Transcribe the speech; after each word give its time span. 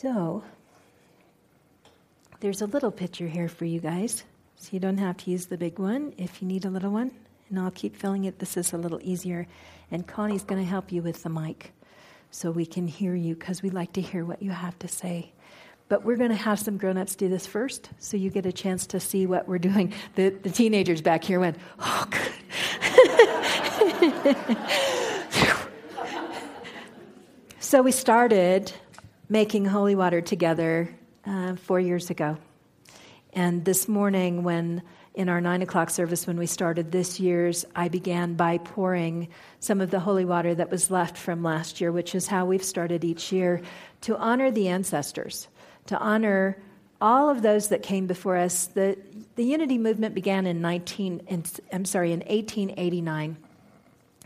So, 0.00 0.44
there's 2.38 2.62
a 2.62 2.66
little 2.66 2.92
picture 2.92 3.26
here 3.26 3.48
for 3.48 3.64
you 3.64 3.80
guys, 3.80 4.22
so 4.54 4.68
you 4.70 4.78
don't 4.78 4.98
have 4.98 5.16
to 5.16 5.30
use 5.32 5.46
the 5.46 5.58
big 5.58 5.80
one 5.80 6.14
if 6.16 6.40
you 6.40 6.46
need 6.46 6.64
a 6.64 6.70
little 6.70 6.92
one. 6.92 7.10
And 7.50 7.58
I'll 7.58 7.72
keep 7.72 7.96
filling 7.96 8.24
it. 8.24 8.38
This 8.38 8.56
is 8.56 8.72
a 8.72 8.78
little 8.78 9.00
easier. 9.02 9.48
And 9.90 10.06
Connie's 10.06 10.44
going 10.44 10.62
to 10.62 10.70
help 10.70 10.92
you 10.92 11.02
with 11.02 11.24
the 11.24 11.30
mic 11.30 11.72
so 12.30 12.52
we 12.52 12.64
can 12.64 12.86
hear 12.86 13.16
you 13.16 13.34
because 13.34 13.60
we 13.60 13.70
like 13.70 13.92
to 13.94 14.00
hear 14.00 14.24
what 14.24 14.40
you 14.40 14.52
have 14.52 14.78
to 14.78 14.86
say. 14.86 15.32
But 15.88 16.04
we're 16.04 16.14
going 16.14 16.30
to 16.30 16.36
have 16.36 16.60
some 16.60 16.76
grown 16.76 16.96
ups 16.96 17.16
do 17.16 17.28
this 17.28 17.48
first 17.48 17.90
so 17.98 18.16
you 18.16 18.30
get 18.30 18.46
a 18.46 18.52
chance 18.52 18.86
to 18.86 19.00
see 19.00 19.26
what 19.26 19.48
we're 19.48 19.58
doing. 19.58 19.92
The, 20.14 20.28
the 20.28 20.50
teenagers 20.50 21.02
back 21.02 21.24
here 21.24 21.40
went, 21.40 21.56
oh, 21.80 22.06
good. 22.08 22.32
so 27.58 27.82
we 27.82 27.90
started 27.90 28.72
making 29.28 29.66
holy 29.66 29.94
water 29.94 30.20
together 30.20 30.94
uh, 31.26 31.54
four 31.56 31.80
years 31.80 32.10
ago. 32.10 32.38
And 33.32 33.64
this 33.64 33.88
morning, 33.88 34.42
when 34.42 34.82
in 35.14 35.28
our 35.28 35.40
nine 35.40 35.62
o'clock 35.62 35.90
service, 35.90 36.26
when 36.26 36.38
we 36.38 36.46
started 36.46 36.92
this 36.92 37.20
year's, 37.20 37.64
I 37.74 37.88
began 37.88 38.34
by 38.34 38.58
pouring 38.58 39.28
some 39.60 39.80
of 39.80 39.90
the 39.90 40.00
holy 40.00 40.24
water 40.24 40.54
that 40.54 40.70
was 40.70 40.90
left 40.90 41.16
from 41.18 41.42
last 41.42 41.80
year, 41.80 41.92
which 41.92 42.14
is 42.14 42.28
how 42.28 42.46
we've 42.46 42.64
started 42.64 43.04
each 43.04 43.32
year 43.32 43.60
to 44.02 44.16
honor 44.16 44.50
the 44.50 44.68
ancestors, 44.68 45.48
to 45.86 45.98
honor 45.98 46.56
all 47.00 47.28
of 47.28 47.42
those 47.42 47.68
that 47.68 47.82
came 47.82 48.06
before 48.06 48.36
us. 48.36 48.66
The, 48.68 48.96
the 49.36 49.44
unity 49.44 49.76
movement 49.76 50.14
began 50.14 50.46
in 50.46 50.60
19, 50.60 51.22
in, 51.26 51.44
I'm 51.72 51.84
sorry, 51.84 52.12
in 52.12 52.20
1889. 52.20 53.36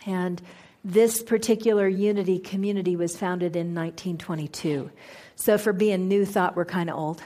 And 0.06 0.42
this 0.84 1.22
particular 1.22 1.86
unity 1.86 2.38
community 2.38 2.96
was 2.96 3.16
founded 3.16 3.54
in 3.54 3.74
1922. 3.74 4.91
So, 5.36 5.58
for 5.58 5.72
being 5.72 6.08
new, 6.08 6.24
thought 6.24 6.56
we're 6.56 6.64
kind 6.64 6.91
of 6.91 6.97
old. 6.97 7.22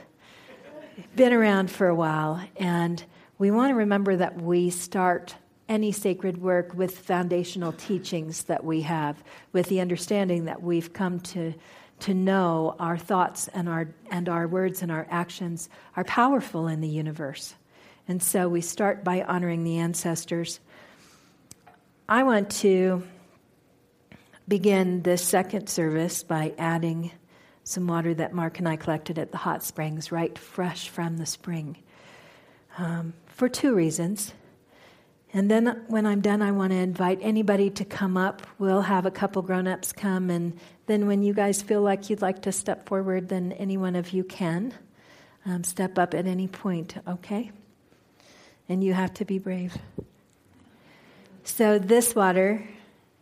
Been 1.14 1.32
around 1.32 1.70
for 1.70 1.88
a 1.88 1.94
while, 1.94 2.42
and 2.56 3.02
we 3.38 3.50
want 3.50 3.70
to 3.70 3.74
remember 3.74 4.16
that 4.16 4.40
we 4.40 4.70
start 4.70 5.34
any 5.68 5.92
sacred 5.92 6.40
work 6.40 6.74
with 6.74 6.98
foundational 6.98 7.72
teachings 7.72 8.44
that 8.44 8.64
we 8.64 8.82
have, 8.82 9.22
with 9.52 9.68
the 9.68 9.80
understanding 9.80 10.44
that 10.44 10.62
we've 10.62 10.92
come 10.92 11.20
to, 11.20 11.52
to 12.00 12.14
know 12.14 12.76
our 12.78 12.96
thoughts 12.96 13.48
and 13.48 13.68
our, 13.68 13.88
and 14.10 14.28
our 14.28 14.46
words 14.46 14.82
and 14.82 14.92
our 14.92 15.06
actions 15.10 15.68
are 15.96 16.04
powerful 16.04 16.68
in 16.68 16.80
the 16.80 16.88
universe. 16.88 17.54
And 18.06 18.22
so 18.22 18.48
we 18.48 18.60
start 18.60 19.02
by 19.02 19.22
honoring 19.22 19.64
the 19.64 19.78
ancestors. 19.78 20.60
I 22.08 22.22
want 22.22 22.50
to 22.50 23.02
begin 24.48 25.02
this 25.02 25.22
second 25.22 25.68
service 25.68 26.22
by 26.22 26.54
adding 26.58 27.10
some 27.64 27.86
water 27.88 28.14
that 28.14 28.32
Mark 28.32 28.58
and 28.58 28.68
I 28.68 28.76
collected 28.76 29.18
at 29.18 29.32
the 29.32 29.38
hot 29.38 29.64
springs, 29.64 30.12
right 30.12 30.38
fresh 30.38 30.88
from 30.88 31.16
the 31.16 31.26
spring, 31.26 31.76
um, 32.78 33.12
for 33.26 33.48
two 33.48 33.74
reasons. 33.74 34.32
And 35.32 35.50
then 35.50 35.84
when 35.88 36.06
I'm 36.06 36.20
done, 36.20 36.42
I 36.42 36.52
want 36.52 36.72
to 36.72 36.78
invite 36.78 37.18
anybody 37.20 37.70
to 37.70 37.84
come 37.84 38.16
up. 38.16 38.46
We'll 38.58 38.82
have 38.82 39.04
a 39.04 39.10
couple 39.10 39.42
grown 39.42 39.66
ups 39.66 39.92
come, 39.92 40.30
and 40.30 40.58
then 40.86 41.08
when 41.08 41.24
you 41.24 41.34
guys 41.34 41.60
feel 41.60 41.82
like 41.82 42.08
you'd 42.08 42.22
like 42.22 42.42
to 42.42 42.52
step 42.52 42.88
forward, 42.88 43.28
then 43.28 43.52
any 43.52 43.76
one 43.76 43.96
of 43.96 44.10
you 44.10 44.22
can 44.22 44.72
um, 45.44 45.64
step 45.64 45.98
up 45.98 46.14
at 46.14 46.26
any 46.26 46.46
point, 46.46 46.96
okay? 47.08 47.50
And 48.68 48.82
you 48.82 48.94
have 48.94 49.12
to 49.14 49.24
be 49.24 49.38
brave. 49.38 49.76
So, 51.42 51.78
this 51.78 52.14
water 52.14 52.66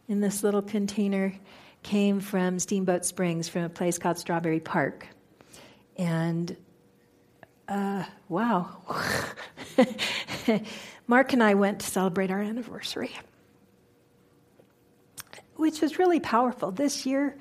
in 0.09 0.21
this 0.21 0.43
little 0.43 0.63
container 0.63 1.35
came 1.83 2.21
from 2.21 2.59
Steamboat 2.59 3.05
Springs, 3.05 3.49
from 3.49 3.63
a 3.63 3.69
place 3.69 3.99
called 3.99 4.19
Strawberry 4.19 4.61
Park. 4.61 5.07
And 5.97 6.57
uh, 7.69 8.05
wow. 8.29 8.77
Mark 11.07 11.33
and 11.33 11.43
I 11.43 11.55
went 11.55 11.81
to 11.81 11.87
celebrate 11.87 12.31
our 12.31 12.41
anniversary, 12.41 13.17
which 15.57 15.81
was 15.81 15.99
really 15.99 16.21
powerful. 16.21 16.71
This 16.71 17.07
year 17.07 17.37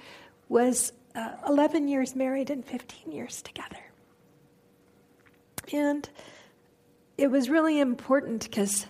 was 0.50 0.92
uh, 1.16 1.36
11 1.48 1.88
years 1.88 2.16
married 2.16 2.50
and 2.50 2.66
15 2.66 3.12
years 3.12 3.42
together. 3.42 3.78
And 5.72 6.08
it 7.18 7.32
was 7.32 7.50
really 7.50 7.80
important 7.80 8.44
because 8.44 8.86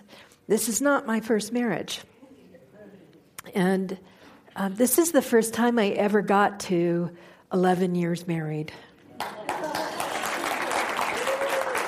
this 0.48 0.68
is 0.68 0.80
not 0.80 1.06
my 1.06 1.20
first 1.20 1.52
marriage. 1.52 2.00
And 3.54 3.98
um, 4.56 4.74
this 4.74 4.98
is 4.98 5.12
the 5.12 5.22
first 5.22 5.54
time 5.54 5.78
I 5.78 5.88
ever 5.88 6.22
got 6.22 6.60
to 6.60 7.10
11 7.52 7.94
years 7.94 8.26
married. 8.26 8.72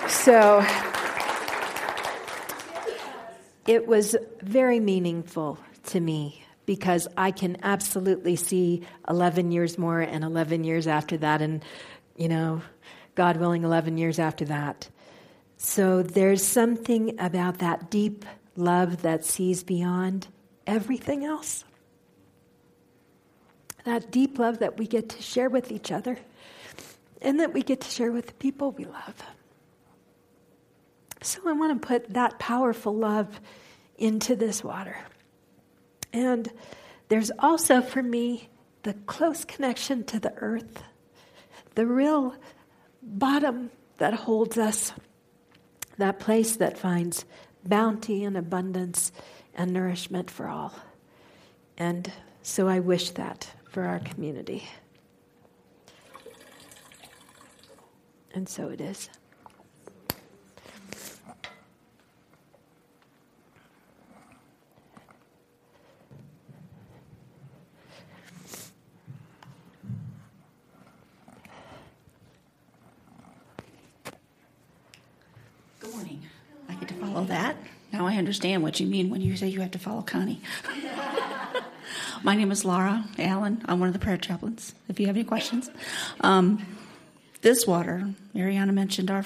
So 0.09 0.65
it 3.67 3.87
was 3.87 4.17
very 4.43 4.81
meaningful 4.81 5.59
to 5.85 6.01
me 6.01 6.43
because 6.67 7.07
I 7.17 7.31
can 7.31 7.59
absolutely 7.63 8.35
see 8.35 8.83
11 9.09 9.53
years 9.53 9.79
more 9.79 10.01
and 10.01 10.25
11 10.25 10.65
years 10.65 10.89
after 10.89 11.17
that, 11.19 11.43
and, 11.43 11.65
you 12.17 12.29
know, 12.29 12.61
God 13.15 13.37
willing, 13.37 13.63
11 13.63 13.99
years 13.99 14.19
after 14.19 14.45
that. 14.47 14.89
So 15.57 16.03
there's 16.03 16.45
something 16.45 17.19
about 17.21 17.59
that 17.59 17.91
deep 17.91 18.25
love 18.57 19.03
that 19.03 19.25
sees 19.25 19.63
beyond 19.63 20.27
everything 20.67 21.25
else 21.25 21.65
that 23.87 24.11
deep 24.11 24.39
love 24.39 24.59
that 24.59 24.79
we 24.79 24.87
get 24.87 25.09
to 25.09 25.23
share 25.23 25.49
with 25.49 25.71
each 25.71 25.93
other 25.93 26.19
and 27.23 27.41
that 27.41 27.55
we 27.55 27.63
get 27.63 27.81
to 27.81 27.91
share 27.91 28.11
with 28.11 28.27
the 28.27 28.33
people 28.35 28.73
we 28.73 28.85
love. 28.85 29.15
So 31.23 31.41
I 31.47 31.53
want 31.53 31.81
to 31.81 31.87
put 31.87 32.13
that 32.15 32.39
powerful 32.39 32.95
love 32.95 33.41
into 33.97 34.35
this 34.35 34.63
water. 34.63 34.99
And 36.13 36.51
there's 37.09 37.31
also 37.39 37.81
for 37.81 38.03
me 38.03 38.49
the 38.83 38.95
close 39.07 39.45
connection 39.45 40.05
to 40.05 40.19
the 40.21 40.35
earth, 40.35 40.83
the 41.77 41.87
real 41.87 42.35
bottom 43.03 43.71
that 43.99 44.15
holds 44.15 44.59
us, 44.59 44.93
that 45.99 46.19
place 46.19 46.57
that 46.57 46.77
finds 46.77 47.25
bounty 47.65 48.25
and 48.25 48.37
abundance 48.37 49.13
and 49.57 49.73
nourishment 49.73 50.31
for 50.31 50.47
all. 50.49 50.73
And 51.79 52.13
so 52.43 52.69
I 52.69 52.79
wish 52.79 53.11
that 53.11 53.51
for 53.71 53.83
our 53.83 53.99
community. 53.99 54.69
And 58.33 58.49
so 58.49 58.69
it 58.69 58.81
is. 58.83 59.09
Good 75.81 75.93
morning. 75.95 76.23
I 76.69 76.75
get 76.75 76.89
to 76.89 76.95
follow 76.95 77.25
that. 77.25 77.57
Now 77.91 78.07
I 78.07 78.16
understand 78.27 78.61
what 78.61 78.81
you 78.81 78.89
mean 78.89 79.09
when 79.09 79.21
you 79.21 79.37
say 79.37 79.47
you 79.47 79.61
have 79.61 79.71
to 79.71 79.79
follow 79.79 80.03
Connie. 80.03 80.41
My 82.25 82.35
name 82.35 82.51
is 82.51 82.65
Laura 82.65 83.05
Allen. 83.21 83.63
I'm 83.67 83.79
one 83.79 83.87
of 83.87 83.93
the 83.93 84.01
prayer 84.01 84.17
chaplains, 84.17 84.75
if 84.89 84.99
you 84.99 85.07
have 85.07 85.15
any 85.15 85.25
questions. 85.25 85.71
Um, 86.23 86.67
this 87.43 87.69
water, 87.69 88.11
Mariana 88.35 88.73
mentioned 88.73 89.13
our 89.13 89.25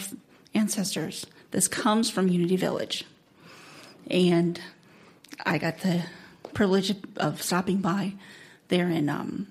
ancestors. 0.52 1.24
This 1.50 1.66
comes 1.66 2.10
from 2.10 2.28
Unity 2.28 2.56
Village. 2.56 3.06
And 4.10 4.60
I 5.46 5.56
got 5.56 5.78
the 5.78 6.04
privilege 6.52 6.94
of 7.16 7.40
stopping 7.40 7.78
by 7.78 8.12
there 8.68 8.90
in 8.90 9.08
um, 9.08 9.46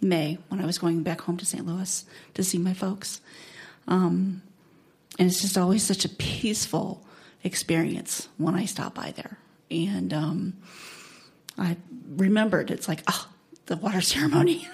May 0.00 0.38
when 0.48 0.62
I 0.62 0.64
was 0.64 0.78
going 0.78 1.02
back 1.02 1.20
home 1.20 1.36
to 1.36 1.44
St. 1.44 1.66
Louis 1.66 2.06
to 2.32 2.42
see 2.42 2.56
my 2.56 2.72
folks. 2.72 3.20
Um, 3.86 4.40
and 5.18 5.28
it's 5.28 5.42
just 5.42 5.58
always 5.58 5.82
such 5.82 6.06
a 6.06 6.08
peaceful 6.08 7.05
experience 7.46 8.28
when 8.36 8.54
I 8.54 8.66
stop 8.66 8.94
by 8.94 9.12
there. 9.16 9.38
And 9.70 10.12
um, 10.12 10.54
I 11.56 11.76
remembered 12.16 12.70
it's 12.70 12.88
like, 12.88 13.02
oh, 13.08 13.28
the 13.66 13.76
water 13.76 14.00
ceremony. 14.02 14.68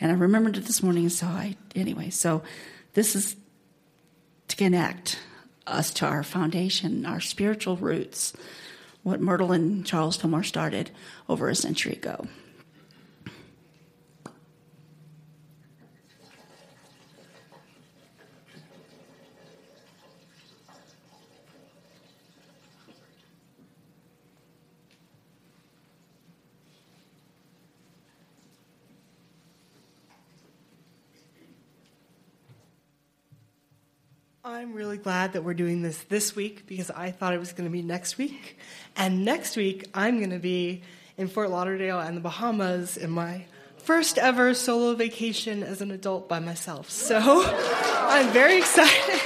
and 0.00 0.10
I 0.10 0.14
remembered 0.14 0.56
it 0.56 0.64
this 0.64 0.82
morning, 0.82 1.08
so 1.08 1.26
I, 1.26 1.56
anyway, 1.74 2.10
so 2.10 2.42
this 2.94 3.14
is 3.14 3.36
to 4.48 4.56
connect 4.56 5.18
us 5.66 5.90
to 5.94 6.06
our 6.06 6.22
foundation, 6.22 7.04
our 7.04 7.20
spiritual 7.20 7.76
roots, 7.76 8.32
what 9.02 9.20
Myrtle 9.20 9.52
and 9.52 9.84
Charles 9.84 10.16
Fillmore 10.16 10.42
started 10.42 10.90
over 11.28 11.48
a 11.48 11.54
century 11.54 11.92
ago. 11.92 12.26
I'm 34.58 34.72
really 34.72 34.96
glad 34.96 35.34
that 35.34 35.44
we're 35.44 35.54
doing 35.54 35.82
this 35.82 36.02
this 36.08 36.34
week 36.34 36.66
because 36.66 36.90
I 36.90 37.12
thought 37.12 37.32
it 37.32 37.38
was 37.38 37.52
going 37.52 37.68
to 37.68 37.72
be 37.72 37.80
next 37.80 38.18
week. 38.18 38.58
And 38.96 39.24
next 39.24 39.56
week, 39.56 39.84
I'm 39.94 40.18
going 40.18 40.30
to 40.30 40.40
be 40.40 40.82
in 41.16 41.28
Fort 41.28 41.50
Lauderdale 41.50 42.00
and 42.00 42.16
the 42.16 42.20
Bahamas 42.20 42.96
in 42.96 43.10
my 43.10 43.44
first 43.76 44.18
ever 44.18 44.54
solo 44.54 44.96
vacation 44.96 45.62
as 45.62 45.80
an 45.80 45.92
adult 45.92 46.28
by 46.28 46.40
myself. 46.40 46.90
So 46.90 47.20
I'm 47.46 48.32
very 48.32 48.58
excited. 48.58 49.20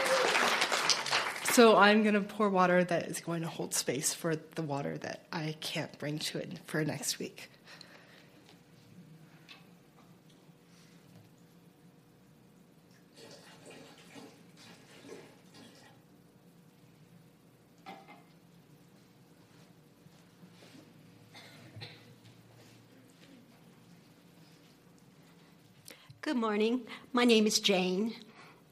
So 1.55 1.79
I'm 1.79 2.03
going 2.03 2.13
to 2.13 2.21
pour 2.21 2.51
water 2.51 2.85
that 2.85 3.07
is 3.07 3.23
going 3.23 3.41
to 3.41 3.49
hold 3.49 3.73
space 3.73 4.13
for 4.13 4.37
the 4.37 4.63
water 4.63 4.99
that 4.99 5.25
I 5.33 5.57
can't 5.63 5.99
bring 5.99 6.19
to 6.19 6.41
it 6.41 6.59
for 6.67 6.85
next 6.85 7.19
week. 7.19 7.49
Good 26.33 26.41
morning. 26.41 26.81
My 27.13 27.27
name 27.27 27.47
is 27.47 27.61
Jane. 27.61 28.15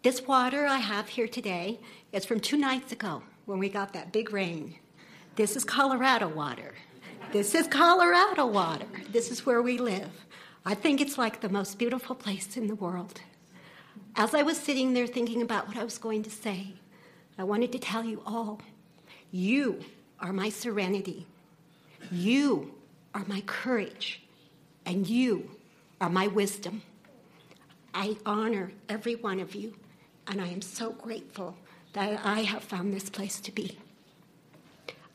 This 0.03 0.27
water 0.27 0.65
I 0.65 0.79
have 0.79 1.09
here 1.09 1.29
today 1.29 1.79
is 2.11 2.25
from 2.25 2.41
two 2.41 2.57
nights 2.57 2.91
ago 2.91 3.23
when 3.45 3.59
we 3.59 3.69
got 3.69 3.93
that 3.93 4.13
big 4.13 4.33
rain. 4.33 4.77
This 5.37 5.57
is 5.57 5.63
Colorado 5.63 6.27
water. 6.27 6.73
This 7.33 7.55
is 7.55 7.67
Colorado 7.67 8.47
water. 8.47 8.87
This 9.13 9.31
is 9.31 9.45
where 9.45 9.61
we 9.61 9.77
live. 9.77 10.25
I 10.65 10.75
think 10.75 11.03
it's 11.03 11.19
like 11.19 11.43
the 11.43 11.51
most 11.51 11.79
beautiful 11.79 12.17
place 12.17 12.57
in 12.57 12.67
the 12.67 12.75
world. 12.75 13.21
As 14.17 14.35
I 14.35 14.41
was 14.41 14.57
sitting 14.57 14.95
there 14.95 15.07
thinking 15.07 15.43
about 15.43 15.69
what 15.69 15.77
I 15.77 15.85
was 15.85 15.99
going 15.99 16.23
to 16.23 16.31
say, 16.31 16.69
I 17.37 17.45
wanted 17.45 17.73
to 17.73 17.79
tell 17.79 18.05
you 18.05 18.23
all 18.25 18.63
you 19.31 19.85
are 20.19 20.33
my 20.33 20.49
serenity, 20.49 21.27
you 22.11 22.73
are 23.15 23.27
my 23.27 23.43
courage, 23.43 24.23
and 24.87 25.07
you 25.07 25.51
are 26.01 26.09
my 26.09 26.27
wisdom. 26.27 26.81
I 27.95 28.17
honor 28.25 28.73
every 28.89 29.17
one 29.17 29.41
of 29.41 29.55
you, 29.55 29.75
and 30.27 30.41
I 30.41 30.49
am 30.49 30.63
so 30.63 30.93
grateful 30.93 31.57
that 31.93 32.21
I 32.25 32.41
have 32.41 32.63
found 32.63 32.95
this 32.95 33.11
place 33.11 33.41
to 33.41 33.53
be. 33.53 33.79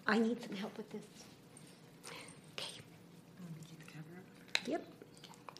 I 0.07 0.19
need 0.19 0.41
some 0.43 0.55
help 0.55 0.77
with 0.77 0.89
this. 0.91 1.01
Okay. 2.53 2.81
Yep. 4.67 4.85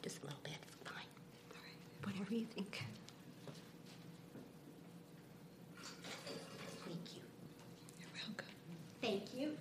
Just 0.04 0.22
a 0.22 0.26
little 0.26 0.40
bit. 0.44 0.54
It's 0.68 0.90
fine. 0.90 1.06
Whatever 2.04 2.34
you 2.36 2.46
think. 2.46 2.84
Thank 6.86 7.16
you. 7.16 7.22
You're 8.00 8.10
welcome. 8.28 8.48
Thank 9.02 9.34
you. 9.34 9.58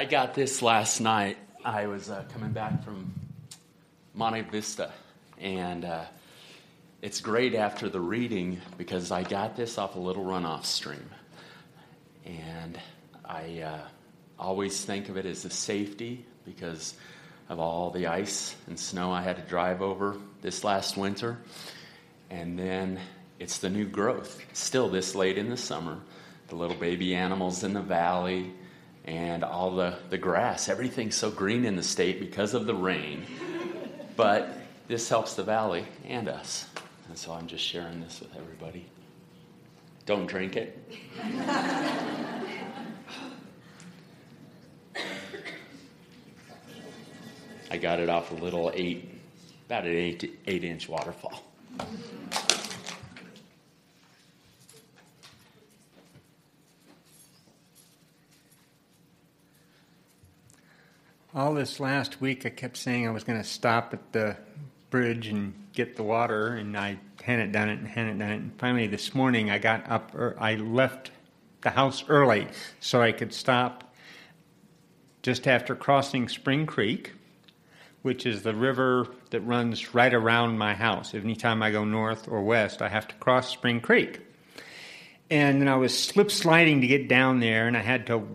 I 0.00 0.06
got 0.06 0.32
this 0.32 0.62
last 0.62 0.98
night. 1.02 1.36
I 1.62 1.86
was 1.86 2.08
uh, 2.08 2.24
coming 2.32 2.52
back 2.52 2.82
from 2.84 3.12
Monte 4.14 4.40
Vista, 4.50 4.90
and 5.38 5.84
uh, 5.84 6.04
it's 7.02 7.20
great 7.20 7.54
after 7.54 7.90
the 7.90 8.00
reading 8.00 8.62
because 8.78 9.10
I 9.10 9.24
got 9.24 9.56
this 9.56 9.76
off 9.76 9.96
a 9.96 9.98
little 9.98 10.24
runoff 10.24 10.64
stream. 10.64 11.10
And 12.24 12.80
I 13.26 13.60
uh, 13.60 13.80
always 14.38 14.82
think 14.82 15.10
of 15.10 15.18
it 15.18 15.26
as 15.26 15.44
a 15.44 15.50
safety 15.50 16.24
because 16.46 16.94
of 17.50 17.60
all 17.60 17.90
the 17.90 18.06
ice 18.06 18.56
and 18.68 18.80
snow 18.80 19.12
I 19.12 19.20
had 19.20 19.36
to 19.36 19.42
drive 19.42 19.82
over 19.82 20.16
this 20.40 20.64
last 20.64 20.96
winter. 20.96 21.36
And 22.30 22.58
then 22.58 22.98
it's 23.38 23.58
the 23.58 23.68
new 23.68 23.84
growth, 23.84 24.40
still 24.54 24.88
this 24.88 25.14
late 25.14 25.36
in 25.36 25.50
the 25.50 25.58
summer. 25.58 26.00
The 26.48 26.56
little 26.56 26.76
baby 26.76 27.14
animals 27.14 27.64
in 27.64 27.74
the 27.74 27.82
valley, 27.82 28.54
and 29.04 29.44
all 29.44 29.74
the, 29.74 29.94
the 30.10 30.18
grass. 30.18 30.68
Everything's 30.68 31.16
so 31.16 31.30
green 31.30 31.64
in 31.64 31.76
the 31.76 31.82
state 31.82 32.20
because 32.20 32.54
of 32.54 32.66
the 32.66 32.74
rain. 32.74 33.24
but 34.16 34.56
this 34.88 35.08
helps 35.08 35.34
the 35.34 35.42
valley 35.42 35.84
and 36.06 36.28
us. 36.28 36.66
And 37.08 37.18
so 37.18 37.32
I'm 37.32 37.46
just 37.46 37.64
sharing 37.64 38.00
this 38.00 38.20
with 38.20 38.36
everybody. 38.36 38.86
Don't 40.06 40.26
drink 40.26 40.56
it. 40.56 40.78
I 47.70 47.76
got 47.76 48.00
it 48.00 48.08
off 48.08 48.32
a 48.32 48.34
little 48.34 48.72
eight, 48.74 49.08
about 49.66 49.84
an 49.84 49.94
eight, 49.94 50.40
eight 50.48 50.64
inch 50.64 50.88
waterfall. 50.88 51.40
All 61.34 61.54
this 61.54 61.78
last 61.78 62.20
week, 62.20 62.44
I 62.44 62.50
kept 62.50 62.76
saying 62.76 63.06
I 63.06 63.10
was 63.10 63.24
going 63.24 63.40
to 63.40 63.46
stop 63.46 63.94
at 63.94 64.12
the 64.12 64.36
bridge 64.90 65.28
and 65.28 65.54
get 65.72 65.96
the 65.96 66.02
water, 66.02 66.48
and 66.48 66.76
I 66.76 66.98
hadn't 67.22 67.52
done 67.52 67.68
it 67.68 67.78
and 67.78 67.86
hadn't 67.86 68.18
done 68.18 68.30
it. 68.30 68.36
And 68.36 68.58
finally, 68.58 68.86
this 68.88 69.14
morning, 69.14 69.50
I 69.50 69.58
got 69.58 69.88
up. 69.88 70.14
Er, 70.14 70.36
I 70.38 70.56
left 70.56 71.12
the 71.60 71.70
house 71.70 72.04
early 72.08 72.48
so 72.80 73.00
I 73.00 73.12
could 73.12 73.32
stop 73.32 73.94
just 75.22 75.46
after 75.46 75.76
crossing 75.76 76.28
Spring 76.28 76.66
Creek, 76.66 77.12
which 78.02 78.26
is 78.26 78.42
the 78.42 78.54
river 78.54 79.06
that 79.30 79.40
runs 79.42 79.94
right 79.94 80.12
around 80.12 80.58
my 80.58 80.74
house. 80.74 81.14
Anytime 81.14 81.62
I 81.62 81.70
go 81.70 81.84
north 81.84 82.26
or 82.26 82.42
west, 82.42 82.82
I 82.82 82.88
have 82.88 83.06
to 83.08 83.14
cross 83.16 83.50
Spring 83.50 83.80
Creek. 83.80 84.20
And 85.30 85.60
then 85.60 85.68
I 85.68 85.76
was 85.76 85.96
slip 85.96 86.32
sliding 86.32 86.80
to 86.80 86.88
get 86.88 87.06
down 87.06 87.38
there, 87.38 87.68
and 87.68 87.76
I 87.76 87.82
had 87.82 88.08
to 88.08 88.26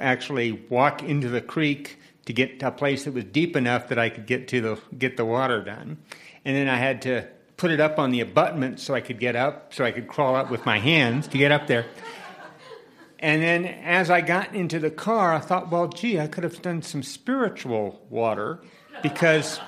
actually 0.00 0.52
walk 0.52 1.02
into 1.02 1.28
the 1.28 1.40
creek 1.40 1.98
to 2.26 2.32
get 2.32 2.60
to 2.60 2.68
a 2.68 2.70
place 2.70 3.04
that 3.04 3.14
was 3.14 3.24
deep 3.24 3.56
enough 3.56 3.88
that 3.88 3.98
I 3.98 4.08
could 4.08 4.26
get 4.26 4.48
to 4.48 4.60
the 4.60 4.80
get 4.96 5.16
the 5.16 5.24
water 5.24 5.62
done. 5.62 5.98
And 6.44 6.56
then 6.56 6.68
I 6.68 6.76
had 6.76 7.02
to 7.02 7.26
put 7.56 7.70
it 7.70 7.80
up 7.80 7.98
on 7.98 8.10
the 8.10 8.20
abutment 8.20 8.80
so 8.80 8.94
I 8.94 9.00
could 9.00 9.20
get 9.20 9.36
up, 9.36 9.74
so 9.74 9.84
I 9.84 9.92
could 9.92 10.08
crawl 10.08 10.34
up 10.34 10.50
with 10.50 10.64
my 10.64 10.78
hands 10.78 11.28
to 11.28 11.38
get 11.38 11.52
up 11.52 11.66
there. 11.66 11.86
And 13.18 13.42
then 13.42 13.66
as 13.66 14.10
I 14.10 14.22
got 14.22 14.54
into 14.54 14.78
the 14.78 14.90
car, 14.90 15.34
I 15.34 15.40
thought, 15.40 15.70
well, 15.70 15.88
gee, 15.88 16.18
I 16.18 16.26
could 16.26 16.42
have 16.42 16.62
done 16.62 16.80
some 16.80 17.02
spiritual 17.02 18.00
water 18.08 18.60
because 19.02 19.60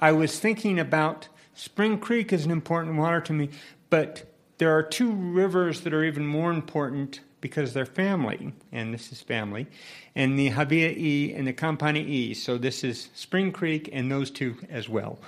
I 0.00 0.10
was 0.12 0.38
thinking 0.40 0.80
about 0.80 1.28
Spring 1.54 1.98
Creek 1.98 2.32
is 2.32 2.44
an 2.44 2.50
important 2.50 2.96
water 2.96 3.20
to 3.20 3.32
me, 3.32 3.50
but 3.88 4.32
there 4.58 4.76
are 4.76 4.82
two 4.82 5.12
rivers 5.12 5.82
that 5.82 5.94
are 5.94 6.02
even 6.04 6.26
more 6.26 6.50
important 6.50 7.20
because 7.40 7.72
they're 7.72 7.86
family, 7.86 8.52
and 8.72 8.92
this 8.92 9.12
is 9.12 9.20
family, 9.20 9.66
and 10.14 10.38
the 10.38 10.50
Havia'i 10.50 11.36
and 11.38 11.46
the 11.46 11.52
Kampani'i. 11.52 12.34
So 12.34 12.58
this 12.58 12.82
is 12.84 13.08
Spring 13.14 13.52
Creek 13.52 13.88
and 13.92 14.10
those 14.10 14.30
two 14.30 14.56
as 14.70 14.88
well. 14.88 15.18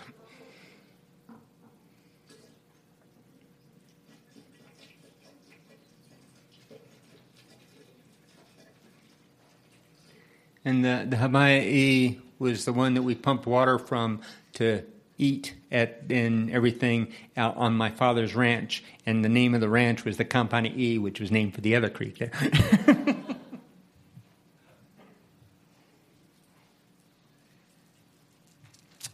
And 10.65 10.85
the, 10.85 11.07
the 11.09 11.17
Havia'i 11.17 12.21
was 12.39 12.65
the 12.65 12.73
one 12.73 12.95
that 12.95 13.03
we 13.03 13.15
pumped 13.15 13.47
water 13.47 13.79
from 13.79 14.21
to 14.55 14.85
eat 15.21 15.55
at 15.71 16.03
and 16.11 16.51
everything 16.51 17.13
out 17.37 17.57
on 17.57 17.77
my 17.77 17.91
father's 17.91 18.35
ranch, 18.35 18.83
and 19.07 19.25
the 19.25 19.29
name 19.29 19.55
of 19.55 19.61
the 19.61 19.69
ranch 19.69 20.05
was 20.05 20.17
the 20.17 20.25
Kampani'i, 20.25 21.01
which 21.01 21.21
was 21.21 21.31
named 21.31 21.55
for 21.55 21.61
the 21.61 21.77
other 21.77 21.89
creek 21.91 22.19
there. 22.19 22.33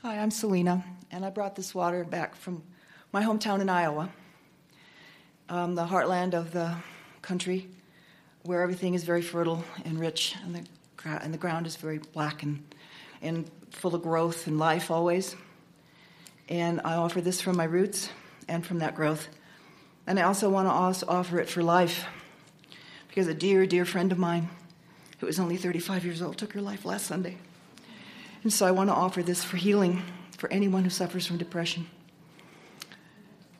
Hi, 0.02 0.18
I'm 0.18 0.30
Selena, 0.30 0.84
and 1.10 1.24
I 1.24 1.30
brought 1.30 1.56
this 1.56 1.74
water 1.74 2.04
back 2.04 2.36
from 2.36 2.62
my 3.12 3.22
hometown 3.22 3.60
in 3.60 3.68
Iowa, 3.68 4.08
um, 5.48 5.74
the 5.74 5.86
heartland 5.86 6.34
of 6.34 6.52
the 6.52 6.76
country, 7.22 7.66
where 8.44 8.62
everything 8.62 8.94
is 8.94 9.02
very 9.02 9.22
fertile 9.22 9.64
and 9.84 9.98
rich, 9.98 10.36
and 10.44 10.54
the 10.54 10.62
and 11.04 11.32
the 11.32 11.38
ground 11.38 11.66
is 11.68 11.76
very 11.76 11.98
black 11.98 12.42
and 12.42 12.62
and 13.22 13.48
full 13.70 13.94
of 13.94 14.02
growth 14.02 14.46
and 14.46 14.58
life 14.58 14.90
always. 14.90 15.36
And 16.48 16.80
I 16.84 16.94
offer 16.94 17.20
this 17.20 17.40
from 17.40 17.56
my 17.56 17.64
roots 17.64 18.10
and 18.48 18.64
from 18.64 18.78
that 18.78 18.94
growth. 18.94 19.28
And 20.06 20.18
I 20.18 20.22
also 20.22 20.48
want 20.48 20.68
to 20.68 20.72
also 20.72 21.06
offer 21.08 21.40
it 21.40 21.48
for 21.48 21.62
life 21.62 22.06
because 23.08 23.26
a 23.26 23.34
dear, 23.34 23.66
dear 23.66 23.84
friend 23.84 24.12
of 24.12 24.18
mine 24.18 24.48
who 25.18 25.26
was 25.26 25.40
only 25.40 25.56
35 25.56 26.04
years 26.04 26.22
old 26.22 26.36
took 26.36 26.52
her 26.52 26.60
life 26.60 26.84
last 26.84 27.06
Sunday. 27.06 27.38
And 28.42 28.52
so 28.52 28.66
I 28.66 28.70
want 28.70 28.90
to 28.90 28.94
offer 28.94 29.22
this 29.22 29.42
for 29.42 29.56
healing 29.56 30.02
for 30.36 30.52
anyone 30.52 30.84
who 30.84 30.90
suffers 30.90 31.26
from 31.26 31.38
depression 31.38 31.88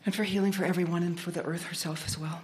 and 0.05 0.14
for 0.14 0.23
healing 0.23 0.52
for 0.52 0.64
everyone 0.64 1.02
and 1.02 1.19
for 1.19 1.33
the 1.33 1.43
earth 1.43 1.64
herself 1.64 2.07
as 2.07 2.16
well. 2.16 2.43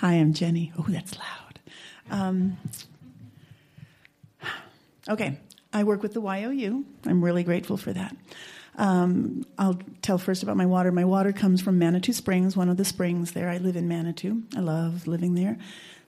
Hi, 0.00 0.12
I'm 0.12 0.34
Jenny. 0.34 0.74
Oh, 0.78 0.84
that's 0.86 1.16
loud. 1.16 1.58
Um, 2.10 2.58
okay, 5.08 5.38
I 5.72 5.84
work 5.84 6.02
with 6.02 6.12
the 6.12 6.20
YOU. 6.20 6.84
I'm 7.06 7.24
really 7.24 7.42
grateful 7.42 7.78
for 7.78 7.94
that. 7.94 8.14
Um, 8.76 9.46
I'll 9.56 9.80
tell 10.02 10.18
first 10.18 10.42
about 10.42 10.58
my 10.58 10.66
water. 10.66 10.92
My 10.92 11.06
water 11.06 11.32
comes 11.32 11.62
from 11.62 11.78
Manitou 11.78 12.12
Springs, 12.12 12.58
one 12.58 12.68
of 12.68 12.76
the 12.76 12.84
springs 12.84 13.32
there. 13.32 13.48
I 13.48 13.56
live 13.56 13.74
in 13.74 13.88
Manitou. 13.88 14.42
I 14.54 14.60
love 14.60 15.06
living 15.06 15.34
there. 15.34 15.56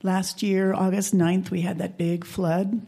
Last 0.03 0.43
year, 0.43 0.75
August 0.75 1.17
9th, 1.17 1.51
we 1.51 1.63
had 1.63 1.79
that 1.79 1.97
big 1.97 2.27
flood. 2.27 2.83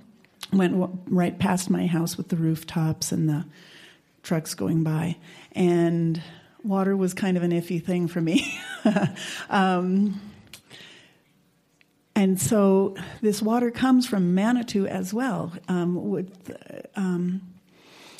Went 0.52 1.00
right 1.06 1.38
past 1.38 1.70
my 1.70 1.86
house 1.86 2.18
with 2.18 2.28
the 2.28 2.36
rooftops 2.36 3.10
and 3.10 3.26
the 3.26 3.46
trucks 4.22 4.52
going 4.52 4.82
by. 4.82 5.16
And 5.52 6.22
water 6.62 6.94
was 6.94 7.14
kind 7.14 7.38
of 7.38 7.42
an 7.42 7.52
iffy 7.52 7.82
thing 7.82 8.06
for 8.06 8.20
me. 8.20 8.60
um, 9.48 10.20
and 12.20 12.38
so 12.38 12.96
this 13.22 13.40
water 13.40 13.70
comes 13.70 14.06
from 14.06 14.34
Manitou 14.34 14.86
as 14.86 15.14
well, 15.14 15.54
um, 15.68 16.10
with 16.10 16.54
um, 16.94 17.40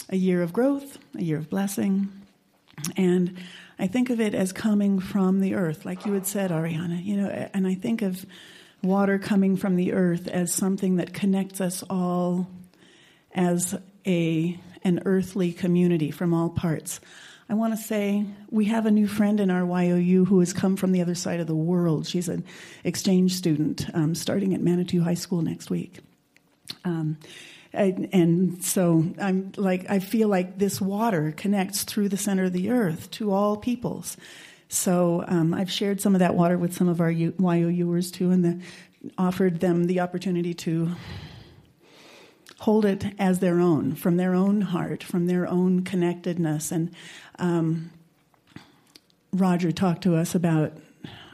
a 0.08 0.16
year 0.16 0.42
of 0.42 0.54
growth, 0.54 0.96
a 1.18 1.22
year 1.22 1.36
of 1.36 1.50
blessing. 1.50 2.10
And 2.96 3.36
I 3.78 3.88
think 3.88 4.08
of 4.08 4.18
it 4.18 4.34
as 4.34 4.54
coming 4.54 5.00
from 5.00 5.40
the 5.40 5.54
earth, 5.54 5.84
like 5.84 6.06
you 6.06 6.14
had 6.14 6.26
said, 6.26 6.50
Ariana. 6.50 7.04
You 7.04 7.18
know, 7.18 7.28
and 7.52 7.66
I 7.66 7.74
think 7.74 8.00
of 8.00 8.24
water 8.82 9.18
coming 9.18 9.58
from 9.58 9.76
the 9.76 9.92
earth 9.92 10.28
as 10.28 10.50
something 10.50 10.96
that 10.96 11.12
connects 11.12 11.60
us 11.60 11.84
all 11.90 12.48
as 13.34 13.78
a 14.06 14.58
an 14.82 15.02
earthly 15.04 15.52
community 15.52 16.10
from 16.10 16.32
all 16.32 16.48
parts. 16.48 17.00
I 17.50 17.54
want 17.54 17.76
to 17.76 17.82
say 17.82 18.26
we 18.50 18.66
have 18.66 18.86
a 18.86 18.92
new 18.92 19.08
friend 19.08 19.40
in 19.40 19.50
our 19.50 19.64
YOU 19.82 20.24
who 20.24 20.38
has 20.38 20.52
come 20.52 20.76
from 20.76 20.92
the 20.92 21.02
other 21.02 21.16
side 21.16 21.40
of 21.40 21.48
the 21.48 21.54
world. 21.54 22.06
She's 22.06 22.28
an 22.28 22.44
exchange 22.84 23.34
student 23.34 23.86
um, 23.92 24.14
starting 24.14 24.54
at 24.54 24.60
Manitou 24.60 25.02
High 25.02 25.14
School 25.14 25.42
next 25.42 25.68
week. 25.68 25.98
Um, 26.84 27.18
and, 27.72 28.08
and, 28.12 28.64
so 28.64 29.04
I'm 29.20 29.50
like, 29.56 29.90
I 29.90 29.98
feel 29.98 30.28
like 30.28 30.58
this 30.58 30.80
water 30.80 31.34
connects 31.36 31.82
through 31.82 32.10
the 32.10 32.16
center 32.16 32.44
of 32.44 32.52
the 32.52 32.70
earth 32.70 33.10
to 33.12 33.32
all 33.32 33.56
peoples. 33.56 34.16
So 34.68 35.24
um, 35.26 35.52
I've 35.52 35.72
shared 35.72 36.00
some 36.00 36.14
of 36.14 36.20
that 36.20 36.36
water 36.36 36.56
with 36.56 36.72
some 36.72 36.88
of 36.88 37.00
our 37.00 37.10
YOUers 37.10 38.12
too, 38.12 38.30
and 38.30 38.44
the, 38.44 38.60
offered 39.18 39.58
them 39.58 39.86
the 39.86 39.98
opportunity 39.98 40.54
to 40.54 40.92
hold 42.60 42.84
it 42.84 43.06
as 43.18 43.38
their 43.38 43.58
own, 43.58 43.94
from 43.94 44.18
their 44.18 44.34
own 44.34 44.60
heart, 44.60 45.02
from 45.02 45.26
their 45.26 45.48
own 45.48 45.82
connectedness. 45.82 46.70
And 46.70 46.90
um, 47.38 47.90
Roger 49.32 49.72
talked 49.72 50.02
to 50.02 50.14
us 50.14 50.34
about 50.34 50.72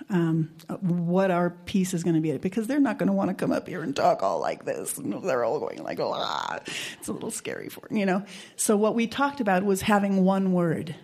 um, 0.08 0.50
what 0.80 1.32
our 1.32 1.50
piece 1.50 1.94
is 1.94 2.04
going 2.04 2.14
to 2.14 2.20
be 2.20 2.36
because 2.38 2.68
they're 2.68 2.78
not 2.78 2.96
going 2.96 3.08
to 3.08 3.12
want 3.12 3.28
to 3.28 3.34
come 3.34 3.50
up 3.50 3.66
here 3.66 3.82
and 3.82 3.94
talk 3.96 4.22
all 4.22 4.38
like 4.38 4.64
this. 4.64 5.00
They're 5.02 5.44
all 5.44 5.58
going 5.58 5.82
like, 5.82 5.98
ah, 6.00 6.60
it's 6.98 7.08
a 7.08 7.12
little 7.12 7.32
scary 7.32 7.68
for 7.68 7.88
you 7.90 8.06
know. 8.06 8.24
So 8.54 8.76
what 8.76 8.94
we 8.94 9.08
talked 9.08 9.40
about 9.40 9.64
was 9.64 9.82
having 9.82 10.24
one 10.24 10.52
word 10.52 10.94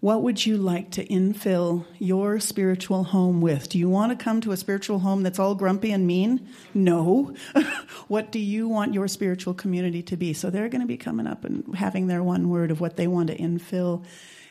what 0.00 0.22
would 0.22 0.44
you 0.44 0.58
like 0.58 0.90
to 0.92 1.06
infill 1.06 1.86
your 1.98 2.38
spiritual 2.38 3.04
home 3.04 3.40
with? 3.40 3.70
Do 3.70 3.78
you 3.78 3.88
want 3.88 4.16
to 4.16 4.22
come 4.22 4.40
to 4.42 4.52
a 4.52 4.56
spiritual 4.56 4.98
home 4.98 5.22
that's 5.22 5.38
all 5.38 5.54
grumpy 5.54 5.90
and 5.90 6.06
mean? 6.06 6.48
No. 6.74 7.34
what 8.08 8.30
do 8.30 8.38
you 8.38 8.68
want 8.68 8.92
your 8.92 9.08
spiritual 9.08 9.54
community 9.54 10.02
to 10.02 10.16
be? 10.16 10.34
So 10.34 10.50
they're 10.50 10.68
going 10.68 10.82
to 10.82 10.86
be 10.86 10.98
coming 10.98 11.26
up 11.26 11.44
and 11.44 11.74
having 11.74 12.08
their 12.08 12.22
one 12.22 12.50
word 12.50 12.70
of 12.70 12.80
what 12.80 12.96
they 12.96 13.06
want 13.06 13.28
to 13.28 13.36
infill 13.36 14.04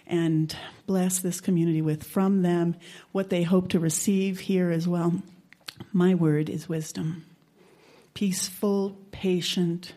and 0.08 0.56
bless 0.88 1.20
this 1.20 1.42
community 1.42 1.82
with 1.82 2.04
from 2.04 2.42
them, 2.42 2.76
what 3.12 3.30
they 3.30 3.44
hope 3.44 3.70
to 3.70 3.80
receive 3.80 4.40
here 4.42 4.72
as 4.72 4.88
well. 4.88 5.22
My 5.94 6.16
word 6.16 6.50
is 6.50 6.68
wisdom. 6.68 7.26
Peaceful, 8.14 8.98
patient 9.12 9.94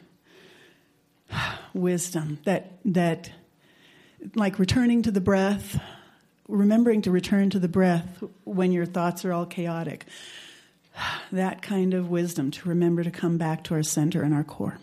wisdom 1.75 2.39
that 2.45 2.79
that 2.85 3.31
like 4.35 4.59
returning 4.59 5.03
to 5.03 5.11
the 5.11 5.21
breath, 5.21 5.81
remembering 6.49 7.03
to 7.03 7.11
return 7.11 7.51
to 7.51 7.59
the 7.59 7.69
breath 7.69 8.23
when 8.45 8.73
your 8.73 8.87
thoughts 8.87 9.25
are 9.25 9.33
all 9.33 9.47
chaotic. 9.47 10.05
That 11.31 11.63
kind 11.63 11.95
of 11.95 12.11
wisdom 12.11 12.51
to 12.51 12.69
remember 12.69 13.05
to 13.05 13.11
come 13.11 13.39
back 13.39 13.63
to 13.65 13.75
our 13.75 13.83
center 13.83 14.23
and 14.23 14.35
our 14.35 14.43
core. 14.43 14.79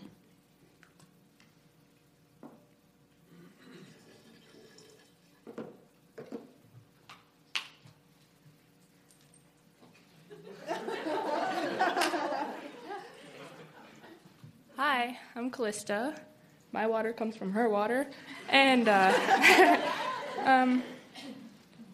Hi, 14.76 15.18
I'm 15.34 15.50
Callista 15.50 16.14
my 16.76 16.86
water 16.86 17.14
comes 17.14 17.34
from 17.34 17.52
her 17.52 17.70
water. 17.70 18.06
And 18.50 18.86
uh, 18.86 19.80
um, 20.44 20.82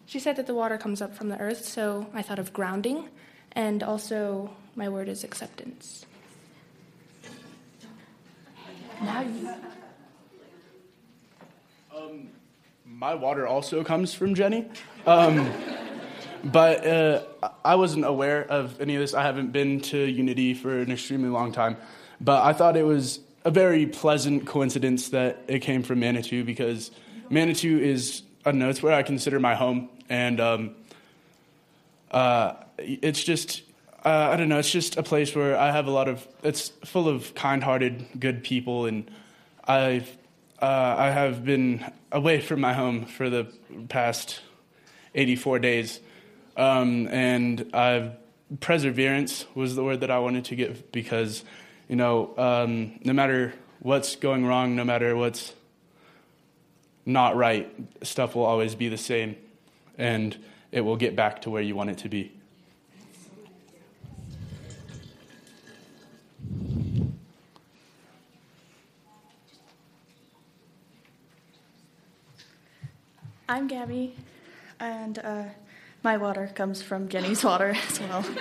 she 0.05 0.19
said 0.19 0.35
that 0.35 0.45
the 0.45 0.53
water 0.53 0.77
comes 0.77 1.01
up 1.01 1.15
from 1.15 1.29
the 1.29 1.39
earth, 1.39 1.63
so 1.63 2.05
I 2.13 2.21
thought 2.21 2.37
of 2.37 2.51
grounding. 2.51 3.07
And 3.53 3.81
also, 3.81 4.51
my 4.75 4.89
word 4.89 5.07
is 5.07 5.23
acceptance. 5.23 6.05
Now 9.01 9.21
you. 9.21 9.49
Um, 11.95 12.27
my 12.85 13.15
water 13.15 13.47
also 13.47 13.85
comes 13.85 14.13
from 14.13 14.35
Jenny. 14.35 14.67
Um, 15.07 15.49
but 16.43 16.85
uh, 16.85 17.21
I 17.63 17.75
wasn't 17.75 18.03
aware 18.03 18.43
of 18.43 18.81
any 18.81 18.95
of 18.95 18.99
this. 18.99 19.13
I 19.13 19.23
haven't 19.23 19.53
been 19.53 19.79
to 19.91 19.97
Unity 19.97 20.53
for 20.53 20.81
an 20.81 20.91
extremely 20.91 21.29
long 21.29 21.53
time. 21.53 21.77
But 22.19 22.43
I 22.43 22.51
thought 22.51 22.75
it 22.75 22.85
was 22.85 23.21
a 23.45 23.51
very 23.51 23.85
pleasant 23.85 24.45
coincidence 24.45 25.09
that 25.09 25.43
it 25.47 25.59
came 25.59 25.83
from 25.83 25.99
Manitou 25.99 26.43
because 26.43 26.91
Manitou 27.29 27.79
is, 27.79 28.23
I 28.45 28.51
don't 28.51 28.59
know, 28.59 28.69
it's 28.69 28.81
where 28.81 28.93
I 28.93 29.03
consider 29.03 29.39
my 29.39 29.55
home. 29.55 29.89
And 30.09 30.39
um, 30.39 30.75
uh, 32.11 32.53
it's 32.77 33.23
just, 33.23 33.63
uh, 34.05 34.29
I 34.31 34.37
don't 34.37 34.49
know, 34.49 34.59
it's 34.59 34.71
just 34.71 34.97
a 34.97 35.03
place 35.03 35.35
where 35.35 35.57
I 35.57 35.71
have 35.71 35.87
a 35.87 35.91
lot 35.91 36.07
of, 36.07 36.25
it's 36.43 36.69
full 36.85 37.07
of 37.09 37.35
kind 37.35 37.63
hearted, 37.63 38.05
good 38.19 38.43
people. 38.43 38.85
And 38.85 39.09
I've, 39.65 40.17
uh, 40.61 40.95
I 40.97 41.09
have 41.09 41.43
been 41.43 41.85
away 42.11 42.39
from 42.39 42.61
my 42.61 42.73
home 42.73 43.05
for 43.05 43.29
the 43.29 43.47
past 43.89 44.39
84 45.15 45.59
days. 45.59 45.99
Um, 46.55 47.07
and 47.07 47.69
I've, 47.73 48.13
perseverance 48.59 49.45
was 49.55 49.75
the 49.75 49.83
word 49.83 50.01
that 50.01 50.11
I 50.11 50.19
wanted 50.19 50.45
to 50.45 50.55
give 50.55 50.91
because 50.91 51.43
you 51.93 51.97
know, 51.97 52.33
um, 52.39 52.99
no 53.03 53.13
matter 53.13 53.53
what's 53.77 54.15
going 54.15 54.43
wrong, 54.43 54.75
no 54.75 54.83
matter 54.83 55.15
what's 55.15 55.53
not 57.05 57.35
right, 57.35 57.71
stuff 58.01 58.33
will 58.33 58.45
always 58.45 58.73
be 58.73 58.89
the 58.89 58.97
same, 58.97 59.35
and 59.95 60.35
it 60.71 60.81
will 60.81 60.95
get 60.95 61.15
back 61.15 61.43
to 61.43 61.51
where 61.51 61.61
you 61.61 61.75
want 61.75 61.91
it 61.91 61.99
to 61.99 62.09
be. 62.09 62.31
I'm 73.47 73.67
Gabby, 73.67 74.15
and 74.79 75.19
uh, 75.19 75.43
my 76.03 76.17
water 76.17 76.51
comes 76.53 76.81
from 76.81 77.07
Jenny's 77.07 77.43
water 77.43 77.75
as 77.89 77.99
well. 77.99 78.21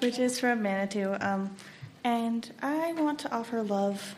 which 0.00 0.18
is 0.18 0.40
from 0.40 0.62
Manitou. 0.62 1.16
Um, 1.20 1.54
and 2.02 2.52
I 2.62 2.92
want 2.92 3.18
to 3.20 3.34
offer 3.34 3.62
love 3.62 4.14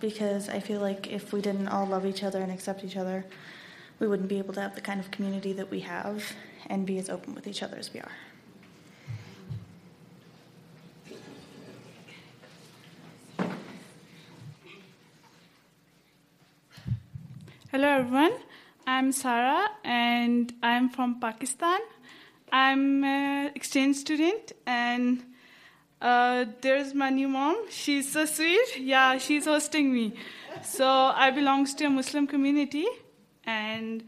because 0.00 0.48
I 0.48 0.60
feel 0.60 0.80
like 0.80 1.10
if 1.10 1.32
we 1.32 1.40
didn't 1.40 1.68
all 1.68 1.86
love 1.86 2.04
each 2.04 2.22
other 2.22 2.40
and 2.40 2.50
accept 2.50 2.84
each 2.84 2.96
other, 2.96 3.24
we 3.98 4.06
wouldn't 4.06 4.28
be 4.28 4.38
able 4.38 4.54
to 4.54 4.60
have 4.60 4.74
the 4.74 4.80
kind 4.80 5.00
of 5.00 5.10
community 5.10 5.52
that 5.54 5.70
we 5.70 5.80
have 5.80 6.32
and 6.66 6.86
be 6.86 6.98
as 6.98 7.08
open 7.08 7.34
with 7.34 7.46
each 7.46 7.62
other 7.62 7.76
as 7.76 7.92
we 7.92 8.00
are. 8.00 8.12
Hello, 17.70 17.88
everyone. 17.88 18.32
I'm 18.86 19.12
Sarah, 19.12 19.68
and 19.84 20.52
I'm 20.62 20.88
from 20.88 21.20
Pakistan. 21.20 21.80
I'm 22.52 23.04
an 23.04 23.52
exchange 23.54 23.96
student, 23.96 24.52
and 24.66 25.24
uh, 26.00 26.46
there's 26.60 26.94
my 26.94 27.10
new 27.10 27.28
mom. 27.28 27.56
She's 27.70 28.12
so 28.12 28.24
sweet. 28.24 28.78
Yeah, 28.78 29.18
she's 29.18 29.44
hosting 29.44 29.92
me. 29.92 30.14
So 30.62 30.86
I 30.86 31.30
belong 31.30 31.66
to 31.66 31.84
a 31.84 31.90
Muslim 31.90 32.26
community, 32.26 32.86
and 33.44 34.04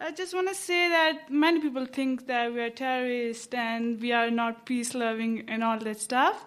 I 0.00 0.10
just 0.10 0.34
want 0.34 0.48
to 0.48 0.54
say 0.54 0.88
that 0.88 1.30
many 1.30 1.60
people 1.60 1.86
think 1.86 2.26
that 2.26 2.52
we 2.52 2.60
are 2.60 2.70
terrorists 2.70 3.54
and 3.54 4.00
we 4.00 4.12
are 4.12 4.30
not 4.30 4.66
peace 4.66 4.94
loving 4.94 5.44
and 5.48 5.64
all 5.64 5.78
that 5.78 6.00
stuff. 6.00 6.44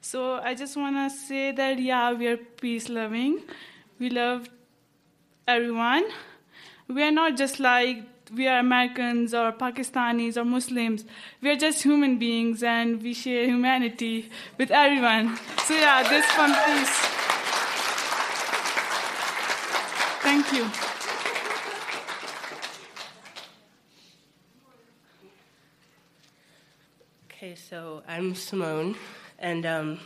So 0.00 0.34
I 0.34 0.54
just 0.54 0.76
want 0.76 0.96
to 0.96 1.16
say 1.16 1.52
that 1.52 1.78
yeah, 1.78 2.12
we 2.12 2.26
are 2.26 2.36
peace 2.36 2.88
loving. 2.88 3.42
We 4.00 4.10
love 4.10 4.48
everyone. 5.46 6.04
We 6.88 7.02
are 7.02 7.12
not 7.12 7.36
just 7.36 7.60
like 7.60 7.98
we 8.34 8.48
are 8.48 8.58
Americans 8.58 9.34
or 9.34 9.52
Pakistanis 9.52 10.38
or 10.38 10.44
Muslims. 10.44 11.04
We 11.42 11.50
are 11.50 11.56
just 11.56 11.82
human 11.82 12.18
beings 12.18 12.62
and 12.62 13.02
we 13.02 13.12
share 13.12 13.44
humanity 13.44 14.30
with 14.56 14.70
everyone. 14.70 15.38
So, 15.66 15.74
yeah, 15.74 16.02
this 16.08 16.26
one 16.36 16.54
piece. 16.54 17.18
Thank 20.22 20.52
you. 20.52 20.64
Okay, 27.30 27.54
so 27.54 28.02
I'm 28.08 28.34
Simone, 28.34 28.96
and 29.38 29.64
um, 29.64 30.00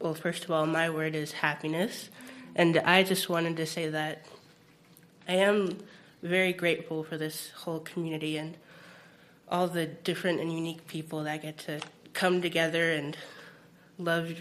well, 0.00 0.14
first 0.14 0.44
of 0.44 0.50
all, 0.50 0.66
my 0.66 0.90
word 0.90 1.14
is 1.14 1.32
happiness, 1.32 2.10
and 2.54 2.78
I 2.78 3.02
just 3.02 3.28
wanted 3.28 3.56
to 3.56 3.66
say 3.66 3.88
that 3.88 4.26
I 5.26 5.36
am 5.36 5.78
very 6.22 6.52
grateful 6.52 7.02
for 7.02 7.16
this 7.16 7.50
whole 7.50 7.80
community 7.80 8.36
and 8.36 8.56
all 9.48 9.66
the 9.66 9.86
different 9.86 10.40
and 10.40 10.52
unique 10.52 10.86
people 10.86 11.24
that 11.24 11.42
get 11.42 11.58
to 11.58 11.80
come 12.12 12.42
together 12.42 12.92
and 12.92 13.16
love 13.98 14.32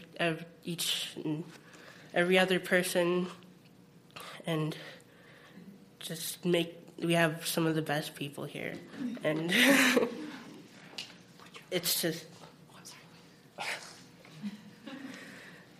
each 0.64 1.12
and 1.24 1.44
every 2.14 2.38
other 2.38 2.60
person 2.60 3.28
and 4.46 4.76
just 6.00 6.44
make 6.46 6.76
we 7.02 7.14
have 7.14 7.46
some 7.46 7.66
of 7.66 7.76
the 7.76 7.82
best 7.82 8.16
people 8.16 8.44
here 8.44 8.74
and 9.24 9.52
it's 11.72 12.02
just 12.02 12.26
oh, 13.60 13.64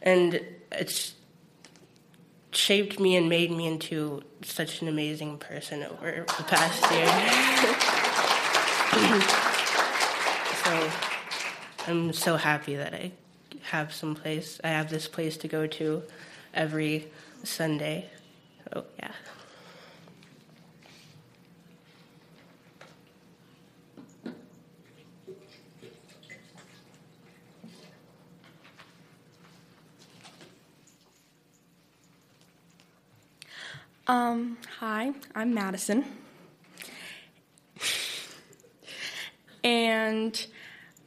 and 0.02 0.40
it's 0.72 1.14
shaped 2.70 3.00
me 3.00 3.16
and 3.16 3.28
made 3.28 3.50
me 3.50 3.66
into 3.66 4.22
such 4.44 4.84
an 4.84 4.88
amazing 4.88 5.40
person 5.40 5.82
over 5.82 6.24
the 6.38 6.44
past 6.44 6.80
year. 6.94 7.08
so 10.64 10.92
I'm 11.88 12.14
so 12.14 12.38
happy 12.38 12.76
that 12.76 12.94
I 12.94 13.12
have 13.72 13.92
some 13.92 14.14
place. 14.14 14.62
I 14.64 14.68
have 14.68 14.88
this 14.88 15.08
place 15.08 15.36
to 15.38 15.48
go 15.48 15.66
to 15.66 16.04
every 16.54 17.08
Sunday. 17.44 18.08
So 18.66 18.86
yeah. 19.00 19.14
Um, 34.40 34.58
hi, 34.80 35.12
I'm 35.36 35.54
Madison. 35.54 36.06
and 39.66 40.48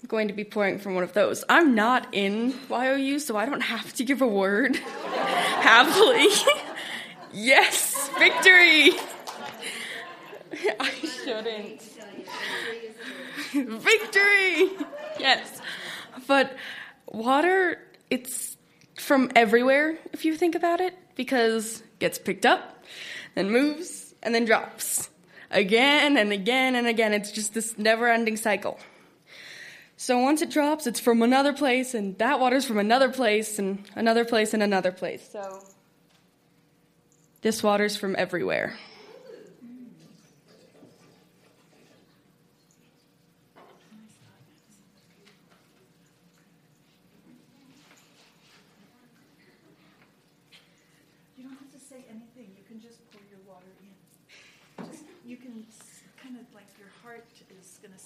I'm 0.03 0.07
going 0.07 0.29
to 0.29 0.35
be 0.35 0.45
pouring 0.45 0.79
from 0.79 0.95
one 0.95 1.03
of 1.03 1.15
those. 1.15 1.43
I'm 1.49 1.75
not 1.75 2.09
in 2.12 2.55
YOU, 2.69 3.19
so 3.19 3.39
I 3.39 3.47
don't 3.47 3.62
have 3.62 3.95
to 3.95 4.05
give 4.05 4.21
a 4.21 4.27
word. 4.27 4.77
Happily. 4.77 6.27
yes, 7.33 8.11
victory! 8.19 8.91
I 10.79 10.91
shouldn't. 11.25 11.83
victory! 13.55 14.87
Yes. 15.19 15.62
But 16.27 16.55
water, 17.07 17.78
it's 18.11 18.59
from 18.99 19.30
everywhere, 19.35 19.99
if 20.13 20.26
you 20.26 20.37
think 20.37 20.54
about 20.54 20.83
it, 20.83 20.95
because 21.17 21.83
gets 21.99 22.19
picked 22.19 22.45
up, 22.45 22.81
then 23.34 23.50
moves, 23.50 24.14
and 24.23 24.34
then 24.34 24.45
drops. 24.45 25.08
Again 25.50 26.16
and 26.16 26.32
again 26.32 26.75
and 26.75 26.86
again. 26.86 27.12
It's 27.12 27.30
just 27.30 27.54
this 27.54 27.76
never 27.76 28.08
ending 28.08 28.36
cycle. 28.36 28.78
So 29.97 30.18
once 30.18 30.42
it 30.42 30.50
drops, 30.50 30.86
it's 30.86 30.99
from 30.99 31.23
another 31.23 31.52
place, 31.52 31.95
and 31.95 32.18
that 32.18 32.40
water's 32.40 32.64
from 32.64 32.78
another 32.78 33.10
place, 33.10 33.58
and 33.58 33.84
another 33.95 34.25
place, 34.25 34.52
and 34.54 34.62
another 34.62 34.90
place. 34.90 35.28
So 35.30 35.62
this 37.42 37.62
water's 37.62 37.97
from 37.97 38.16
everywhere. 38.16 38.76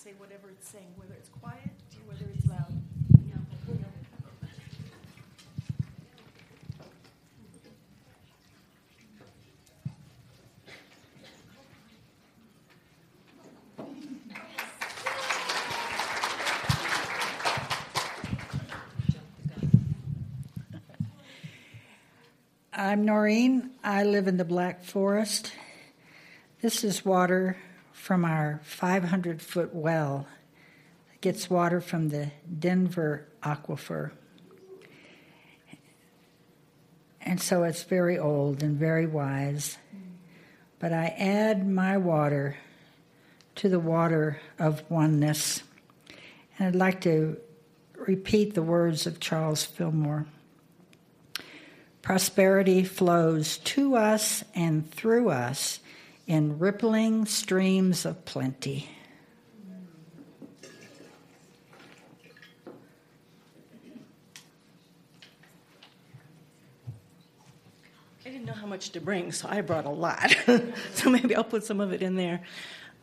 Say 0.06 0.12
whatever 0.18 0.48
it's 0.50 0.68
saying, 0.68 0.86
whether 0.94 1.14
it's 1.14 1.28
quiet 1.30 1.68
or 1.96 2.12
whether 2.12 2.26
it's 2.32 2.46
loud. 2.46 2.72
I'm 22.72 23.04
Noreen. 23.04 23.70
I 23.82 24.04
live 24.04 24.28
in 24.28 24.36
the 24.36 24.44
Black 24.44 24.84
Forest. 24.84 25.50
This 26.62 26.84
is 26.84 27.04
water 27.04 27.56
from 28.06 28.24
our 28.24 28.60
500 28.62 29.42
foot 29.42 29.74
well 29.74 30.28
that 31.10 31.20
gets 31.20 31.50
water 31.50 31.80
from 31.80 32.10
the 32.10 32.30
Denver 32.56 33.26
aquifer. 33.42 34.12
And 37.20 37.40
so 37.40 37.64
it's 37.64 37.82
very 37.82 38.16
old 38.16 38.62
and 38.62 38.76
very 38.76 39.08
wise. 39.08 39.76
But 40.78 40.92
I 40.92 41.16
add 41.18 41.68
my 41.68 41.96
water 41.96 42.56
to 43.56 43.68
the 43.68 43.80
water 43.80 44.40
of 44.56 44.88
oneness. 44.88 45.64
And 46.60 46.68
I'd 46.68 46.76
like 46.76 47.00
to 47.00 47.38
repeat 47.96 48.54
the 48.54 48.62
words 48.62 49.08
of 49.08 49.18
Charles 49.18 49.64
Fillmore. 49.64 50.26
Prosperity 52.02 52.84
flows 52.84 53.58
to 53.58 53.96
us 53.96 54.44
and 54.54 54.88
through 54.88 55.30
us 55.30 55.80
in 56.26 56.58
rippling 56.58 57.24
streams 57.24 58.04
of 58.04 58.24
plenty. 58.24 58.88
I 68.24 68.28
didn't 68.28 68.44
know 68.44 68.52
how 68.52 68.66
much 68.66 68.90
to 68.90 69.00
bring, 69.00 69.30
so 69.30 69.48
I 69.48 69.60
brought 69.60 69.84
a 69.84 69.90
lot. 69.90 70.34
so 70.94 71.10
maybe 71.10 71.36
I'll 71.36 71.44
put 71.44 71.64
some 71.64 71.80
of 71.80 71.92
it 71.92 72.02
in 72.02 72.16
there. 72.16 72.42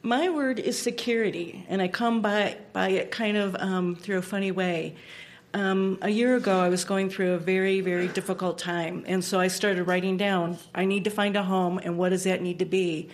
My 0.01 0.29
word 0.29 0.59
is 0.59 0.77
security, 0.77 1.65
and 1.69 1.81
I 1.81 1.87
come 1.87 2.21
by, 2.21 2.57
by 2.73 2.89
it 2.89 3.09
kind 3.09 3.37
of 3.37 3.55
um, 3.57 3.95
through 3.95 4.17
a 4.17 4.21
funny 4.21 4.51
way. 4.51 4.95
Um, 5.55 5.99
a 6.01 6.09
year 6.09 6.35
ago, 6.35 6.59
I 6.59 6.69
was 6.69 6.83
going 6.83 7.11
through 7.11 7.33
a 7.33 7.37
very, 7.37 7.79
very 7.79 8.07
difficult 8.07 8.57
time. 8.57 9.03
And 9.07 9.23
so 9.23 9.39
I 9.39 9.49
started 9.49 9.83
writing 9.83 10.17
down 10.17 10.57
I 10.73 10.85
need 10.85 11.03
to 11.03 11.11
find 11.11 11.35
a 11.35 11.43
home, 11.43 11.77
and 11.77 11.97
what 11.97 12.09
does 12.09 12.23
that 12.23 12.41
need 12.41 12.57
to 12.59 12.65
be? 12.65 13.09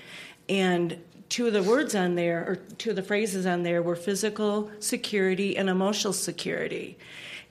And 0.48 0.98
two 1.28 1.48
of 1.48 1.54
the 1.54 1.62
words 1.62 1.96
on 1.96 2.16
there, 2.16 2.46
or 2.48 2.56
two 2.56 2.92
of 2.92 2.96
the 2.96 3.04
phrases 3.04 3.46
on 3.46 3.64
there, 3.64 3.84
were 3.84 3.96
physical 3.98 4.72
security 4.80 5.58
and 5.58 5.70
emotional 5.70 6.14
security. 6.14 6.98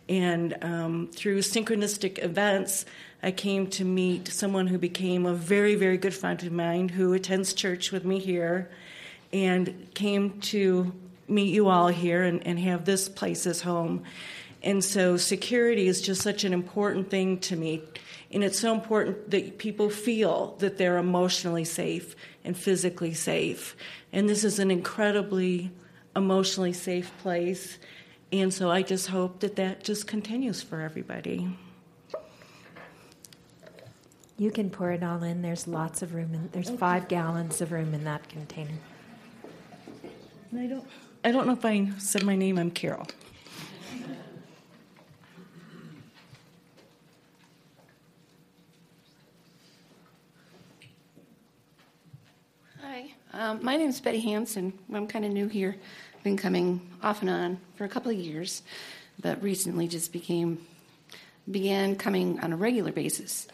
And 0.08 0.56
um, 0.62 1.10
through 1.12 1.40
synchronistic 1.40 2.24
events, 2.24 2.86
I 3.22 3.30
came 3.30 3.66
to 3.70 3.84
meet 3.84 4.28
someone 4.28 4.68
who 4.68 4.78
became 4.78 5.26
a 5.26 5.34
very, 5.34 5.74
very 5.74 5.98
good 5.98 6.14
friend 6.14 6.42
of 6.42 6.50
mine 6.50 6.88
who 6.88 7.12
attends 7.12 7.52
church 7.52 7.92
with 7.92 8.06
me 8.06 8.18
here 8.18 8.70
and 9.34 9.88
came 9.92 10.40
to 10.40 10.94
meet 11.28 11.52
you 11.52 11.68
all 11.68 11.88
here 11.88 12.22
and, 12.22 12.44
and 12.46 12.58
have 12.58 12.86
this 12.86 13.06
place 13.06 13.46
as 13.46 13.60
home. 13.60 14.02
And 14.68 14.84
so 14.84 15.16
security 15.16 15.88
is 15.88 16.02
just 16.02 16.20
such 16.20 16.44
an 16.44 16.52
important 16.52 17.08
thing 17.08 17.38
to 17.38 17.56
me. 17.56 17.82
And 18.30 18.44
it's 18.44 18.60
so 18.60 18.74
important 18.74 19.30
that 19.30 19.56
people 19.56 19.88
feel 19.88 20.56
that 20.58 20.76
they're 20.76 20.98
emotionally 20.98 21.64
safe 21.64 22.14
and 22.44 22.54
physically 22.54 23.14
safe. 23.14 23.74
And 24.12 24.28
this 24.28 24.44
is 24.44 24.58
an 24.58 24.70
incredibly 24.70 25.70
emotionally 26.14 26.74
safe 26.74 27.10
place. 27.22 27.78
And 28.30 28.52
so 28.52 28.70
I 28.70 28.82
just 28.82 29.06
hope 29.06 29.40
that 29.40 29.56
that 29.56 29.84
just 29.84 30.06
continues 30.06 30.60
for 30.60 30.82
everybody. 30.82 31.48
You 34.36 34.50
can 34.50 34.68
pour 34.68 34.90
it 34.90 35.02
all 35.02 35.22
in. 35.22 35.40
There's 35.40 35.66
lots 35.66 36.02
of 36.02 36.12
room. 36.12 36.34
In, 36.34 36.50
there's 36.52 36.68
five 36.68 37.08
gallons 37.08 37.62
of 37.62 37.72
room 37.72 37.94
in 37.94 38.04
that 38.04 38.28
container. 38.28 38.78
And 40.50 40.60
I 40.60 40.66
don't, 40.66 40.86
I 41.24 41.30
don't 41.30 41.46
know 41.46 41.54
if 41.54 41.64
I 41.64 41.90
said 41.96 42.22
my 42.22 42.36
name. 42.36 42.58
I'm 42.58 42.70
Carol. 42.70 43.06
Um, 53.32 53.62
my 53.62 53.76
name 53.76 53.90
is 53.90 54.00
Betty 54.00 54.20
Hanson. 54.20 54.72
I'm 54.92 55.06
kind 55.06 55.24
of 55.24 55.32
new 55.32 55.48
here. 55.48 55.76
I've 56.16 56.22
been 56.22 56.38
coming 56.38 56.80
off 57.02 57.20
and 57.20 57.28
on 57.28 57.60
for 57.76 57.84
a 57.84 57.88
couple 57.88 58.10
of 58.10 58.16
years, 58.16 58.62
but 59.20 59.42
recently 59.42 59.86
just 59.86 60.12
became 60.12 60.66
began 61.50 61.96
coming 61.96 62.40
on 62.40 62.52
a 62.52 62.56
regular 62.56 62.90
basis. 62.90 63.46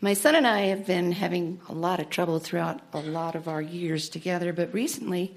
My 0.00 0.14
son 0.14 0.36
and 0.36 0.46
I 0.46 0.66
have 0.66 0.86
been 0.86 1.10
having 1.10 1.60
a 1.68 1.72
lot 1.72 1.98
of 1.98 2.08
trouble 2.08 2.38
throughout 2.38 2.80
a 2.92 3.00
lot 3.00 3.34
of 3.34 3.48
our 3.48 3.60
years 3.60 4.08
together, 4.08 4.52
but 4.52 4.72
recently 4.72 5.36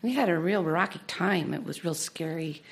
we 0.00 0.14
had 0.14 0.30
a 0.30 0.38
real 0.38 0.64
rocky 0.64 1.00
time. 1.06 1.52
It 1.52 1.64
was 1.64 1.84
real 1.84 1.94
scary, 1.94 2.62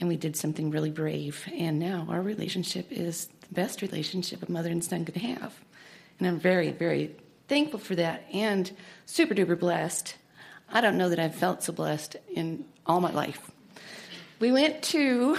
and 0.00 0.08
we 0.08 0.16
did 0.16 0.36
something 0.36 0.70
really 0.70 0.90
brave. 0.90 1.48
And 1.54 1.78
now 1.78 2.06
our 2.10 2.20
relationship 2.20 2.92
is 2.92 3.28
the 3.48 3.54
best 3.54 3.80
relationship 3.80 4.46
a 4.46 4.52
mother 4.52 4.70
and 4.70 4.84
son 4.84 5.06
could 5.06 5.16
have. 5.16 5.54
And 6.18 6.28
I'm 6.28 6.38
very, 6.38 6.72
very 6.72 7.14
thankful 7.50 7.80
for 7.80 7.96
that 7.96 8.24
and 8.32 8.70
super 9.06 9.34
duper 9.34 9.58
blessed. 9.58 10.14
I 10.72 10.80
don't 10.80 10.96
know 10.96 11.08
that 11.08 11.18
I've 11.18 11.34
felt 11.34 11.64
so 11.64 11.72
blessed 11.72 12.14
in 12.32 12.64
all 12.86 13.00
my 13.00 13.10
life. 13.10 13.50
We 14.38 14.52
went 14.52 14.82
to, 14.84 15.36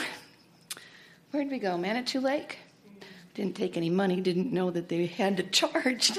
where 1.32 1.41
did 1.43 1.52
we 1.52 1.58
go? 1.58 1.78
Manitou 1.78 2.19
Lake? 2.19 2.60
Didn't 3.34 3.56
take 3.56 3.78
any 3.78 3.89
money, 3.89 4.19
didn't 4.19 4.52
know 4.52 4.71
that 4.71 4.89
they 4.89 5.06
had 5.06 5.38
to 5.38 5.43
charge. 5.52 6.12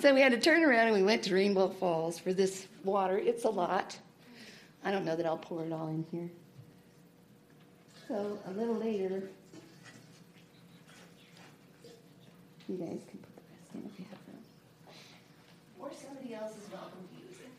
so 0.00 0.14
we 0.14 0.20
had 0.20 0.30
to 0.30 0.38
turn 0.38 0.62
around 0.62 0.86
and 0.86 0.94
we 0.94 1.02
went 1.02 1.24
to 1.24 1.34
Rainbow 1.34 1.70
Falls 1.70 2.20
for 2.20 2.32
this 2.32 2.68
water. 2.84 3.18
It's 3.18 3.44
a 3.44 3.50
lot. 3.50 3.98
I 4.84 4.92
don't 4.92 5.04
know 5.04 5.16
that 5.16 5.26
I'll 5.26 5.36
pour 5.36 5.64
it 5.64 5.72
all 5.72 5.88
in 5.88 6.06
here. 6.12 6.30
So 8.06 8.38
a 8.46 8.52
little 8.52 8.76
later, 8.76 9.28
you 12.68 12.76
guys 12.76 13.00
can 13.10 13.18
put 13.18 13.34
the 13.34 13.42
rest 13.50 13.74
in 13.74 13.80
you 13.98 14.04
have 14.10 14.18
room. 14.28 14.40
Or 15.80 15.90
somebody 15.92 16.29
else 16.40 16.56
is 16.56 16.72
welcome 16.72 17.06
to 17.08 17.14
use 17.28 17.38
it. 17.38 17.50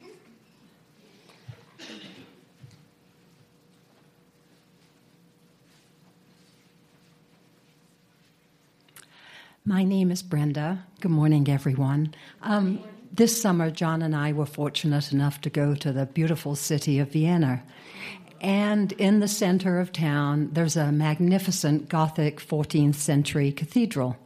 My 9.65 9.83
name 9.83 10.09
is 10.09 10.23
Brenda. 10.23 10.83
Good 10.99 11.11
morning, 11.11 11.47
everyone. 11.47 12.15
Um, 12.41 12.83
this 13.13 13.39
summer, 13.39 13.69
John 13.69 14.01
and 14.01 14.15
I 14.15 14.33
were 14.33 14.47
fortunate 14.47 15.11
enough 15.11 15.41
to 15.41 15.51
go 15.51 15.75
to 15.75 15.91
the 15.91 16.07
beautiful 16.07 16.55
city 16.55 16.97
of 16.97 17.11
Vienna. 17.11 17.61
And 18.39 18.93
in 18.93 19.19
the 19.19 19.27
center 19.27 19.79
of 19.79 19.91
town, 19.91 20.49
there's 20.53 20.75
a 20.75 20.91
magnificent 20.91 21.87
Gothic 21.87 22.39
14th 22.39 22.95
century 22.95 23.51
cathedral. 23.51 24.17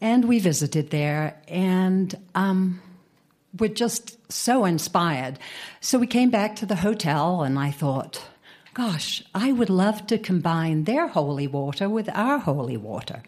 And 0.00 0.24
we 0.24 0.40
visited 0.40 0.90
there 0.90 1.40
and 1.46 2.16
um, 2.34 2.82
were 3.56 3.68
just 3.68 4.18
so 4.30 4.64
inspired. 4.64 5.38
So 5.80 5.98
we 5.98 6.06
came 6.06 6.30
back 6.30 6.56
to 6.56 6.66
the 6.66 6.76
hotel, 6.76 7.42
and 7.42 7.58
I 7.58 7.70
thought, 7.70 8.22
gosh, 8.74 9.22
I 9.34 9.52
would 9.52 9.70
love 9.70 10.06
to 10.08 10.18
combine 10.18 10.84
their 10.84 11.08
holy 11.08 11.46
water 11.46 11.88
with 11.88 12.08
our 12.10 12.38
holy 12.38 12.76
water. 12.76 13.22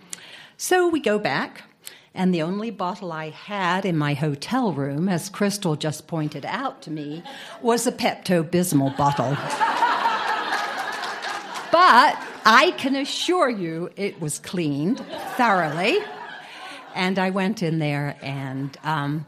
So 0.56 0.88
we 0.88 1.00
go 1.00 1.18
back, 1.18 1.62
and 2.14 2.34
the 2.34 2.42
only 2.42 2.70
bottle 2.70 3.12
I 3.12 3.30
had 3.30 3.84
in 3.86 3.96
my 3.96 4.14
hotel 4.14 4.72
room, 4.72 5.08
as 5.08 5.28
Crystal 5.28 5.76
just 5.76 6.06
pointed 6.06 6.44
out 6.44 6.82
to 6.82 6.90
me, 6.90 7.22
was 7.62 7.86
a 7.86 7.92
Pepto 7.92 8.42
Bismol 8.42 8.96
bottle. 8.96 9.30
but 11.72 12.18
I 12.44 12.74
can 12.76 12.96
assure 12.96 13.48
you 13.48 13.90
it 13.96 14.20
was 14.20 14.38
cleaned 14.38 14.98
thoroughly. 15.36 15.98
And 16.94 17.18
I 17.18 17.30
went 17.30 17.62
in 17.62 17.78
there, 17.78 18.16
and 18.20 18.76
um, 18.82 19.24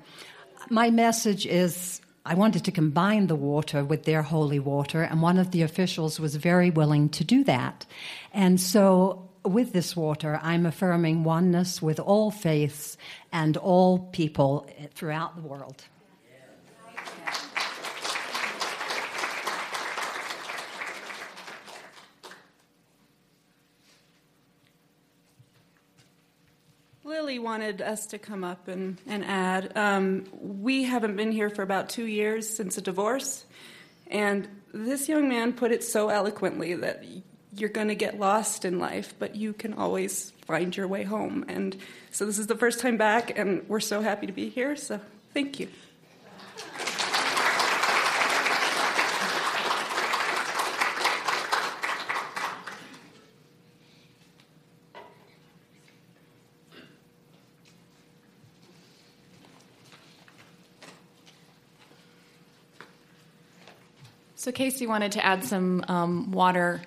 my 0.73 0.91
message 0.91 1.47
is 1.47 2.01
I 2.25 2.35
wanted 2.35 2.65
to 2.65 2.73
combine 2.73 3.27
the 3.27 3.37
water 3.37 3.85
with 3.85 4.05
their 4.05 4.23
holy 4.23 4.59
water, 4.59 5.03
and 5.03 5.21
one 5.21 5.39
of 5.39 5.51
the 5.51 5.63
officials 5.63 6.19
was 6.19 6.37
very 6.37 6.71
willing 6.71 7.11
to 7.11 7.25
do 7.25 7.45
that. 7.45 7.85
And 8.33 8.59
so 8.59 9.29
with 9.45 9.75
this 9.75 9.95
water, 9.95 10.41
I'm 10.43 10.65
affirming 10.65 11.25
oneness 11.25 11.83
with 11.83 12.01
all 12.01 12.31
faiths 12.31 12.97
and 13.33 13.57
all 13.59 13.99
people 14.13 14.67
throughout 14.95 15.37
the 15.37 15.43
world. 15.43 15.85
Lily 27.13 27.39
wanted 27.39 27.83
us 27.83 28.07
to 28.07 28.19
come 28.19 28.43
up 28.43 28.69
and, 28.69 28.99
and 29.07 29.23
add. 29.23 29.77
Um, 29.77 30.25
we 30.33 30.85
haven't 30.85 31.15
been 31.15 31.31
here 31.31 31.51
for 31.51 31.63
about 31.63 31.91
two 31.91 32.07
years 32.07 32.49
since 32.49 32.79
a 32.79 32.81
divorce, 32.81 33.45
and 34.07 34.49
this 34.73 35.11
young 35.11 35.29
man 35.29 35.53
put 35.53 35.73
it 35.73 35.85
so 35.85 36.09
eloquently 36.09 36.73
that 36.73 37.05
you're 37.55 37.69
going 37.69 37.89
to 37.89 37.95
get 37.95 38.19
lost 38.19 38.65
in 38.65 38.79
life, 38.79 39.13
but 39.19 39.37
you 39.37 39.53
can 39.53 39.75
always 39.75 40.31
find 40.47 40.75
your 40.75 40.89
way 40.89 41.03
home. 41.03 41.45
And 41.49 41.77
so 42.13 42.25
this 42.25 42.39
is 42.39 42.47
the 42.47 42.57
first 42.57 42.81
time 42.81 42.97
back, 42.97 43.39
and 43.39 43.69
we're 43.69 43.81
so 43.81 44.01
happy 44.01 44.27
to 44.27 44.33
be 44.33 44.49
here. 44.49 44.75
So 44.75 44.99
thank 45.35 45.61
you. 45.61 45.69
So 64.43 64.51
Casey 64.51 64.89
wanted 64.89 65.13
to 65.13 65.25
add 65.25 65.45
some 65.45 65.85
um, 65.87 66.33
water 66.33 66.83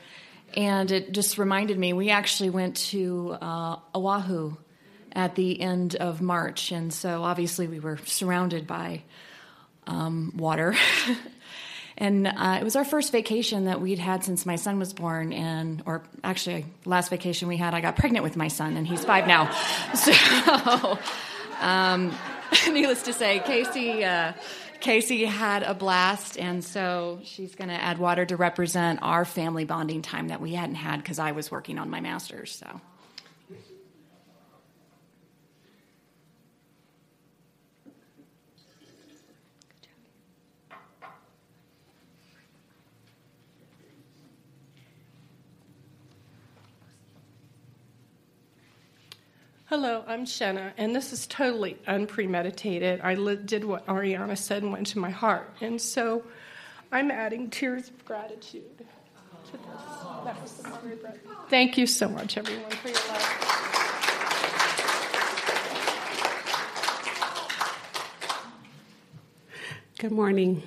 and 0.58 0.92
it 0.92 1.14
just 1.14 1.38
reminded 1.38 1.80
me 1.80 1.94
we 1.94 2.10
actually 2.10 2.50
went 2.50 2.76
to 2.88 3.38
uh, 3.40 3.78
Oahu 3.96 4.58
at 5.14 5.36
the 5.36 5.62
end 5.62 5.96
of 5.96 6.22
March, 6.22 6.74
and 6.74 6.94
so 6.94 7.24
obviously 7.24 7.68
we 7.68 7.80
were 7.80 7.98
surrounded 8.04 8.68
by 8.68 9.04
um, 9.88 10.34
water. 10.36 10.76
and 11.98 12.28
uh, 12.28 12.58
it 12.60 12.66
was 12.66 12.76
our 12.76 12.84
first 12.84 13.14
vacation 13.14 13.66
that 13.66 13.80
we'd 13.80 14.00
had 14.00 14.26
since 14.26 14.46
my 14.46 14.58
son 14.58 14.78
was 14.78 14.94
born, 14.94 15.32
and 15.32 15.82
or 15.86 16.04
actually 16.26 16.66
last 16.84 17.10
vacation 17.10 17.48
we 17.48 17.56
had, 17.56 17.74
I 17.74 17.80
got 17.80 17.96
pregnant 17.96 18.24
with 18.24 18.36
my 18.36 18.50
son, 18.50 18.76
and 18.76 18.86
he's 18.86 19.06
five 19.06 19.28
now. 19.28 19.50
So, 19.96 21.00
um, 21.62 22.14
needless 22.68 23.04
to 23.04 23.14
say, 23.14 23.40
Casey. 23.40 24.04
Uh, 24.04 24.34
Casey 24.80 25.26
had 25.26 25.64
a 25.64 25.74
blast, 25.74 26.38
and 26.38 26.64
so 26.64 27.20
she's 27.24 27.56
going 27.56 27.70
to 27.70 27.76
add 27.82 27.98
water 27.98 28.26
to 28.26 28.36
represent 28.36 29.00
our 29.02 29.26
family 29.26 29.66
bonding 29.66 30.02
time 30.02 30.28
that 30.28 30.42
we 30.42 30.54
hadn't 30.54 30.76
had 30.76 30.98
because 30.98 31.20
I 31.20 31.32
was 31.32 31.52
working 31.52 31.78
on 31.78 31.90
my 31.90 32.02
master's. 32.02 32.52
So. 32.52 32.82
Hello, 49.68 50.04
I'm 50.06 50.26
Shenna, 50.26 50.74
and 50.78 50.96
this 50.96 51.12
is 51.12 51.26
totally 51.26 51.76
unpremeditated. 51.88 53.02
I 53.04 53.16
li- 53.16 53.36
did 53.44 53.66
what 53.66 53.84
Ariana 53.88 54.38
said 54.38 54.62
and 54.62 54.72
went 54.72 54.86
to 54.88 55.00
my 55.00 55.10
heart. 55.10 55.50
And 55.60 55.82
so 55.82 56.24
I'm 56.92 57.10
adding 57.10 57.50
tears 57.50 57.90
of 57.90 58.06
gratitude 58.06 58.78
to 58.78 58.84
this. 59.58 59.62
That 60.24 60.40
was 60.40 60.54
the. 60.54 60.70
Thank 61.50 61.80
you 61.80 61.88
so 61.88 62.08
much, 62.08 62.38
everyone, 62.38 62.70
for 62.70 62.90
your 62.90 62.98
love. 63.08 63.42
Good 69.98 70.12
morning. 70.12 70.62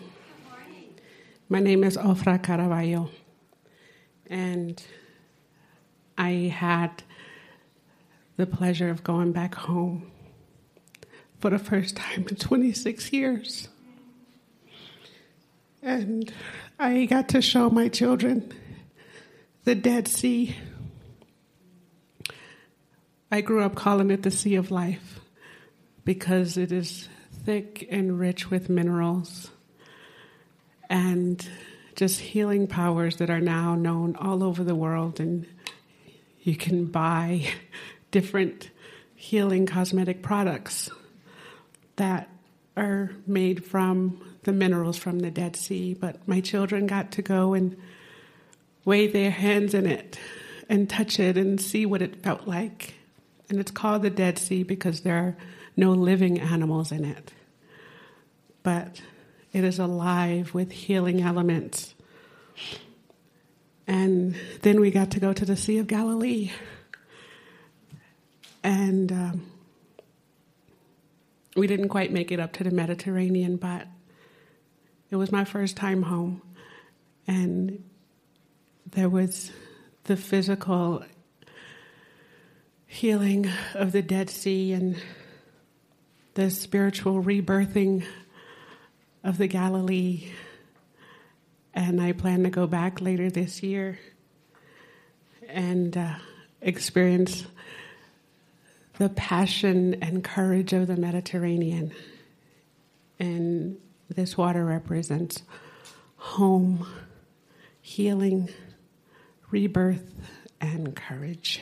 My 1.49 1.61
name 1.61 1.85
is 1.85 1.97
Ofra 1.97 2.43
Caraballo, 2.43 3.11
and 4.27 4.83
I 6.19 6.31
had 6.53 7.05
the 8.39 8.47
pleasure 8.47 8.89
of 8.89 9.03
going 9.03 9.33
back 9.33 9.57
home 9.57 10.11
for 11.41 11.51
the 11.51 11.59
first 11.59 11.97
time 11.97 12.25
in 12.29 12.37
26 12.37 13.13
years. 13.13 13.69
And 15.83 16.33
I 16.79 17.05
got 17.07 17.29
to 17.31 17.43
show 17.43 17.69
my 17.69 17.89
children 17.89 18.53
the 19.65 19.75
Dead 19.75 20.07
Sea. 20.07 20.57
I 23.31 23.41
grew 23.41 23.63
up 23.63 23.75
calling 23.75 24.11
it 24.13 24.23
the 24.23 24.31
Sea 24.31 24.55
of 24.55 24.71
Life 24.71 25.19
because 26.05 26.57
it 26.57 26.71
is 26.71 27.09
thick 27.45 27.89
and 27.91 28.21
rich 28.21 28.51
with 28.51 28.69
minerals 28.69 29.51
and 30.89 31.47
just 31.97 32.21
healing 32.21 32.69
powers 32.69 33.17
that 33.17 33.31
are 33.31 33.41
now 33.41 33.75
known 33.75 34.15
all 34.15 34.45
over 34.45 34.63
the 34.63 34.77
world. 34.77 35.19
And 35.19 35.45
you 36.41 36.55
can 36.55 36.87
buy 36.87 37.45
different 38.11 38.71
healing 39.15 39.67
cosmetic 39.67 40.23
products 40.23 40.91
that 41.97 42.29
are 42.77 43.11
made 43.27 43.65
from 43.65 44.21
the 44.45 44.53
minerals 44.53 44.97
from 44.97 45.19
the 45.19 45.31
Dead 45.31 45.57
Sea, 45.57 45.95
but 45.95 46.27
my 46.27 46.41
children 46.41 46.87
got 46.87 47.11
to 47.13 47.23
go 47.23 47.55
and 47.55 47.77
weigh 48.85 49.09
their 49.09 49.31
hands 49.31 49.75
in 49.75 49.87
it 49.87 50.19
and 50.69 50.89
touch 50.89 51.19
it 51.19 51.37
and 51.37 51.61
see 51.61 51.85
what 51.85 52.03
it 52.03 52.23
felt 52.23 52.47
like. 52.47 52.95
And 53.51 53.59
it's 53.59 53.71
called 53.71 54.03
the 54.03 54.11
Dead 54.11 54.39
Sea 54.39 54.63
because 54.63 55.01
there 55.01 55.17
are 55.17 55.37
no 55.77 55.93
living 55.93 56.39
animals 56.39 56.93
in 56.93 57.05
it. 57.05 57.33
But 58.63 59.03
it 59.53 59.65
is 59.65 59.79
alive 59.79 60.55
with 60.55 60.71
healing 60.71 61.23
elements. 61.23 61.95
And 63.87 64.37
then 64.63 64.81
we 64.81 64.91
got 64.91 65.11
to 65.13 65.21
go 65.21 65.33
to 65.33 65.45
the 65.45 65.57
Sea 65.57 65.79
of 65.79 65.87
Galilee. 65.87 66.51
And 68.63 69.13
um, 69.13 69.47
we 71.57 71.67
didn't 71.67 71.89
quite 71.89 72.13
make 72.13 72.33
it 72.33 72.41
up 72.41 72.53
to 72.55 72.65
the 72.65 72.71
Mediterranean, 72.71 73.57
but 73.57 73.87
it 75.11 75.17
was 75.17 75.33
my 75.33 75.45
first 75.45 75.77
time 75.77 76.03
home. 76.03 76.43
And 77.27 77.85
there 78.91 79.09
was 79.09 79.53
the 80.05 80.17
physical 80.17 81.05
healing 82.87 83.51
of 83.75 83.93
the 83.93 84.03
Dead 84.03 84.31
Sea 84.31 84.73
and 84.73 84.97
the 86.35 86.51
spiritual 86.51 87.23
rebirthing 87.23 88.05
of 89.23 89.39
the 89.39 89.47
Galilee. 89.47 90.31
And 91.75 92.01
I 92.01 92.13
plan 92.13 92.45
to 92.45 92.51
go 92.51 92.67
back 92.67 93.01
later 93.01 93.31
this 93.31 93.63
year 93.63 93.99
and 95.49 95.97
uh, 95.97 96.15
experience 96.61 97.45
the 98.99 99.09
passion 99.11 99.95
and 100.03 100.23
courage 100.25 100.73
of 100.73 100.89
the 100.89 100.97
Mediterranean. 100.97 101.93
And 103.19 103.79
this 104.09 104.37
water 104.37 104.65
represents 104.65 105.43
home, 106.17 106.87
healing, 107.81 108.51
rebirth, 109.51 110.13
and 110.61 110.97
courage. 110.97 111.61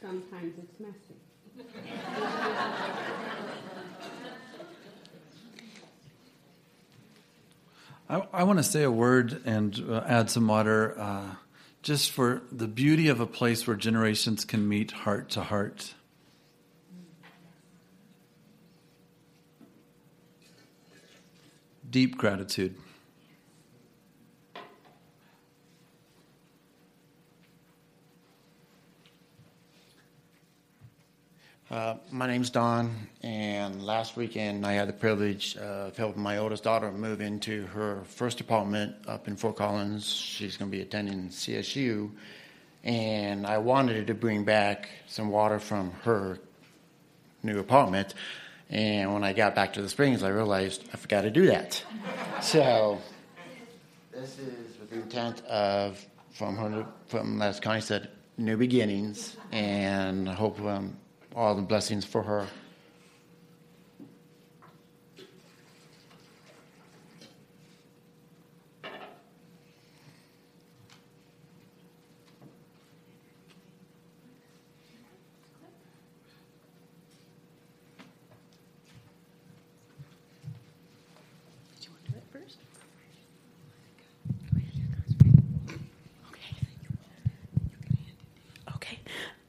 Sometimes 0.00 0.54
it's 0.58 0.80
messy. 0.80 1.16
I, 8.10 8.26
I 8.32 8.42
want 8.44 8.58
to 8.58 8.62
say 8.62 8.84
a 8.84 8.90
word 8.90 9.42
and 9.44 9.84
uh, 9.86 10.02
add 10.06 10.30
some 10.30 10.48
water 10.48 10.98
uh, 10.98 11.34
just 11.82 12.10
for 12.10 12.42
the 12.50 12.66
beauty 12.66 13.08
of 13.08 13.20
a 13.20 13.26
place 13.26 13.66
where 13.66 13.76
generations 13.76 14.46
can 14.46 14.66
meet 14.66 14.92
heart 14.92 15.28
to 15.30 15.42
heart. 15.42 15.94
Deep 21.90 22.16
gratitude. 22.16 22.76
Uh, 31.70 31.96
my 32.10 32.26
name's 32.26 32.48
Don, 32.48 33.08
and 33.22 33.57
last 33.76 34.16
weekend 34.16 34.66
I 34.66 34.72
had 34.72 34.88
the 34.88 34.92
privilege 34.92 35.56
of 35.56 35.96
helping 35.96 36.22
my 36.22 36.38
oldest 36.38 36.64
daughter 36.64 36.90
move 36.92 37.20
into 37.20 37.66
her 37.66 38.02
first 38.04 38.40
apartment 38.40 38.94
up 39.06 39.28
in 39.28 39.36
Fort 39.36 39.56
Collins. 39.56 40.12
She's 40.12 40.56
going 40.56 40.70
to 40.70 40.76
be 40.76 40.82
attending 40.82 41.28
CSU, 41.28 42.10
and 42.84 43.46
I 43.46 43.58
wanted 43.58 44.06
to 44.06 44.14
bring 44.14 44.44
back 44.44 44.88
some 45.06 45.28
water 45.28 45.58
from 45.58 45.92
her 46.02 46.38
new 47.42 47.58
apartment. 47.58 48.14
And 48.70 49.12
when 49.12 49.24
I 49.24 49.32
got 49.32 49.54
back 49.54 49.72
to 49.74 49.82
the 49.82 49.88
springs, 49.88 50.22
I 50.22 50.28
realized 50.28 50.88
I 50.92 50.96
forgot 50.96 51.22
to 51.22 51.30
do 51.30 51.46
that. 51.46 51.82
so 52.42 52.98
this 54.12 54.38
is 54.38 54.78
with 54.78 54.90
the 54.90 54.96
intent 54.96 55.44
of, 55.46 56.04
from 56.32 56.56
her, 56.56 56.86
from 57.06 57.38
last 57.38 57.62
Connie 57.62 57.80
said, 57.80 58.10
new 58.36 58.56
beginnings, 58.56 59.36
and 59.52 60.28
I 60.28 60.34
hope. 60.34 60.60
Um, 60.60 60.96
all 61.38 61.54
the 61.54 61.62
blessings 61.62 62.04
for 62.04 62.22
her. 62.22 62.48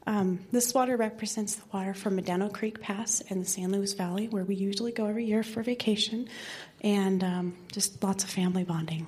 Um, 0.10 0.40
this 0.60 0.74
water 0.74 0.98
represents 0.98 1.56
the 1.56 1.64
water 1.72 1.94
from 1.94 2.18
Medano 2.18 2.52
Creek 2.52 2.82
Pass 2.82 3.22
and 3.30 3.42
the 3.42 3.48
San 3.48 3.72
Luis 3.72 3.94
Valley, 3.94 4.28
where 4.28 4.44
we 4.44 4.56
usually 4.56 4.92
go 4.92 5.06
every 5.06 5.24
year 5.24 5.42
for 5.42 5.64
vacation, 5.64 6.28
and 6.82 7.24
um, 7.24 7.56
just 7.72 8.04
lots 8.04 8.26
of 8.26 8.30
family 8.30 8.66
bonding. 8.66 9.08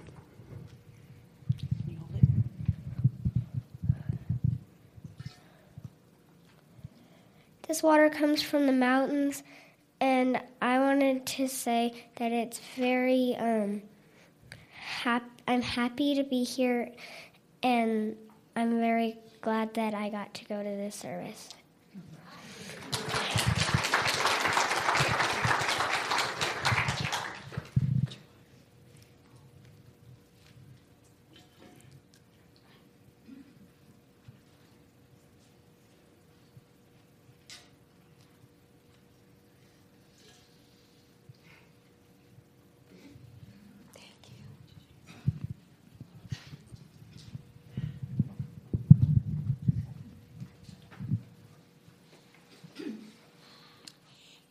This 7.67 7.83
water 7.83 8.09
comes 8.09 8.41
from 8.41 8.65
the 8.65 8.71
mountains, 8.71 9.43
and 9.99 10.41
I 10.61 10.79
wanted 10.79 11.25
to 11.25 11.49
say 11.49 11.93
that 12.15 12.31
it's 12.31 12.61
very 12.77 13.35
um, 13.37 13.81
I'm 15.49 15.61
happy 15.61 16.15
to 16.15 16.23
be 16.23 16.45
here, 16.45 16.93
and 17.61 18.15
I'm 18.55 18.79
very 18.79 19.17
glad 19.41 19.73
that 19.73 19.93
I 19.93 20.09
got 20.09 20.33
to 20.35 20.45
go 20.45 20.61
to 20.61 20.69
this 20.69 20.95
service. 20.95 21.49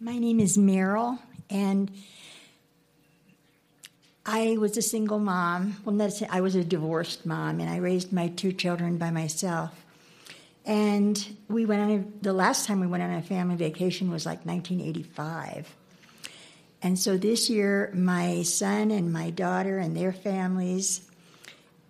My 0.02 0.18
name 0.18 0.40
is 0.40 0.56
Meryl, 0.56 1.18
and 1.50 1.90
I 4.24 4.56
was 4.56 4.78
a 4.78 4.82
single 4.82 5.18
mom. 5.18 5.76
Well, 5.84 5.94
not 5.94 6.12
I 6.30 6.40
was 6.40 6.54
a 6.54 6.64
divorced 6.64 7.26
mom, 7.26 7.60
and 7.60 7.68
I 7.68 7.76
raised 7.76 8.10
my 8.10 8.28
two 8.28 8.52
children 8.52 8.96
by 8.96 9.10
myself. 9.10 9.84
And 10.64 11.36
we 11.48 11.66
went 11.66 11.82
on 11.82 11.90
a, 11.90 12.22
the 12.22 12.32
last 12.32 12.66
time 12.66 12.80
we 12.80 12.86
went 12.86 13.02
on 13.02 13.12
a 13.12 13.20
family 13.20 13.56
vacation 13.56 14.10
was 14.10 14.24
like 14.24 14.46
1985. 14.46 15.76
And 16.82 16.98
so 16.98 17.18
this 17.18 17.50
year, 17.50 17.90
my 17.94 18.42
son 18.42 18.90
and 18.90 19.12
my 19.12 19.28
daughter 19.28 19.76
and 19.78 19.94
their 19.94 20.14
families 20.14 21.02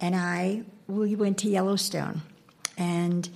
and 0.01 0.17
I 0.17 0.63
we 0.89 1.15
went 1.15 1.39
to 1.39 1.49
Yellowstone, 1.49 2.23
and 2.77 3.29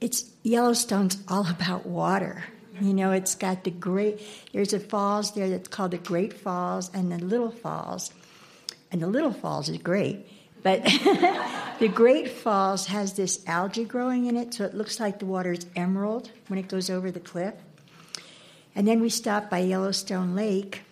it's 0.00 0.24
Yellowstone's 0.42 1.18
all 1.28 1.46
about 1.48 1.86
water. 1.86 2.44
You 2.80 2.94
know, 2.94 3.12
it's 3.12 3.34
got 3.34 3.64
the 3.64 3.70
great, 3.70 4.20
there's 4.52 4.72
a 4.72 4.80
falls 4.80 5.34
there 5.34 5.50
that's 5.50 5.68
called 5.68 5.90
the 5.90 5.98
Great 5.98 6.32
Falls 6.32 6.90
and 6.94 7.12
the 7.12 7.18
Little 7.18 7.50
Falls. 7.50 8.10
And 8.90 9.02
the 9.02 9.06
Little 9.06 9.32
Falls 9.32 9.68
is 9.68 9.78
great, 9.78 10.26
but 10.62 10.82
the 11.78 11.90
Great 11.92 12.30
Falls 12.30 12.86
has 12.86 13.14
this 13.14 13.44
algae 13.46 13.84
growing 13.84 14.26
in 14.26 14.36
it, 14.36 14.54
so 14.54 14.64
it 14.64 14.74
looks 14.74 14.98
like 14.98 15.18
the 15.18 15.26
water 15.26 15.52
is 15.52 15.66
emerald 15.76 16.30
when 16.48 16.58
it 16.58 16.68
goes 16.68 16.90
over 16.90 17.10
the 17.10 17.20
cliff. 17.20 17.54
And 18.74 18.88
then 18.88 19.00
we 19.00 19.10
stop 19.10 19.50
by 19.50 19.58
Yellowstone 19.58 20.34
Lake, 20.34 20.82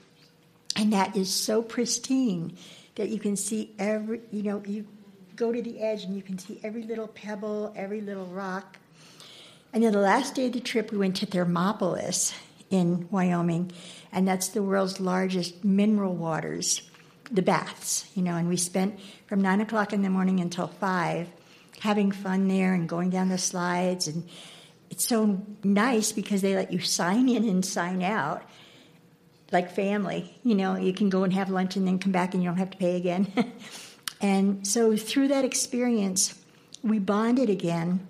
and 0.76 0.92
that 0.92 1.16
is 1.16 1.32
so 1.32 1.62
pristine 1.62 2.56
that 2.96 3.08
you 3.08 3.18
can 3.18 3.36
see 3.36 3.72
every, 3.78 4.20
you 4.30 4.42
know, 4.42 4.62
you 4.66 4.86
go 5.36 5.52
to 5.52 5.62
the 5.62 5.80
edge 5.80 6.04
and 6.04 6.14
you 6.14 6.22
can 6.22 6.38
see 6.38 6.60
every 6.62 6.82
little 6.82 7.06
pebble, 7.06 7.72
every 7.76 8.00
little 8.00 8.26
rock. 8.26 8.76
And 9.72 9.82
then 9.82 9.92
the 9.92 10.00
last 10.00 10.34
day 10.34 10.46
of 10.46 10.52
the 10.52 10.60
trip, 10.60 10.90
we 10.90 10.98
went 10.98 11.16
to 11.16 11.26
Thermopolis 11.26 12.34
in 12.70 13.08
Wyoming, 13.10 13.70
and 14.12 14.26
that's 14.26 14.48
the 14.48 14.62
world's 14.62 15.00
largest 15.00 15.64
mineral 15.64 16.14
waters, 16.14 16.82
the 17.30 17.42
baths, 17.42 18.08
you 18.14 18.22
know. 18.22 18.36
And 18.36 18.48
we 18.48 18.56
spent 18.56 18.98
from 19.26 19.42
nine 19.42 19.60
o'clock 19.60 19.92
in 19.92 20.02
the 20.02 20.10
morning 20.10 20.40
until 20.40 20.66
five 20.66 21.28
having 21.80 22.10
fun 22.10 22.48
there 22.48 22.74
and 22.74 22.88
going 22.88 23.10
down 23.10 23.28
the 23.28 23.38
slides. 23.38 24.08
And 24.08 24.28
it's 24.90 25.06
so 25.06 25.44
nice 25.62 26.12
because 26.12 26.42
they 26.42 26.54
let 26.54 26.72
you 26.72 26.80
sign 26.80 27.28
in 27.28 27.48
and 27.48 27.64
sign 27.64 28.02
out 28.02 28.42
like 29.52 29.70
family. 29.70 30.38
You 30.42 30.54
know, 30.54 30.76
you 30.76 30.92
can 30.92 31.08
go 31.08 31.24
and 31.24 31.32
have 31.32 31.50
lunch 31.50 31.76
and 31.76 31.86
then 31.86 31.98
come 31.98 32.12
back 32.12 32.34
and 32.34 32.42
you 32.42 32.48
don't 32.48 32.58
have 32.58 32.70
to 32.70 32.78
pay 32.78 32.96
again. 32.96 33.52
and 34.20 34.66
so 34.66 34.96
through 34.96 35.28
that 35.28 35.44
experience, 35.44 36.34
we 36.82 36.98
bonded 36.98 37.50
again 37.50 38.06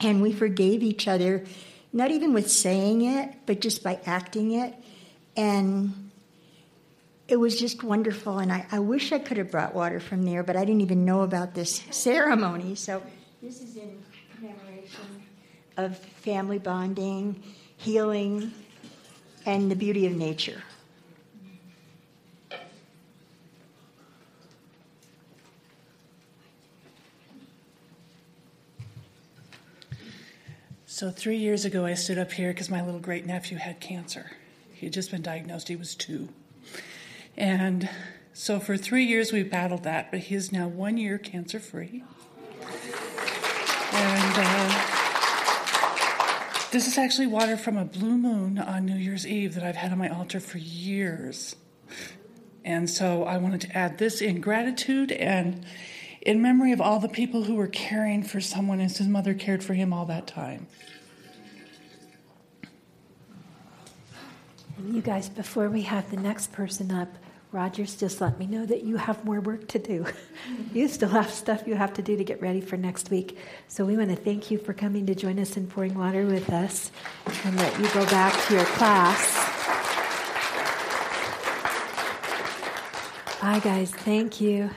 and 0.00 0.22
we 0.22 0.32
forgave 0.32 0.82
each 0.82 1.08
other, 1.08 1.44
not 1.92 2.10
even 2.10 2.32
with 2.32 2.50
saying 2.50 3.02
it, 3.02 3.34
but 3.46 3.60
just 3.60 3.82
by 3.82 4.00
acting 4.06 4.52
it. 4.52 4.74
And 5.36 6.10
it 7.26 7.36
was 7.36 7.58
just 7.58 7.82
wonderful. 7.82 8.38
And 8.38 8.52
I, 8.52 8.66
I 8.72 8.78
wish 8.78 9.12
I 9.12 9.18
could 9.18 9.36
have 9.36 9.50
brought 9.50 9.74
water 9.74 10.00
from 10.00 10.22
there, 10.24 10.42
but 10.42 10.56
I 10.56 10.64
didn't 10.64 10.80
even 10.80 11.04
know 11.04 11.22
about 11.22 11.54
this 11.54 11.82
ceremony. 11.90 12.74
So 12.74 13.02
this 13.42 13.60
is 13.60 13.76
in 13.76 14.02
commemoration 14.34 15.22
of 15.76 15.98
family 15.98 16.58
bonding, 16.58 17.42
healing, 17.76 18.52
and 19.46 19.70
the 19.70 19.76
beauty 19.76 20.06
of 20.06 20.12
nature. 20.12 20.62
So, 30.98 31.12
three 31.12 31.36
years 31.36 31.64
ago, 31.64 31.86
I 31.86 31.94
stood 31.94 32.18
up 32.18 32.32
here 32.32 32.48
because 32.48 32.70
my 32.70 32.84
little 32.84 32.98
great 32.98 33.24
nephew 33.24 33.56
had 33.56 33.78
cancer. 33.78 34.32
He 34.72 34.86
had 34.86 34.92
just 34.92 35.12
been 35.12 35.22
diagnosed, 35.22 35.68
he 35.68 35.76
was 35.76 35.94
two. 35.94 36.28
And 37.36 37.88
so, 38.32 38.58
for 38.58 38.76
three 38.76 39.04
years, 39.04 39.32
we 39.32 39.44
battled 39.44 39.84
that, 39.84 40.10
but 40.10 40.18
he 40.18 40.34
is 40.34 40.50
now 40.50 40.66
one 40.66 40.96
year 40.96 41.16
cancer 41.16 41.60
free. 41.60 42.02
And 43.92 44.34
uh, 44.38 44.82
this 46.72 46.88
is 46.88 46.98
actually 46.98 47.28
water 47.28 47.56
from 47.56 47.76
a 47.76 47.84
blue 47.84 48.18
moon 48.18 48.58
on 48.58 48.84
New 48.84 48.96
Year's 48.96 49.24
Eve 49.24 49.54
that 49.54 49.62
I've 49.62 49.76
had 49.76 49.92
on 49.92 49.98
my 49.98 50.08
altar 50.08 50.40
for 50.40 50.58
years. 50.58 51.54
And 52.64 52.90
so, 52.90 53.22
I 53.22 53.36
wanted 53.36 53.60
to 53.60 53.78
add 53.78 53.98
this 53.98 54.20
in 54.20 54.40
gratitude 54.40 55.12
and 55.12 55.64
in 56.22 56.42
memory 56.42 56.72
of 56.72 56.80
all 56.80 56.98
the 56.98 57.08
people 57.08 57.44
who 57.44 57.54
were 57.54 57.68
caring 57.68 58.24
for 58.24 58.40
someone 58.40 58.80
as 58.80 58.96
his 58.96 59.06
mother 59.06 59.32
cared 59.32 59.62
for 59.62 59.74
him 59.74 59.92
all 59.92 60.06
that 60.06 60.26
time. 60.26 60.66
And 64.78 64.94
you 64.94 65.02
guys, 65.02 65.28
before 65.28 65.68
we 65.68 65.82
have 65.82 66.08
the 66.10 66.16
next 66.16 66.52
person 66.52 66.92
up, 66.92 67.08
Rogers 67.50 67.96
just 67.96 68.20
let 68.20 68.38
me 68.38 68.46
know 68.46 68.66
that 68.66 68.84
you 68.84 68.96
have 68.96 69.24
more 69.24 69.40
work 69.40 69.66
to 69.68 69.78
do. 69.78 70.06
you 70.72 70.86
still 70.86 71.08
have 71.08 71.30
stuff 71.30 71.66
you 71.66 71.74
have 71.74 71.94
to 71.94 72.02
do 72.02 72.16
to 72.16 72.22
get 72.22 72.40
ready 72.40 72.60
for 72.60 72.76
next 72.76 73.10
week. 73.10 73.38
So 73.66 73.84
we 73.84 73.96
want 73.96 74.10
to 74.10 74.16
thank 74.16 74.50
you 74.50 74.58
for 74.58 74.74
coming 74.74 75.06
to 75.06 75.14
join 75.14 75.38
us 75.38 75.56
in 75.56 75.66
pouring 75.66 75.94
water 75.94 76.26
with 76.26 76.50
us 76.50 76.92
and 77.44 77.56
let 77.56 77.78
you 77.80 77.88
go 77.92 78.04
back 78.06 78.34
to 78.46 78.54
your 78.54 78.64
class. 78.64 79.34
Bye, 83.40 83.60
guys. 83.60 83.90
Thank 83.90 84.40
you. 84.40 84.70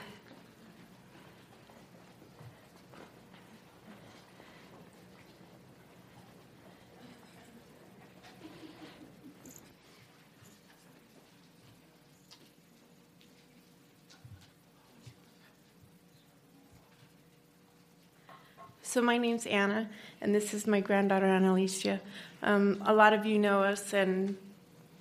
So 18.84 19.02
my 19.02 19.18
name's 19.18 19.46
Anna, 19.46 19.90
and 20.22 20.34
this 20.34 20.54
is 20.54 20.66
my 20.66 20.80
granddaughter 20.82 21.28
Annalicia. 21.28 22.00
Um, 22.42 22.82
a 22.86 22.94
lot 22.94 23.14
of 23.14 23.26
you 23.26 23.38
know 23.38 23.64
us, 23.64 23.94
and 23.94 24.38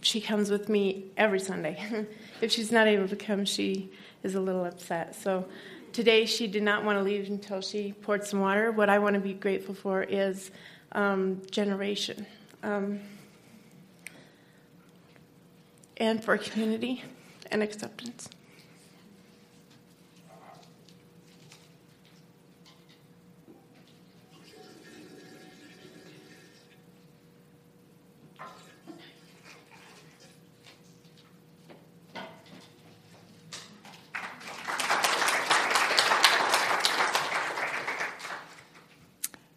she 0.03 0.21
comes 0.21 0.51
with 0.51 0.69
me 0.69 1.07
every 1.17 1.41
Sunday. 1.41 2.07
if 2.41 2.53
she's 2.53 2.71
not 2.71 2.87
able 2.87 3.09
to 3.09 3.17
come, 3.17 3.45
she 3.45 3.91
is 4.23 4.35
a 4.35 4.41
little 4.41 4.65
upset. 4.65 5.15
So 5.15 5.47
today 5.93 6.27
she 6.27 6.47
did 6.47 6.63
not 6.63 6.85
want 6.85 6.99
to 6.99 7.03
leave 7.03 7.29
until 7.29 7.63
she 7.63 7.93
poured 7.93 8.25
some 8.25 8.41
water. 8.41 8.71
What 8.71 8.91
I 8.91 8.99
want 8.99 9.15
to 9.15 9.21
be 9.21 9.33
grateful 9.33 9.75
for 9.75 10.03
is 10.03 10.51
um, 10.93 11.41
generation. 11.51 12.27
Um, 12.63 13.01
and 15.97 16.23
for 16.23 16.37
community 16.39 17.03
and 17.51 17.63
acceptance. 17.63 18.29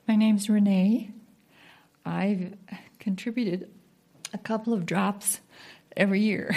My 0.06 0.18
name's 0.44 0.50
Renee. 0.50 1.12
I've 2.06 2.56
contributed 3.00 3.72
a 4.34 4.38
couple 4.38 4.74
of 4.74 4.86
drops 4.86 5.40
every 5.96 6.20
year. 6.20 6.54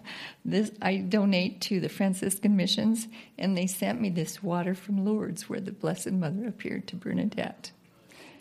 this 0.44 0.72
I 0.82 0.96
donate 0.96 1.60
to 1.62 1.78
the 1.78 1.88
Franciscan 1.88 2.56
missions, 2.56 3.06
and 3.38 3.56
they 3.56 3.68
sent 3.68 4.00
me 4.00 4.10
this 4.10 4.42
water 4.42 4.74
from 4.74 5.04
Lourdes, 5.04 5.48
where 5.48 5.60
the 5.60 5.70
Blessed 5.70 6.12
Mother 6.12 6.48
appeared 6.48 6.88
to 6.88 6.96
Bernadette. 6.96 7.70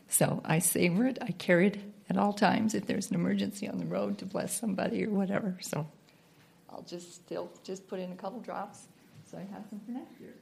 So 0.08 0.42
I 0.44 0.60
savor 0.60 1.06
it. 1.06 1.20
I 1.22 1.32
carry 1.32 1.68
it 1.68 1.78
at 2.10 2.18
all 2.18 2.34
times 2.34 2.74
if 2.74 2.88
there's 2.88 3.10
an 3.10 3.16
emergency 3.16 3.68
on 3.68 3.78
the 3.78 3.86
road 3.86 4.18
to 4.20 4.26
bless 4.26 4.60
somebody 4.60 5.06
or 5.06 5.12
whatever. 5.12 5.58
So 5.62 5.86
I'll 6.70 6.84
just 6.84 7.14
still 7.14 7.52
just 7.64 7.88
put 7.88 8.00
in 8.00 8.12
a 8.12 8.16
couple 8.16 8.40
drops, 8.40 8.88
so 9.30 9.38
I 9.38 9.42
have 9.54 9.66
some 9.70 9.80
for 9.82 9.92
next 9.92 10.20
year. 10.20 10.34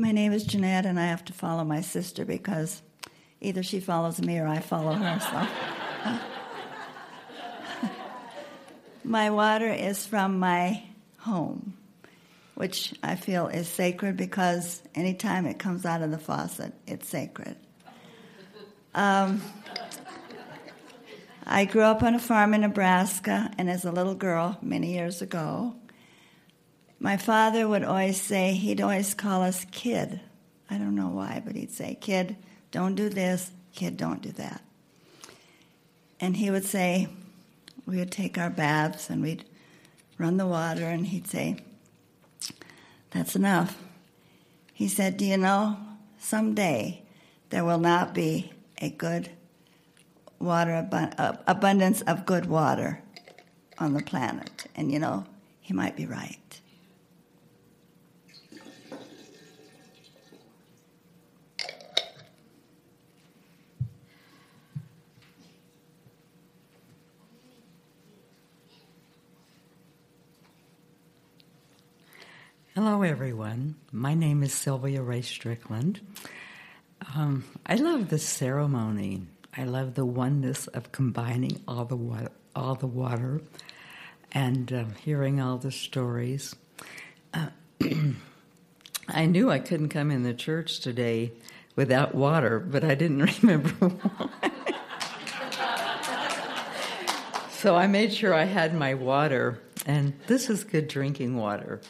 My 0.00 0.12
name 0.12 0.32
is 0.32 0.44
Jeanette, 0.44 0.86
and 0.86 0.98
I 0.98 1.08
have 1.08 1.26
to 1.26 1.34
follow 1.34 1.62
my 1.62 1.82
sister 1.82 2.24
because 2.24 2.80
either 3.42 3.62
she 3.62 3.80
follows 3.80 4.18
me 4.18 4.38
or 4.38 4.46
I 4.46 4.60
follow 4.60 4.94
her. 4.94 5.20
So. 5.20 6.18
my 9.04 9.28
water 9.28 9.68
is 9.68 10.06
from 10.06 10.38
my 10.38 10.82
home, 11.18 11.74
which 12.54 12.94
I 13.02 13.14
feel 13.14 13.48
is 13.48 13.68
sacred 13.68 14.16
because 14.16 14.82
anytime 14.94 15.44
it 15.44 15.58
comes 15.58 15.84
out 15.84 16.00
of 16.00 16.10
the 16.10 16.18
faucet, 16.18 16.72
it's 16.86 17.06
sacred. 17.06 17.56
Um, 18.94 19.42
I 21.44 21.66
grew 21.66 21.82
up 21.82 22.02
on 22.02 22.14
a 22.14 22.18
farm 22.18 22.54
in 22.54 22.62
Nebraska, 22.62 23.50
and 23.58 23.68
as 23.68 23.84
a 23.84 23.92
little 23.92 24.14
girl, 24.14 24.56
many 24.62 24.94
years 24.94 25.20
ago, 25.20 25.74
my 27.00 27.16
father 27.16 27.66
would 27.66 27.82
always 27.82 28.20
say, 28.20 28.52
he'd 28.52 28.80
always 28.80 29.14
call 29.14 29.42
us 29.42 29.66
kid. 29.72 30.20
I 30.70 30.78
don't 30.78 30.94
know 30.94 31.08
why, 31.08 31.42
but 31.44 31.56
he'd 31.56 31.72
say, 31.72 31.96
kid, 32.00 32.36
don't 32.70 32.94
do 32.94 33.08
this, 33.08 33.50
kid, 33.74 33.96
don't 33.96 34.22
do 34.22 34.30
that. 34.32 34.62
And 36.20 36.36
he 36.36 36.50
would 36.50 36.64
say, 36.64 37.08
we 37.86 37.96
would 37.96 38.12
take 38.12 38.38
our 38.38 38.50
baths 38.50 39.10
and 39.10 39.22
we'd 39.22 39.44
run 40.18 40.36
the 40.36 40.46
water, 40.46 40.84
and 40.84 41.06
he'd 41.06 41.26
say, 41.26 41.56
that's 43.10 43.34
enough. 43.34 43.76
He 44.72 44.88
said, 44.88 45.16
Do 45.16 45.24
you 45.24 45.36
know, 45.36 45.76
someday 46.18 47.02
there 47.50 47.64
will 47.64 47.78
not 47.78 48.14
be 48.14 48.52
a 48.80 48.90
good 48.90 49.30
water, 50.38 50.88
uh, 50.92 51.36
abundance 51.46 52.00
of 52.02 52.24
good 52.24 52.46
water 52.46 53.02
on 53.78 53.94
the 53.94 54.02
planet. 54.02 54.66
And 54.74 54.92
you 54.92 54.98
know, 54.98 55.26
he 55.60 55.74
might 55.74 55.96
be 55.96 56.06
right. 56.06 56.49
Hello, 72.76 73.02
everyone. 73.02 73.74
My 73.90 74.14
name 74.14 74.44
is 74.44 74.54
Sylvia 74.54 75.02
Ray 75.02 75.22
Strickland. 75.22 76.00
Um, 77.16 77.42
I 77.66 77.74
love 77.74 78.10
this 78.10 78.24
ceremony. 78.24 79.22
I 79.56 79.64
love 79.64 79.94
the 79.94 80.04
oneness 80.04 80.68
of 80.68 80.92
combining 80.92 81.60
all 81.66 81.84
the 81.84 81.96
water, 81.96 82.30
all 82.54 82.76
the 82.76 82.86
water, 82.86 83.40
and 84.30 84.72
uh, 84.72 84.84
hearing 85.02 85.40
all 85.40 85.58
the 85.58 85.72
stories. 85.72 86.54
Uh, 87.34 87.48
I 89.08 89.26
knew 89.26 89.50
I 89.50 89.58
couldn't 89.58 89.88
come 89.88 90.12
in 90.12 90.22
the 90.22 90.32
church 90.32 90.78
today 90.78 91.32
without 91.74 92.14
water, 92.14 92.60
but 92.60 92.84
I 92.84 92.94
didn't 92.94 93.42
remember 93.42 93.70
why. 93.70 94.50
so 97.50 97.74
I 97.74 97.88
made 97.88 98.14
sure 98.14 98.32
I 98.32 98.44
had 98.44 98.76
my 98.76 98.94
water, 98.94 99.60
and 99.86 100.12
this 100.28 100.48
is 100.48 100.62
good 100.62 100.86
drinking 100.86 101.36
water. 101.36 101.80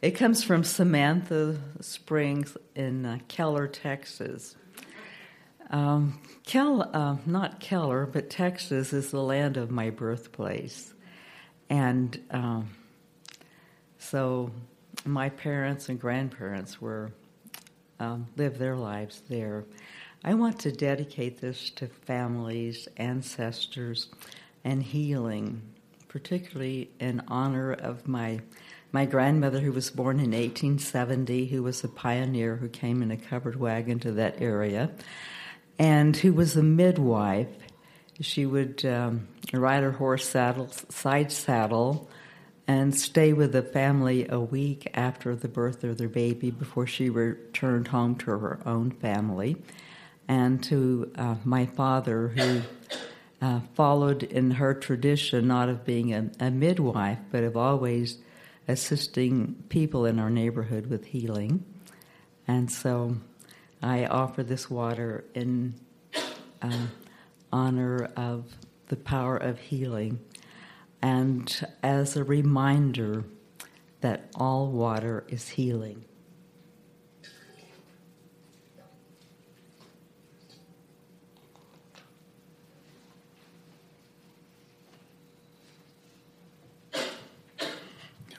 It 0.00 0.12
comes 0.12 0.44
from 0.44 0.62
Samantha 0.62 1.58
Springs 1.80 2.56
in 2.76 3.04
uh, 3.04 3.18
Keller, 3.26 3.66
Texas. 3.66 4.54
Um, 5.70 6.20
Kel, 6.46 6.88
uh, 6.94 7.16
not 7.26 7.58
Keller, 7.58 8.06
but 8.06 8.30
Texas 8.30 8.92
is 8.92 9.10
the 9.10 9.20
land 9.20 9.56
of 9.56 9.72
my 9.72 9.90
birthplace. 9.90 10.94
And 11.68 12.16
um, 12.30 12.70
so 13.98 14.52
my 15.04 15.30
parents 15.30 15.88
and 15.88 16.00
grandparents 16.00 16.80
were 16.80 17.10
um, 17.98 18.28
lived 18.36 18.60
their 18.60 18.76
lives 18.76 19.24
there. 19.28 19.64
I 20.22 20.34
want 20.34 20.60
to 20.60 20.70
dedicate 20.70 21.40
this 21.40 21.70
to 21.70 21.88
families, 21.88 22.86
ancestors, 22.98 24.06
and 24.62 24.80
healing, 24.80 25.60
particularly 26.06 26.88
in 27.00 27.20
honor 27.26 27.72
of 27.72 28.06
my 28.06 28.38
my 28.92 29.04
grandmother, 29.04 29.60
who 29.60 29.72
was 29.72 29.90
born 29.90 30.16
in 30.16 30.30
1870, 30.30 31.46
who 31.46 31.62
was 31.62 31.84
a 31.84 31.88
pioneer 31.88 32.56
who 32.56 32.68
came 32.68 33.02
in 33.02 33.10
a 33.10 33.16
covered 33.16 33.56
wagon 33.56 33.98
to 34.00 34.12
that 34.12 34.40
area, 34.40 34.90
and 35.78 36.16
who 36.16 36.32
was 36.32 36.56
a 36.56 36.62
midwife. 36.62 37.48
She 38.20 38.46
would 38.46 38.84
um, 38.84 39.28
ride 39.52 39.82
her 39.82 39.92
horse 39.92 40.28
saddle, 40.28 40.68
side 40.88 41.30
saddle 41.30 42.08
and 42.68 42.94
stay 42.94 43.32
with 43.32 43.52
the 43.52 43.62
family 43.62 44.26
a 44.28 44.38
week 44.38 44.90
after 44.92 45.34
the 45.34 45.48
birth 45.48 45.82
of 45.84 45.96
their 45.96 46.08
baby 46.08 46.50
before 46.50 46.86
she 46.86 47.08
returned 47.08 47.88
home 47.88 48.14
to 48.14 48.30
her 48.30 48.60
own 48.66 48.90
family. 48.90 49.56
And 50.28 50.62
to 50.64 51.10
uh, 51.16 51.36
my 51.44 51.64
father, 51.64 52.28
who 52.28 52.60
uh, 53.40 53.60
followed 53.74 54.22
in 54.22 54.50
her 54.50 54.74
tradition, 54.74 55.48
not 55.48 55.70
of 55.70 55.86
being 55.86 56.12
a, 56.12 56.30
a 56.38 56.50
midwife, 56.50 57.18
but 57.32 57.42
of 57.42 57.56
always 57.56 58.18
assisting 58.68 59.64
people 59.68 60.06
in 60.06 60.18
our 60.18 60.30
neighborhood 60.30 60.86
with 60.86 61.06
healing. 61.06 61.64
And 62.46 62.70
so 62.70 63.16
I 63.82 64.06
offer 64.06 64.42
this 64.42 64.70
water 64.70 65.24
in 65.34 65.74
um, 66.62 66.90
honor 67.52 68.10
of 68.16 68.44
the 68.88 68.96
power 68.96 69.36
of 69.36 69.58
healing 69.58 70.20
and 71.00 71.66
as 71.82 72.16
a 72.16 72.24
reminder 72.24 73.24
that 74.00 74.28
all 74.34 74.70
water 74.70 75.24
is 75.28 75.48
healing. 75.48 76.04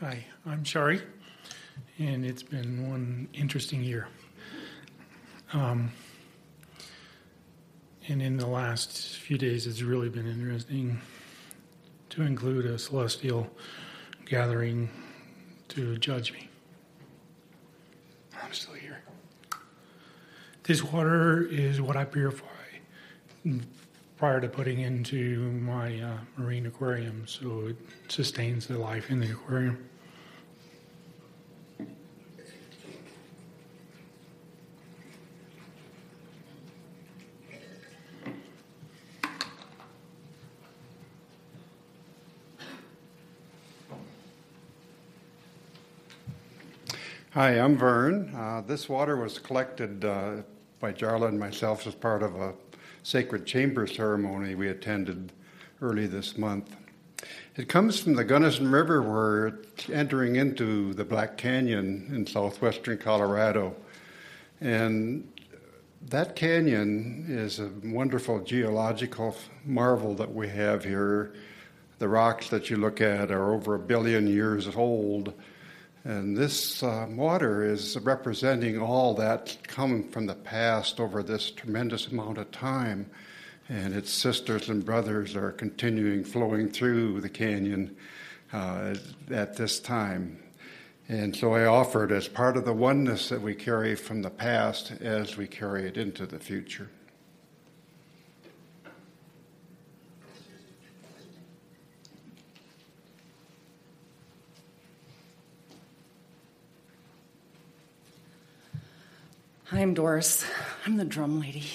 Hi, 0.02 0.24
I'm 0.46 0.64
Shari, 0.64 1.02
and 1.98 2.26
it's 2.26 2.42
been 2.42 2.90
one 2.90 3.28
interesting 3.34 3.84
year. 3.84 4.08
Um, 5.52 5.92
and 8.08 8.22
in 8.22 8.38
the 8.38 8.48
last 8.48 9.18
few 9.18 9.38
days, 9.38 9.68
it's 9.68 9.82
really 9.82 10.08
been 10.08 10.26
interesting 10.26 11.02
to 12.12 12.22
include 12.22 12.66
a 12.66 12.80
celestial 12.80 13.50
gathering 14.24 14.90
to 15.68 15.98
judge 15.98 16.32
me. 16.32 16.48
I'm 18.42 18.54
still 18.54 18.76
here. 18.76 19.02
This 20.64 20.82
water 20.82 21.46
is 21.46 21.82
what 21.82 21.98
I 21.98 22.06
purify 22.06 22.46
prior 24.16 24.40
to 24.40 24.48
putting 24.48 24.80
into 24.80 25.52
my 25.62 26.00
uh, 26.00 26.18
marine 26.38 26.68
aquarium, 26.68 27.24
so 27.26 27.68
it 27.68 27.76
sustains 28.08 28.66
the 28.66 28.78
life 28.78 29.10
in 29.10 29.20
the 29.20 29.32
aquarium. 29.32 29.89
Hi, 47.34 47.60
I'm 47.60 47.78
Vern. 47.78 48.34
Uh, 48.36 48.64
this 48.66 48.90
water 48.90 49.16
was 49.16 49.38
collected 49.38 50.04
uh, 50.04 50.38
by 50.80 50.92
Jarla 50.92 51.28
and 51.28 51.40
myself 51.40 51.86
as 51.86 51.94
part 51.94 52.24
of 52.24 52.36
a 52.36 52.56
sacred 53.04 53.46
chamber 53.46 53.86
ceremony 53.86 54.56
we 54.56 54.70
attended 54.70 55.32
early 55.80 56.08
this 56.08 56.40
month. 56.40 56.76
It 57.56 57.70
comes 57.70 58.00
from 58.00 58.16
the 58.16 58.24
Gunnison 58.24 58.72
River, 58.72 59.04
where 59.04 59.46
it's 59.46 59.92
entering 59.92 60.38
into 60.38 60.96
the 60.96 61.06
Black 61.06 61.38
Canyon 61.38 62.10
in 62.12 62.26
southwestern 62.26 62.98
Colorado. 62.98 63.76
And 64.60 65.32
that 66.08 66.36
canyon 66.36 67.28
is 67.30 67.60
a 67.60 67.70
wonderful 67.84 68.40
geological 68.40 69.38
marvel 69.66 70.16
that 70.16 70.34
we 70.34 70.50
have 70.50 70.84
here. 70.84 71.36
The 72.00 72.10
rocks 72.10 72.50
that 72.50 72.72
you 72.72 72.78
look 72.78 73.02
at 73.02 73.30
are 73.30 73.54
over 73.54 73.76
a 73.76 73.80
billion 73.80 74.26
years 74.26 74.68
old 74.76 75.36
and 76.06 76.36
this 76.36 76.82
uh, 76.82 77.08
water 77.10 77.64
is 77.64 77.98
representing 78.00 78.80
all 78.80 79.14
that 79.16 79.58
come 79.64 80.04
from 80.10 80.26
the 80.26 80.36
past 80.36 81.00
over 81.00 81.22
this 81.22 81.52
tremendous 81.52 82.08
amount 82.08 82.38
of 82.38 82.52
time. 82.52 83.10
And 83.68 83.94
its 83.94 84.12
sisters 84.12 84.70
and 84.70 84.84
brothers 84.84 85.36
are 85.36 85.52
continuing 85.52 86.24
flowing 86.24 86.70
through 86.70 87.22
the 87.22 87.30
canyon 87.30 87.96
uh, 88.52 88.96
at 89.30 89.58
this 89.58 89.80
time. 89.80 90.40
And 91.08 91.36
so 91.36 91.54
I 91.54 91.66
offer 91.66 92.06
it 92.06 92.12
as 92.12 92.28
part 92.28 92.56
of 92.56 92.66
the 92.66 92.74
oneness 92.74 93.30
that 93.30 93.42
we 93.42 93.54
carry 93.54 93.96
from 93.96 94.22
the 94.22 94.30
past 94.30 94.92
as 95.02 95.38
we 95.38 95.48
carry 95.48 95.88
it 95.88 95.98
into 95.98 96.26
the 96.26 96.40
future. 96.40 96.90
Hi, 109.72 109.82
I'm 109.82 109.94
Doris. 109.94 110.44
I'm 110.88 110.98
the 110.98 111.06
drum 111.06 111.40
lady. 111.40 111.68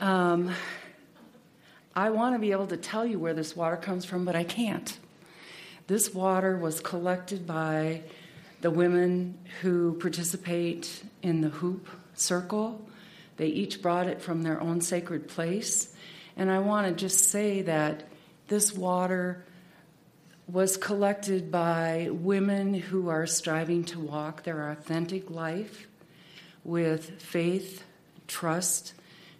Um, 0.00 0.52
I 1.94 2.10
want 2.10 2.34
to 2.34 2.40
be 2.40 2.50
able 2.50 2.66
to 2.66 2.76
tell 2.76 3.06
you 3.06 3.20
where 3.20 3.34
this 3.34 3.54
water 3.54 3.76
comes 3.76 4.04
from, 4.04 4.24
but 4.24 4.34
I 4.34 4.42
can't. 4.42 4.98
This 5.86 6.12
water 6.12 6.56
was 6.56 6.80
collected 6.80 7.46
by 7.46 8.02
the 8.62 8.70
women 8.72 9.38
who 9.62 9.94
participate 10.00 11.04
in 11.22 11.40
the 11.40 11.50
hoop 11.50 11.86
circle. 12.14 12.84
They 13.36 13.46
each 13.46 13.80
brought 13.80 14.08
it 14.08 14.20
from 14.20 14.42
their 14.42 14.60
own 14.60 14.80
sacred 14.80 15.28
place. 15.28 15.94
And 16.36 16.50
I 16.50 16.58
want 16.58 16.88
to 16.88 16.94
just 16.94 17.26
say 17.26 17.62
that 17.62 18.08
this 18.48 18.74
water 18.74 19.44
was 20.48 20.76
collected 20.76 21.52
by 21.52 22.08
women 22.10 22.74
who 22.74 23.08
are 23.08 23.24
striving 23.24 23.84
to 23.84 24.00
walk 24.00 24.42
their 24.42 24.72
authentic 24.72 25.30
life 25.30 25.87
with 26.68 27.18
faith, 27.22 27.82
trust, 28.26 28.92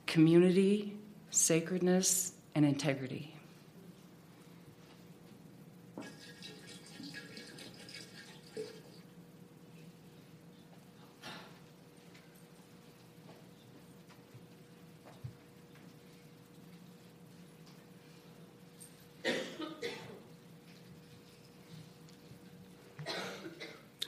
community, 0.06 0.96
sacredness, 1.30 2.32
and 2.54 2.64
integrity. 2.64 3.34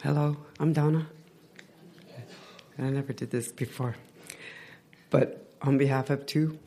Hello, 0.03 0.39
I'm 0.59 0.73
Donna. 0.73 1.07
I 2.85 2.91
never 2.91 3.13
did 3.13 3.31
this 3.31 3.53
before. 3.53 3.97
But 5.11 5.47
on 5.63 5.79
behalf 5.79 6.11
of 6.11 6.27
two, 6.27 6.59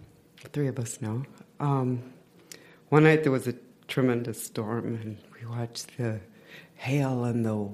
three 0.51 0.67
of 0.67 0.77
us 0.77 1.01
now, 1.01 1.23
um, 1.59 2.13
one 2.89 3.03
night 3.03 3.23
there 3.23 3.31
was 3.31 3.47
a 3.47 3.55
tremendous 3.87 4.41
storm, 4.41 4.95
and 5.01 5.17
we 5.39 5.47
watched 5.47 5.97
the 5.97 6.19
hail 6.75 7.23
and 7.23 7.45
the 7.45 7.69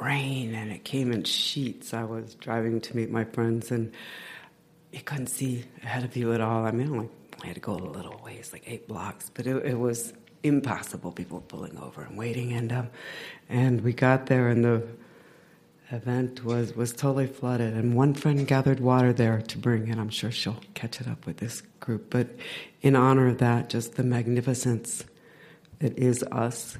rain, 0.00 0.54
and 0.54 0.72
it 0.72 0.84
came 0.84 1.12
in 1.12 1.24
sheets. 1.24 1.92
I 1.92 2.04
was 2.04 2.34
driving 2.36 2.80
to 2.80 2.96
meet 2.96 3.10
my 3.10 3.24
friends, 3.24 3.70
and 3.70 3.92
you 4.92 5.00
couldn't 5.00 5.26
see 5.26 5.64
ahead 5.82 6.04
of 6.04 6.16
you 6.16 6.32
at 6.32 6.40
all. 6.40 6.64
I 6.64 6.70
mean, 6.70 6.88
only 6.90 7.08
I 7.42 7.48
had 7.48 7.56
to 7.56 7.60
go 7.60 7.74
a 7.74 7.76
little 7.76 8.20
ways, 8.24 8.50
like 8.52 8.62
eight 8.66 8.88
blocks, 8.88 9.30
but 9.32 9.46
it, 9.46 9.56
it 9.66 9.78
was 9.78 10.12
impossible. 10.42 11.12
People 11.12 11.38
were 11.38 11.44
pulling 11.44 11.76
over 11.78 12.02
and 12.02 12.16
waiting, 12.16 12.52
and 12.52 12.72
um, 12.72 12.88
and 13.48 13.80
we 13.82 13.92
got 13.92 14.26
there, 14.26 14.48
and 14.48 14.64
the 14.64 14.86
event 15.90 16.44
was, 16.44 16.74
was 16.74 16.92
totally 16.92 17.26
flooded, 17.26 17.74
and 17.74 17.94
one 17.94 18.14
friend 18.14 18.46
gathered 18.46 18.80
water 18.80 19.12
there 19.12 19.40
to 19.42 19.58
bring, 19.58 19.88
and 19.88 20.00
I'm 20.00 20.10
sure 20.10 20.30
she'll 20.30 20.60
catch 20.74 21.00
it 21.00 21.08
up 21.08 21.24
with 21.26 21.38
this 21.38 21.62
group. 21.80 22.10
But 22.10 22.28
in 22.82 22.94
honor 22.94 23.28
of 23.28 23.38
that, 23.38 23.70
just 23.70 23.94
the 23.94 24.02
magnificence 24.02 25.04
that 25.78 25.96
is 25.98 26.22
us, 26.24 26.76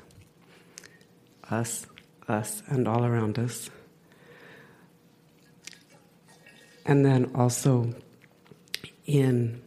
us, 1.50 1.86
us, 2.26 2.62
and 2.66 2.86
all 2.86 3.04
around 3.04 3.38
us. 3.38 3.70
And 6.84 7.04
then 7.04 7.30
also 7.34 7.94
in 9.06 9.62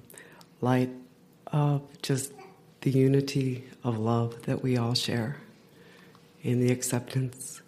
light 0.59 0.89
of 1.47 1.81
just 2.01 2.31
the 2.81 2.91
unity 2.91 3.63
of 3.83 3.97
love 3.97 4.43
that 4.43 4.61
we 4.61 4.77
all 4.77 4.93
share, 4.93 5.37
in 6.43 6.59
the 6.59 6.71
acceptance 6.71 7.60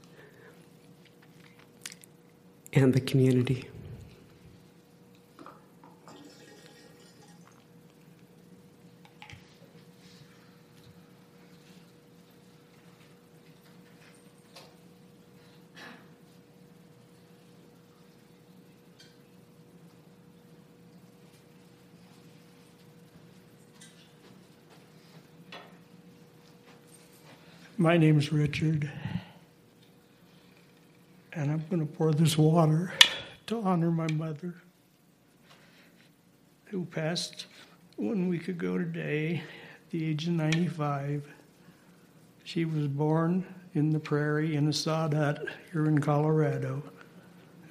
and 2.75 2.93
the 2.93 3.01
community. 3.01 3.67
My 27.77 27.97
name 27.97 28.17
is 28.17 28.31
Richard, 28.31 28.89
and 31.35 31.51
I'm 31.51 31.63
going 31.69 31.85
to 31.85 31.91
pour 31.91 32.11
this 32.11 32.37
water 32.37 32.93
to 33.47 33.61
honor 33.61 33.91
my 33.91 34.07
mother, 34.11 34.53
who 36.65 36.85
passed 36.85 37.47
one 37.95 38.27
week 38.27 38.47
ago 38.47 38.77
today 38.77 39.37
at 39.37 39.89
the 39.91 40.05
age 40.05 40.27
of 40.27 40.33
95. 40.33 41.27
She 42.43 42.65
was 42.65 42.87
born 42.87 43.45
in 43.73 43.89
the 43.89 43.99
prairie 43.99 44.55
in 44.55 44.67
a 44.67 44.73
sod 44.73 45.13
hut 45.13 45.45
here 45.71 45.85
in 45.85 45.99
Colorado. 45.99 46.83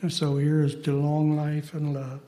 And 0.00 0.12
so 0.12 0.36
here 0.36 0.62
is 0.62 0.74
to 0.82 0.98
long 0.98 1.36
life 1.36 1.74
and 1.74 1.94
love. 1.94 2.20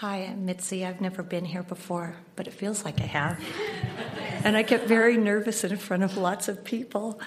Hi, 0.00 0.28
I'm 0.30 0.46
Mitzi. 0.46 0.86
I've 0.86 1.00
never 1.00 1.24
been 1.24 1.44
here 1.44 1.64
before, 1.64 2.14
but 2.36 2.46
it 2.46 2.52
feels 2.52 2.84
like 2.84 3.00
I 3.00 3.06
have. 3.06 3.40
and 4.44 4.56
I 4.56 4.62
get 4.62 4.86
very 4.86 5.16
nervous 5.16 5.64
in 5.64 5.76
front 5.76 6.04
of 6.04 6.16
lots 6.16 6.46
of 6.46 6.62
people. 6.62 7.20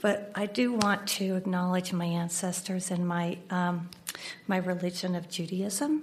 But 0.00 0.32
I 0.34 0.46
do 0.46 0.72
want 0.72 1.06
to 1.06 1.36
acknowledge 1.36 1.92
my 1.92 2.06
ancestors 2.06 2.90
and 2.90 3.06
my, 3.06 3.38
um, 3.50 3.90
my 4.48 4.56
religion 4.56 5.14
of 5.14 5.28
Judaism 5.30 6.02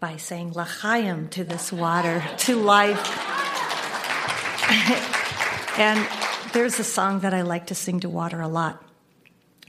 by 0.00 0.16
saying 0.16 0.54
l'chaim 0.54 1.28
to 1.28 1.44
this 1.44 1.72
water, 1.72 2.24
to 2.38 2.56
life. 2.56 2.98
and 5.78 6.04
there's 6.52 6.80
a 6.80 6.84
song 6.84 7.20
that 7.20 7.32
I 7.32 7.42
like 7.42 7.68
to 7.68 7.76
sing 7.76 8.00
to 8.00 8.08
water 8.08 8.40
a 8.40 8.48
lot 8.48 8.82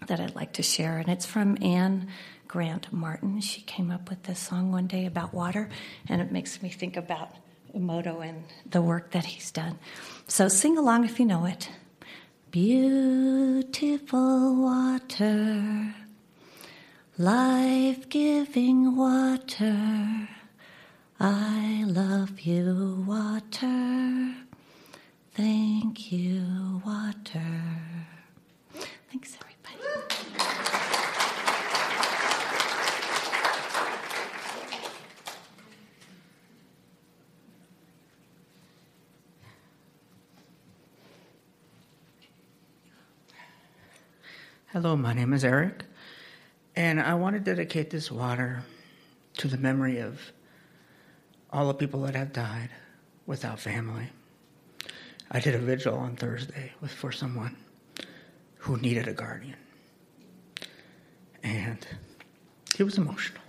that 0.08 0.20
I'd 0.20 0.34
like 0.34 0.54
to 0.54 0.64
share, 0.64 0.98
and 0.98 1.10
it's 1.10 1.28
from 1.28 1.60
Anne 1.62 2.08
Grant 2.52 2.92
Martin. 2.92 3.40
She 3.40 3.62
came 3.62 3.90
up 3.90 4.10
with 4.10 4.24
this 4.24 4.38
song 4.38 4.74
one 4.74 4.86
day 4.86 5.06
about 5.06 5.34
water, 5.34 5.70
and 6.10 6.22
it 6.22 6.34
makes 6.34 6.62
me 6.62 6.68
think 6.68 6.98
about 6.98 7.30
Emoto 7.74 8.28
and 8.28 8.44
the 8.70 8.82
work 8.82 9.12
that 9.12 9.24
he's 9.24 9.52
done. 9.52 9.80
So 10.28 10.50
sing 10.50 10.78
along 10.78 11.06
if 11.06 11.18
you 11.18 11.26
know 11.26 11.46
it. 11.46 11.70
Beautiful 12.52 14.58
water, 14.58 15.96
life 17.18 18.10
giving 18.10 18.98
water. 18.98 20.28
I 21.22 21.86
love 21.88 22.42
you, 22.42 23.06
water. 23.08 24.36
Thank 25.34 26.12
you, 26.12 26.82
water. 26.86 27.62
Thanks, 29.10 29.38
everybody. 29.40 30.81
Hello, 44.74 44.96
my 44.96 45.12
name 45.12 45.34
is 45.34 45.44
Eric, 45.44 45.84
and 46.78 47.02
I 47.02 47.14
want 47.16 47.34
to 47.34 47.42
dedicate 47.42 47.90
this 47.90 48.10
water 48.10 48.64
to 49.36 49.50
the 49.50 49.58
memory 49.58 50.00
of 50.00 50.32
all 51.52 51.68
the 51.68 51.74
people 51.74 52.04
that 52.04 52.16
have 52.16 52.32
died 52.32 52.70
without 53.26 53.60
family. 53.60 54.08
I 55.30 55.42
did 55.42 55.56
a 55.56 55.60
vigil 55.60 55.96
on 55.96 56.16
Thursday 56.16 56.72
with 56.80 56.94
for 56.94 57.12
someone 57.12 57.58
who 58.60 58.78
needed 58.78 59.10
a 59.10 59.14
guardian, 59.14 59.58
and 61.44 61.86
it 62.80 62.84
was 62.86 62.98
emotional. 62.98 63.42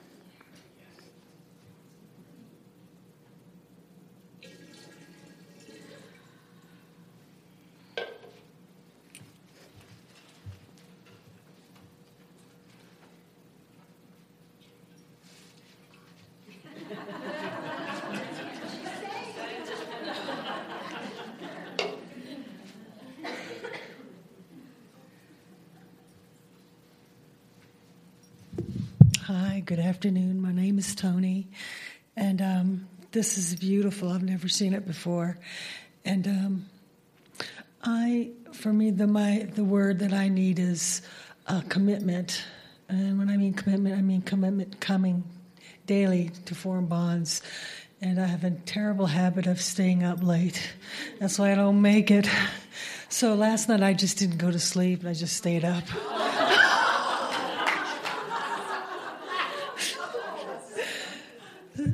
Hi, 29.27 29.63
good 29.65 29.79
afternoon. 30.03 30.43
My 30.43 30.51
name 30.51 30.81
is 30.81 30.97
Tony, 30.97 31.47
and 32.17 32.43
um, 32.43 32.89
this 33.13 33.39
is 33.39 33.55
beautiful. 33.55 34.09
I've 34.09 34.25
never 34.25 34.49
seen 34.49 34.75
it 34.75 34.85
before, 34.85 35.39
and 36.05 36.27
um, 36.27 36.67
I, 37.85 38.31
for 38.53 38.73
me, 38.73 38.91
the 38.91 39.07
my 39.07 39.49
the 39.55 39.63
word 39.63 40.01
that 40.01 40.13
I 40.13 40.27
need 40.27 40.59
is 40.59 41.03
uh, 41.47 41.61
commitment. 41.69 42.43
And 42.89 43.17
when 43.17 43.31
I 43.31 43.37
mean 43.37 43.55
commitment, 43.55 43.97
I 43.97 44.03
mean 44.03 44.23
commitment 44.23 44.81
coming 44.81 45.23
daily 45.87 46.33
to 46.47 46.57
form 46.57 46.87
bonds. 46.87 47.41
And 48.01 48.21
I 48.21 48.27
have 48.27 48.43
a 48.43 48.51
terrible 48.51 49.07
habit 49.07 49.47
of 49.47 49.61
staying 49.61 50.03
up 50.03 50.21
late. 50.21 50.69
That's 51.21 51.39
why 51.39 51.53
I 51.53 51.55
don't 51.55 51.81
make 51.81 52.11
it. 52.11 52.29
So 53.09 53.35
last 53.35 53.69
night 53.69 53.85
I 53.85 53.93
just 53.93 54.19
didn't 54.19 54.39
go 54.39 54.51
to 54.51 54.59
sleep. 54.59 55.05
I 55.07 55.13
just 55.13 55.37
stayed 55.37 55.65
up. 55.65 55.85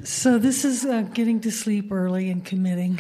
So 0.09 0.38
this 0.38 0.64
is 0.64 0.86
uh, 0.86 1.02
getting 1.02 1.38
to 1.42 1.50
sleep 1.50 1.92
early 1.92 2.30
and 2.30 2.42
committing. 2.42 2.98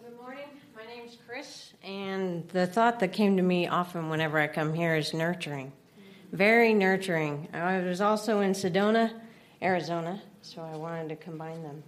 Good 0.00 0.16
morning. 0.16 0.44
My 0.76 0.86
name's 0.86 1.18
Chris, 1.26 1.72
and 1.82 2.48
the 2.50 2.68
thought 2.68 3.00
that 3.00 3.12
came 3.12 3.36
to 3.36 3.42
me 3.42 3.66
often 3.66 4.10
whenever 4.10 4.38
I 4.38 4.46
come 4.46 4.74
here 4.74 4.94
is 4.94 5.12
nurturing. 5.12 5.72
Very 6.30 6.72
nurturing. 6.72 7.48
I 7.52 7.80
was 7.80 8.00
also 8.00 8.40
in 8.42 8.52
Sedona, 8.52 9.12
Arizona, 9.60 10.22
so 10.44 10.60
I 10.60 10.76
wanted 10.76 11.08
to 11.08 11.16
combine 11.16 11.62
them. 11.62 11.82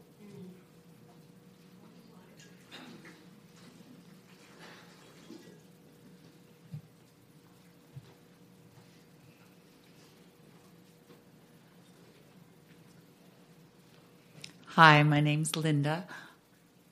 Hi, 14.69 15.03
my 15.03 15.21
name's 15.21 15.55
Linda. 15.55 16.07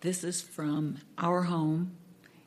This 0.02 0.22
is 0.22 0.42
from 0.42 0.98
our 1.16 1.44
home 1.44 1.96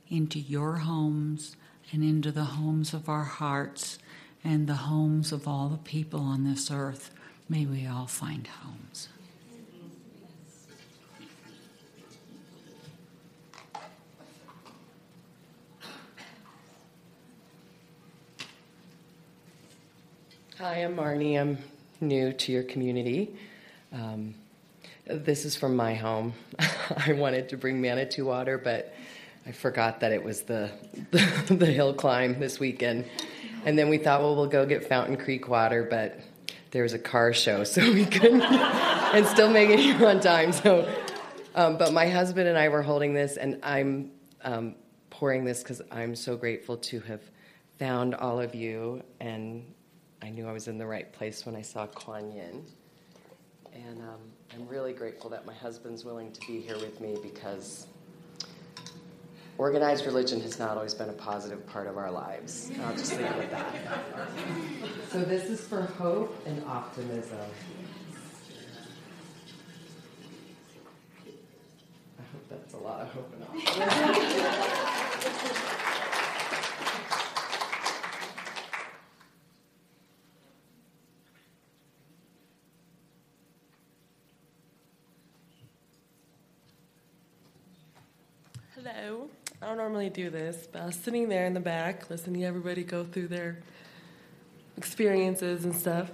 into 0.09 0.39
your 0.39 0.77
homes 0.77 1.55
and 1.91 2.03
into 2.03 2.31
the 2.31 2.43
homes 2.43 2.93
of 2.93 3.09
our 3.09 3.23
hearts 3.23 3.97
and 4.43 4.67
the 4.67 4.75
homes 4.75 5.31
of 5.31 5.47
all 5.47 5.69
the 5.69 5.77
people 5.77 6.21
on 6.21 6.43
this 6.43 6.69
earth. 6.71 7.11
May 7.49 7.65
we 7.65 7.87
all 7.87 8.07
find 8.07 8.45
homes. 8.45 9.07
Hi, 20.57 20.83
I'm 20.83 20.97
Marnie. 20.97 21.39
I'm 21.39 21.57
new 22.01 22.33
to 22.33 22.51
your 22.51 22.63
community. 22.63 23.33
Um, 23.93 24.35
this 25.05 25.45
is 25.45 25.55
from 25.55 25.73
my 25.73 25.93
home. 25.93 26.33
I 27.07 27.13
wanted 27.13 27.47
to 27.49 27.57
bring 27.57 27.79
Manitou 27.79 28.25
water, 28.25 28.57
but 28.57 28.93
I 29.45 29.53
forgot 29.53 30.01
that 30.01 30.11
it 30.11 30.21
was 30.21 30.41
the, 30.41 30.69
the, 31.11 31.53
the 31.53 31.67
hill 31.67 31.93
climb 31.93 32.41
this 32.41 32.59
weekend. 32.59 33.05
And 33.63 33.79
then 33.79 33.87
we 33.87 33.99
thought, 33.99 34.19
well, 34.19 34.35
we'll 34.35 34.47
go 34.47 34.65
get 34.65 34.89
Fountain 34.89 35.15
Creek 35.15 35.47
water, 35.47 35.87
but 35.89 36.19
there 36.71 36.83
was 36.83 36.93
a 36.93 36.99
car 36.99 37.33
show, 37.33 37.63
so 37.63 37.81
we 37.91 38.05
couldn't, 38.05 38.41
and 38.41 39.25
still 39.25 39.49
make 39.49 39.69
it 39.69 39.79
here 39.79 40.05
on 40.05 40.19
time. 40.19 40.51
So, 40.51 40.91
um, 41.55 41.77
but 41.77 41.93
my 41.93 42.07
husband 42.07 42.47
and 42.47 42.57
I 42.57 42.69
were 42.69 42.81
holding 42.81 43.13
this, 43.13 43.37
and 43.37 43.59
I'm 43.63 44.11
um, 44.43 44.75
pouring 45.09 45.45
this 45.45 45.63
because 45.63 45.81
I'm 45.91 46.15
so 46.15 46.35
grateful 46.35 46.77
to 46.77 46.99
have 47.01 47.21
found 47.79 48.15
all 48.15 48.39
of 48.39 48.55
you, 48.55 49.03
and 49.19 49.65
I 50.21 50.29
knew 50.29 50.47
I 50.47 50.51
was 50.51 50.67
in 50.67 50.77
the 50.77 50.85
right 50.85 51.11
place 51.13 51.45
when 51.45 51.55
I 51.55 51.61
saw 51.61 51.87
Kuan 51.87 52.31
Yin. 52.31 52.65
And 53.73 54.01
um, 54.01 54.19
I'm 54.53 54.67
really 54.67 54.93
grateful 54.93 55.29
that 55.29 55.45
my 55.45 55.53
husband's 55.53 56.03
willing 56.03 56.31
to 56.31 56.41
be 56.47 56.59
here 56.59 56.77
with 56.77 56.99
me 56.99 57.17
because 57.21 57.87
organized 59.57 60.05
religion 60.05 60.39
has 60.41 60.59
not 60.59 60.77
always 60.77 60.93
been 60.93 61.09
a 61.09 61.13
positive 61.13 61.65
part 61.67 61.87
of 61.87 61.97
our 61.97 62.11
lives. 62.11 62.71
I'll 62.83 62.95
just 62.95 63.11
leave 63.13 63.21
it 63.21 63.25
at 63.25 63.51
that. 63.51 64.05
So, 65.11 65.21
this 65.21 65.45
is 65.45 65.61
for 65.61 65.81
hope 65.81 66.39
and 66.45 66.63
optimism. 66.65 67.39
I 72.19 72.23
hope 72.31 72.49
that's 72.49 72.73
a 72.73 72.77
lot 72.77 73.01
of 73.01 73.09
hope 73.09 73.33
and 73.33 73.43
optimism. 73.43 74.63
Hello. 88.83 89.27
I 89.67 89.71
don't 89.71 89.79
normally 89.79 90.09
do 90.09 90.29
this, 90.29 90.65
but 90.71 90.81
I 90.81 90.85
was 90.85 90.95
sitting 90.95 91.27
there 91.27 91.45
in 91.45 91.53
the 91.53 91.59
back 91.59 92.09
listening 92.09 92.39
to 92.39 92.47
everybody 92.47 92.85
go 92.85 93.03
through 93.03 93.27
their 93.27 93.59
experiences 94.77 95.65
and 95.65 95.75
stuff. 95.75 96.09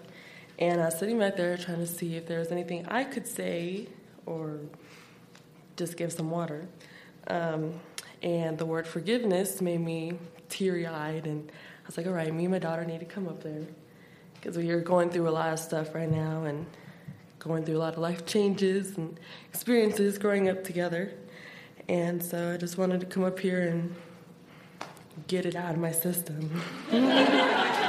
And 0.57 0.81
I 0.81 0.85
was 0.85 0.97
sitting 0.97 1.19
back 1.19 1.37
there 1.37 1.55
trying 1.57 1.77
to 1.77 1.85
see 1.85 2.15
if 2.15 2.25
there 2.25 2.39
was 2.39 2.51
anything 2.51 2.87
I 2.87 3.03
could 3.03 3.27
say 3.27 3.89
or 4.25 4.57
just 5.75 5.97
give 5.97 6.11
some 6.11 6.31
water. 6.31 6.67
Um, 7.27 7.79
and 8.23 8.57
the 8.57 8.65
word 8.65 8.87
forgiveness 8.87 9.61
made 9.61 9.81
me 9.81 10.13
teary 10.49 10.87
eyed. 10.87 11.27
And 11.27 11.51
I 11.51 11.85
was 11.85 11.95
like, 11.95 12.07
all 12.07 12.13
right, 12.13 12.33
me 12.33 12.45
and 12.45 12.53
my 12.53 12.57
daughter 12.57 12.83
need 12.85 13.01
to 13.01 13.05
come 13.05 13.27
up 13.27 13.43
there. 13.43 13.67
Because 14.33 14.57
we 14.57 14.71
are 14.71 14.81
going 14.81 15.11
through 15.11 15.29
a 15.29 15.29
lot 15.29 15.53
of 15.53 15.59
stuff 15.59 15.93
right 15.93 16.09
now 16.09 16.45
and 16.45 16.65
going 17.37 17.65
through 17.65 17.77
a 17.77 17.83
lot 17.85 17.93
of 17.93 17.99
life 17.99 18.25
changes 18.25 18.97
and 18.97 19.19
experiences 19.47 20.17
growing 20.17 20.49
up 20.49 20.63
together. 20.63 21.13
And 21.88 22.23
so 22.23 22.53
I 22.53 22.57
just 22.57 22.77
wanted 22.77 23.01
to 23.01 23.05
come 23.05 23.23
up 23.23 23.39
here 23.39 23.61
and 23.61 23.95
get 25.27 25.45
it 25.45 25.55
out 25.55 25.73
of 25.73 25.79
my 25.79 25.91
system. 25.91 26.61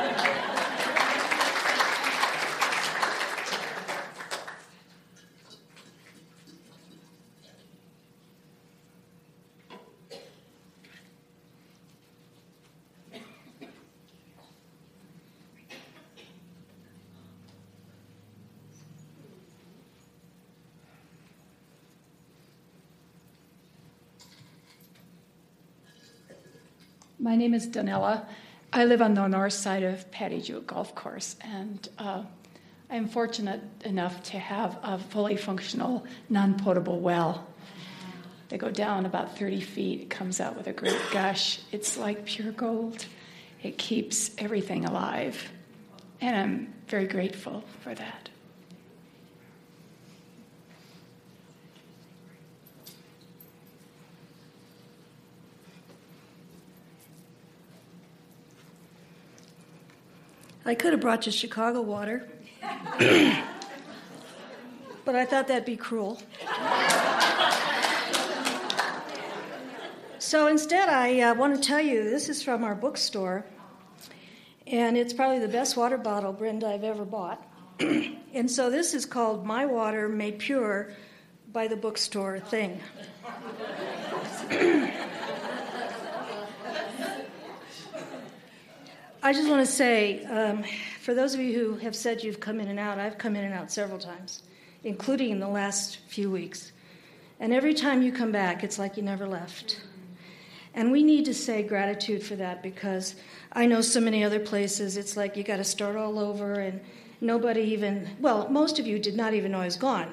My 27.35 27.39
name 27.39 27.55
is 27.55 27.67
Danella. 27.67 28.27
I 28.73 28.85
live 28.85 29.03
on 29.03 29.15
the 29.15 29.27
north 29.27 29.55
side 29.55 29.83
of 29.83 30.09
Patty 30.13 30.41
Jewett 30.41 30.69
Golf 30.69 30.95
Course, 30.95 31.35
and 31.41 31.89
uh, 31.99 32.23
I'm 32.89 33.09
fortunate 33.09 33.61
enough 33.85 34.23
to 34.31 34.39
have 34.39 34.79
a 34.85 34.99
fully 34.99 35.37
functional, 35.37 36.07
non 36.29 36.57
potable 36.57 37.01
well. 37.01 37.45
They 38.51 38.57
go 38.57 38.71
down 38.71 39.05
about 39.05 39.37
30 39.37 39.63
feet. 39.63 40.03
It 40.03 40.11
comes 40.11 40.41
out 40.41 40.57
with 40.57 40.69
a 40.69 40.73
great 40.73 41.01
gush. 41.11 41.59
It's 41.73 41.97
like 41.97 42.25
pure 42.25 42.53
gold. 42.53 43.05
It 43.65 43.79
keeps 43.79 44.31
everything 44.39 44.85
alive. 44.85 45.51
And 46.21 46.37
I'm 46.37 46.75
very 46.87 47.09
grateful 47.09 47.65
for 47.81 47.97
that. 47.97 48.29
I 60.67 60.75
could 60.75 60.93
have 60.93 61.01
brought 61.01 61.27
you 61.27 61.33
Chicago 61.33 61.83
water, 61.83 62.27
but 65.05 65.15
I 65.15 65.27
thought 65.27 65.49
that'd 65.49 65.67
be 65.67 65.77
cruel. 65.77 66.19
So 70.19 70.47
instead, 70.47 70.89
I 70.89 71.21
uh, 71.21 71.35
want 71.35 71.55
to 71.55 71.61
tell 71.61 71.83
you 71.83 72.05
this 72.05 72.31
is 72.31 72.43
from 72.43 72.65
our 72.65 72.75
bookstore, 72.75 73.45
and 74.67 74.97
it's 74.97 75.13
probably 75.13 75.39
the 75.39 75.49
best 75.49 75.77
water 75.77 75.99
bottle, 75.99 76.33
Brenda, 76.33 76.67
I've 76.67 76.83
ever 76.83 77.05
bought. 77.05 77.47
and 77.81 78.51
so 78.51 78.71
this 78.71 78.95
is 78.95 79.05
called 79.05 79.45
My 79.45 79.67
Water 79.67 80.09
Made 80.09 80.39
Pure 80.39 80.95
by 81.53 81.69
the 81.69 81.77
Bookstore 81.77 82.41
Thing. 82.41 82.81
I 89.27 89.33
just 89.33 89.49
want 89.49 89.65
to 89.65 89.73
say, 89.73 90.23
um, 90.25 90.65
for 91.01 91.15
those 91.15 91.33
of 91.33 91.41
you 91.41 91.59
who 91.59 91.77
have 91.77 91.97
said 91.97 92.23
you've 92.23 92.41
come 92.41 92.61
in 92.61 92.69
and 92.69 92.79
out, 92.79 92.99
I've 92.99 93.17
come 93.17 93.37
in 93.37 93.45
and 93.45 93.55
out 93.55 93.73
several 93.73 93.99
times, 93.99 94.43
including 94.83 95.31
in 95.31 95.41
the 95.41 95.49
last 95.49 95.97
few 96.09 96.31
weeks. 96.31 96.73
And 97.41 97.51
every 97.51 97.73
time 97.73 98.03
you 98.03 98.13
come 98.13 98.33
back, 98.33 98.63
it's 98.63 98.79
like 98.79 98.99
you 98.99 99.03
never 99.03 99.27
left. 99.27 99.81
And 100.75 100.93
we 100.93 101.03
need 101.03 101.25
to 101.25 101.33
say 101.33 101.63
gratitude 101.63 102.23
for 102.23 102.37
that 102.37 102.63
because 102.63 103.15
I 103.51 103.65
know 103.65 103.81
so 103.81 103.99
many 103.99 104.23
other 104.23 104.41
places, 104.41 104.99
it's 104.99 105.17
like 105.17 105.39
you 105.39 105.43
got 105.43 105.57
to 105.57 105.65
start 105.65 105.97
all 105.97 106.19
over 106.19 106.61
and 106.61 106.79
nobody 107.23 107.63
even, 107.63 108.11
well, 108.21 108.51
most 108.51 108.79
of 108.79 108.87
you 108.87 108.99
did 108.99 109.17
not 109.17 109.33
even 109.33 109.53
know 109.53 109.61
I 109.61 109.65
was 109.65 109.77
gone. 109.77 110.13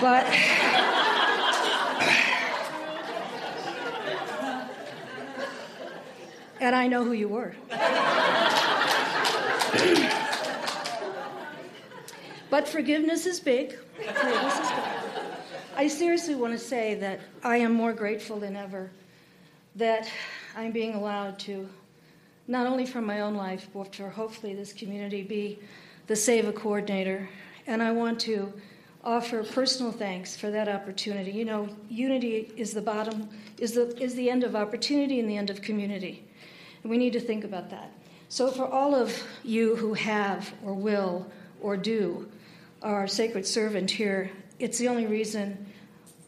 But. 0.00 0.24
and 6.60 6.74
I 6.74 6.86
know 6.86 7.04
who 7.04 7.12
you 7.12 7.28
were. 7.28 7.54
but 12.50 12.68
forgiveness 12.68 13.26
is 13.26 13.40
big. 13.40 13.76
Forgiveness 13.96 14.54
is 14.54 14.70
big. 14.70 14.96
I 15.76 15.88
seriously 15.88 16.34
want 16.34 16.54
to 16.54 16.58
say 16.58 16.94
that 16.94 17.20
I 17.44 17.58
am 17.58 17.72
more 17.72 17.92
grateful 17.92 18.40
than 18.40 18.56
ever 18.56 18.90
that 19.76 20.08
I'm 20.56 20.72
being 20.72 20.94
allowed 20.94 21.38
to, 21.40 21.68
not 22.48 22.66
only 22.66 22.86
for 22.86 23.02
my 23.02 23.20
own 23.20 23.34
life, 23.34 23.68
but 23.74 23.94
for 23.94 24.08
hopefully 24.08 24.54
this 24.54 24.72
community, 24.72 25.22
be 25.22 25.58
the 26.06 26.16
SEVA 26.16 26.54
coordinator. 26.54 27.28
And 27.66 27.82
I 27.82 27.92
want 27.92 28.18
to 28.20 28.52
offer 29.04 29.44
personal 29.44 29.92
thanks 29.92 30.34
for 30.36 30.50
that 30.50 30.68
opportunity. 30.68 31.30
You 31.30 31.44
know, 31.44 31.68
unity 31.90 32.52
is 32.56 32.72
the 32.72 32.80
bottom, 32.80 33.28
is 33.58 33.72
the, 33.72 33.94
is 34.02 34.14
the 34.14 34.30
end 34.30 34.44
of 34.44 34.56
opportunity 34.56 35.20
and 35.20 35.28
the 35.28 35.36
end 35.36 35.50
of 35.50 35.60
community. 35.60 36.25
We 36.86 36.98
need 36.98 37.12
to 37.14 37.20
think 37.20 37.44
about 37.44 37.70
that. 37.70 37.92
So, 38.28 38.50
for 38.50 38.66
all 38.66 38.94
of 38.94 39.22
you 39.44 39.76
who 39.76 39.94
have, 39.94 40.52
or 40.64 40.74
will, 40.74 41.26
or 41.60 41.76
do, 41.76 42.28
our 42.82 43.06
sacred 43.06 43.46
servant 43.46 43.90
here, 43.90 44.30
it's 44.58 44.78
the 44.78 44.88
only 44.88 45.06
reason 45.06 45.66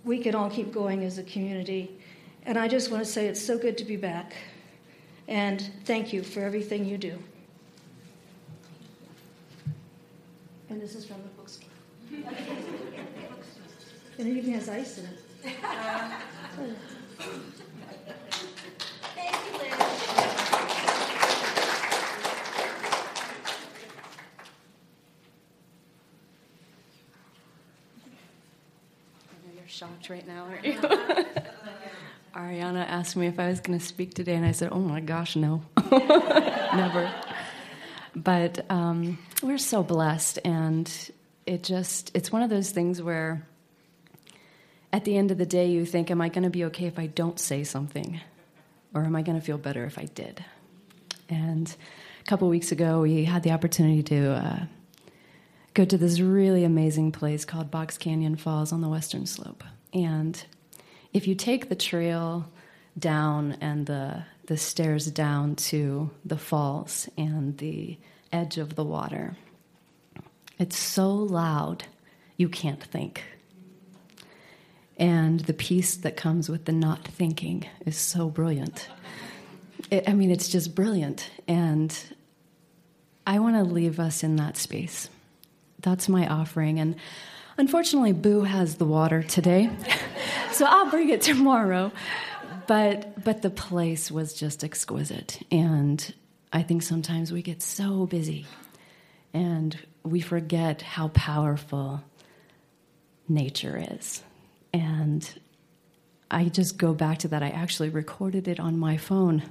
we 0.04 0.18
can 0.18 0.34
all 0.34 0.50
keep 0.50 0.72
going 0.72 1.04
as 1.04 1.18
a 1.18 1.22
community. 1.22 1.98
And 2.44 2.58
I 2.58 2.68
just 2.68 2.90
want 2.90 3.04
to 3.04 3.10
say 3.10 3.26
it's 3.26 3.44
so 3.44 3.58
good 3.58 3.78
to 3.78 3.84
be 3.84 3.96
back. 3.96 4.34
And 5.26 5.70
thank 5.84 6.12
you 6.12 6.22
for 6.22 6.40
everything 6.40 6.84
you 6.84 6.98
do. 6.98 7.18
And 10.70 10.80
this 10.80 10.94
is 10.94 11.04
from 11.04 11.22
the 11.22 11.28
bookstore. 11.30 11.68
and 14.18 14.28
it 14.28 14.36
even 14.36 14.52
has 14.54 14.68
ice 14.68 14.98
in 14.98 15.04
it. 15.04 15.18
shocked 29.78 30.10
right 30.10 30.26
now, 30.26 30.44
aren't 30.44 30.64
you? 30.64 30.72
Ariana 32.34 32.84
asked 32.84 33.14
me 33.14 33.28
if 33.28 33.38
I 33.38 33.48
was 33.48 33.60
going 33.60 33.78
to 33.78 33.84
speak 33.84 34.12
today, 34.12 34.34
and 34.34 34.44
I 34.44 34.50
said, 34.50 34.70
"Oh 34.72 34.80
my 34.80 34.98
gosh, 34.98 35.36
no, 35.36 35.62
never." 36.74 37.12
but 38.16 38.68
um, 38.70 39.18
we're 39.40 39.56
so 39.56 39.84
blessed, 39.84 40.40
and 40.44 40.90
it 41.46 41.62
just 41.62 42.10
it's 42.14 42.32
one 42.32 42.42
of 42.42 42.50
those 42.50 42.72
things 42.72 43.00
where 43.00 43.46
at 44.92 45.04
the 45.04 45.16
end 45.16 45.30
of 45.30 45.38
the 45.38 45.46
day 45.46 45.68
you 45.68 45.86
think, 45.86 46.10
am 46.10 46.20
I 46.20 46.28
going 46.28 46.42
to 46.42 46.50
be 46.50 46.64
okay 46.64 46.86
if 46.86 46.98
I 46.98 47.06
don't 47.06 47.38
say 47.38 47.62
something, 47.62 48.20
or 48.94 49.04
am 49.04 49.14
I 49.14 49.22
going 49.22 49.38
to 49.38 49.44
feel 49.44 49.58
better 49.58 49.84
if 49.84 49.96
I 49.96 50.06
did? 50.06 50.44
And 51.28 51.72
a 52.20 52.24
couple 52.24 52.48
weeks 52.48 52.72
ago, 52.72 53.02
we 53.02 53.24
had 53.24 53.44
the 53.44 53.52
opportunity 53.52 54.02
to. 54.02 54.32
Uh, 54.32 54.66
go 55.78 55.84
to 55.84 55.96
this 55.96 56.18
really 56.18 56.64
amazing 56.64 57.12
place 57.12 57.44
called 57.44 57.70
Box 57.70 57.96
Canyon 57.96 58.34
Falls 58.34 58.72
on 58.72 58.80
the 58.80 58.88
western 58.88 59.26
slope. 59.26 59.62
And 59.94 60.44
if 61.12 61.28
you 61.28 61.36
take 61.36 61.68
the 61.68 61.76
trail 61.76 62.50
down 62.98 63.56
and 63.60 63.86
the 63.86 64.24
the 64.46 64.56
stairs 64.56 65.06
down 65.06 65.54
to 65.54 66.10
the 66.24 66.36
falls 66.36 67.08
and 67.16 67.56
the 67.58 67.96
edge 68.32 68.58
of 68.58 68.74
the 68.74 68.82
water, 68.82 69.36
it's 70.58 70.76
so 70.76 71.12
loud 71.12 71.84
you 72.36 72.48
can't 72.48 72.82
think. 72.82 73.22
And 74.96 75.38
the 75.38 75.52
peace 75.52 75.94
that 75.94 76.16
comes 76.16 76.48
with 76.48 76.64
the 76.64 76.72
not 76.72 77.06
thinking 77.06 77.66
is 77.86 77.96
so 77.96 78.28
brilliant. 78.30 78.88
It, 79.92 80.08
I 80.08 80.14
mean, 80.14 80.32
it's 80.32 80.48
just 80.48 80.74
brilliant. 80.74 81.30
And 81.46 81.96
I 83.24 83.38
want 83.38 83.54
to 83.54 83.62
leave 83.62 84.00
us 84.00 84.24
in 84.24 84.34
that 84.36 84.56
space 84.56 85.08
that's 85.80 86.08
my 86.08 86.26
offering. 86.26 86.78
And 86.78 86.96
unfortunately, 87.56 88.12
Boo 88.12 88.42
has 88.42 88.76
the 88.76 88.84
water 88.84 89.22
today, 89.22 89.70
so 90.52 90.66
I'll 90.66 90.90
bring 90.90 91.10
it 91.10 91.22
tomorrow. 91.22 91.92
But 92.66 93.24
but 93.24 93.42
the 93.42 93.50
place 93.50 94.10
was 94.10 94.34
just 94.34 94.62
exquisite, 94.62 95.40
and 95.50 96.14
I 96.52 96.62
think 96.62 96.82
sometimes 96.82 97.32
we 97.32 97.40
get 97.40 97.62
so 97.62 98.06
busy, 98.06 98.46
and 99.32 99.78
we 100.02 100.20
forget 100.20 100.82
how 100.82 101.08
powerful 101.08 102.02
nature 103.26 103.82
is, 103.92 104.22
and 104.72 105.26
I 106.30 106.44
just 106.44 106.76
go 106.76 106.92
back 106.92 107.18
to 107.20 107.28
that. 107.28 107.42
I 107.42 107.48
actually 107.48 107.88
recorded 107.88 108.48
it 108.48 108.60
on 108.60 108.78
my 108.78 108.98
phone 108.98 109.42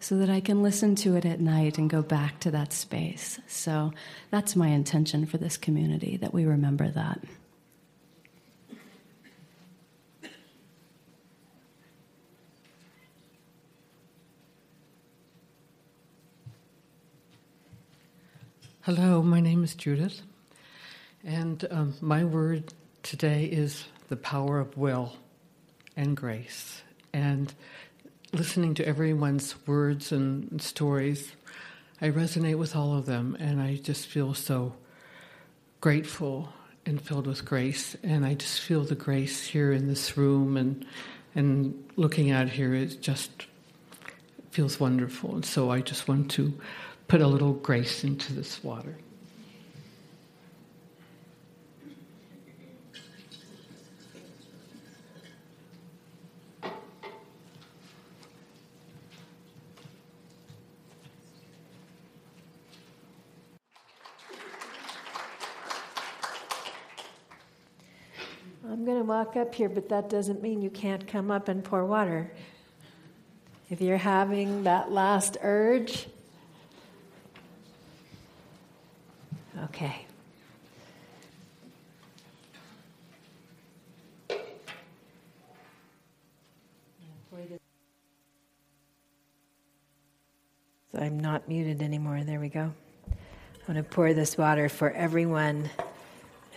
so 0.00 0.16
that 0.16 0.30
I 0.30 0.40
can 0.40 0.62
listen 0.62 0.94
to 0.96 1.14
it 1.14 1.26
at 1.26 1.40
night 1.40 1.76
and 1.76 1.90
go 1.90 2.00
back 2.00 2.40
to 2.40 2.50
that 2.52 2.72
space. 2.72 3.38
So 3.46 3.92
that's 4.30 4.56
my 4.56 4.68
intention 4.68 5.26
for 5.26 5.36
this 5.36 5.58
community 5.58 6.16
that 6.16 6.32
we 6.32 6.46
remember 6.46 6.88
that. 6.88 7.20
Hello, 18.80 19.22
my 19.22 19.38
name 19.38 19.62
is 19.62 19.76
Judith, 19.76 20.22
and 21.22 21.64
um, 21.70 21.94
my 22.00 22.24
word 22.24 22.74
today 23.04 23.44
is 23.44 23.84
the 24.08 24.16
power 24.16 24.58
of 24.58 24.76
will 24.76 25.12
and 25.96 26.16
grace. 26.16 26.82
And 27.12 27.52
listening 28.32 28.74
to 28.74 28.86
everyone's 28.86 29.54
words 29.66 30.12
and 30.12 30.60
stories, 30.60 31.32
I 32.00 32.10
resonate 32.10 32.58
with 32.58 32.74
all 32.74 32.96
of 32.96 33.06
them, 33.06 33.36
and 33.38 33.60
I 33.60 33.76
just 33.76 34.06
feel 34.06 34.34
so 34.34 34.74
grateful 35.80 36.52
and 36.84 37.00
filled 37.00 37.26
with 37.26 37.44
grace. 37.44 37.96
And 38.02 38.24
I 38.26 38.34
just 38.34 38.60
feel 38.60 38.84
the 38.84 38.94
grace 38.94 39.44
here 39.44 39.72
in 39.72 39.86
this 39.86 40.16
room, 40.16 40.56
and 40.56 40.84
and 41.34 41.90
looking 41.96 42.30
out 42.30 42.48
here, 42.48 42.74
it 42.74 43.00
just 43.00 43.30
feels 44.50 44.78
wonderful. 44.78 45.34
And 45.34 45.44
so 45.44 45.70
I 45.70 45.80
just 45.80 46.08
want 46.08 46.30
to 46.32 46.52
put 47.08 47.20
a 47.20 47.26
little 47.26 47.54
grace 47.54 48.04
into 48.04 48.34
this 48.34 48.62
water. 48.62 48.96
Walk 69.12 69.36
up 69.36 69.54
here, 69.54 69.68
but 69.68 69.90
that 69.90 70.08
doesn't 70.08 70.42
mean 70.42 70.62
you 70.62 70.70
can't 70.70 71.06
come 71.06 71.30
up 71.30 71.48
and 71.48 71.62
pour 71.62 71.84
water. 71.84 72.32
If 73.68 73.82
you're 73.82 73.98
having 73.98 74.62
that 74.62 74.90
last 74.90 75.36
urge, 75.42 76.06
okay. 79.64 80.06
So 90.90 90.98
I'm 90.98 91.20
not 91.20 91.48
muted 91.48 91.82
anymore. 91.82 92.22
There 92.24 92.40
we 92.40 92.48
go. 92.48 92.72
I'm 93.10 93.14
going 93.66 93.76
to 93.76 93.82
pour 93.82 94.14
this 94.14 94.38
water 94.38 94.70
for 94.70 94.90
everyone 94.90 95.68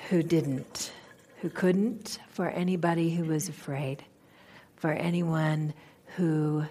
who 0.10 0.24
didn't 0.24 0.94
who 1.46 1.52
couldn't, 1.52 2.18
for 2.32 2.50
anybody 2.50 3.12
who 3.12 3.24
was 3.24 3.50
afraid, 3.50 4.04
for 4.78 4.90
anyone 4.90 5.76
who 6.16 6.66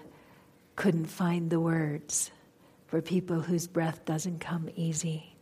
couldn't 0.75 1.05
find 1.05 1.49
the 1.49 1.61
words, 1.61 2.29
for 2.87 3.01
people 3.01 3.39
whose 3.39 3.67
breath 3.67 4.03
doesn't 4.03 4.39
come 4.39 4.69
easy. 4.75 5.33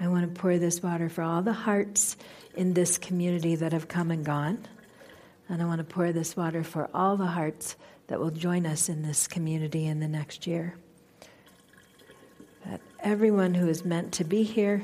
I 0.00 0.08
want 0.08 0.34
to 0.34 0.40
pour 0.40 0.58
this 0.58 0.82
water 0.82 1.08
for 1.08 1.22
all 1.22 1.40
the 1.40 1.52
hearts 1.52 2.16
in 2.56 2.74
this 2.74 2.98
community 2.98 3.54
that 3.54 3.72
have 3.72 3.86
come 3.86 4.10
and 4.10 4.24
gone. 4.24 4.66
And 5.48 5.62
I 5.62 5.66
want 5.66 5.78
to 5.78 5.84
pour 5.84 6.10
this 6.10 6.36
water 6.36 6.64
for 6.64 6.90
all 6.92 7.16
the 7.16 7.26
hearts 7.26 7.76
that 8.08 8.18
will 8.18 8.32
join 8.32 8.66
us 8.66 8.88
in 8.88 9.02
this 9.02 9.28
community 9.28 9.86
in 9.86 10.00
the 10.00 10.08
next 10.08 10.48
year. 10.48 10.74
That 12.66 12.80
everyone 12.98 13.54
who 13.54 13.68
is 13.68 13.84
meant 13.84 14.14
to 14.14 14.24
be 14.24 14.42
here 14.42 14.82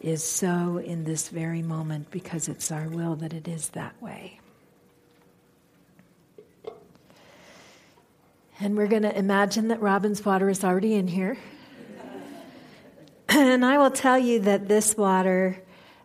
is 0.00 0.22
so 0.22 0.78
in 0.78 1.04
this 1.04 1.28
very 1.28 1.62
moment 1.62 2.10
because 2.10 2.48
it's 2.48 2.70
our 2.70 2.88
will 2.88 3.16
that 3.16 3.32
it 3.32 3.48
is 3.48 3.68
that 3.70 4.00
way. 4.02 4.40
And 8.60 8.76
we're 8.76 8.86
going 8.86 9.02
to 9.02 9.16
imagine 9.16 9.68
that 9.68 9.80
Robin's 9.80 10.24
water 10.24 10.48
is 10.48 10.62
already 10.62 10.94
in 10.94 11.08
here. 11.08 11.36
and 13.28 13.64
I 13.64 13.78
will 13.78 13.90
tell 13.90 14.18
you 14.18 14.40
that 14.40 14.68
this 14.68 14.96
water, 14.96 15.60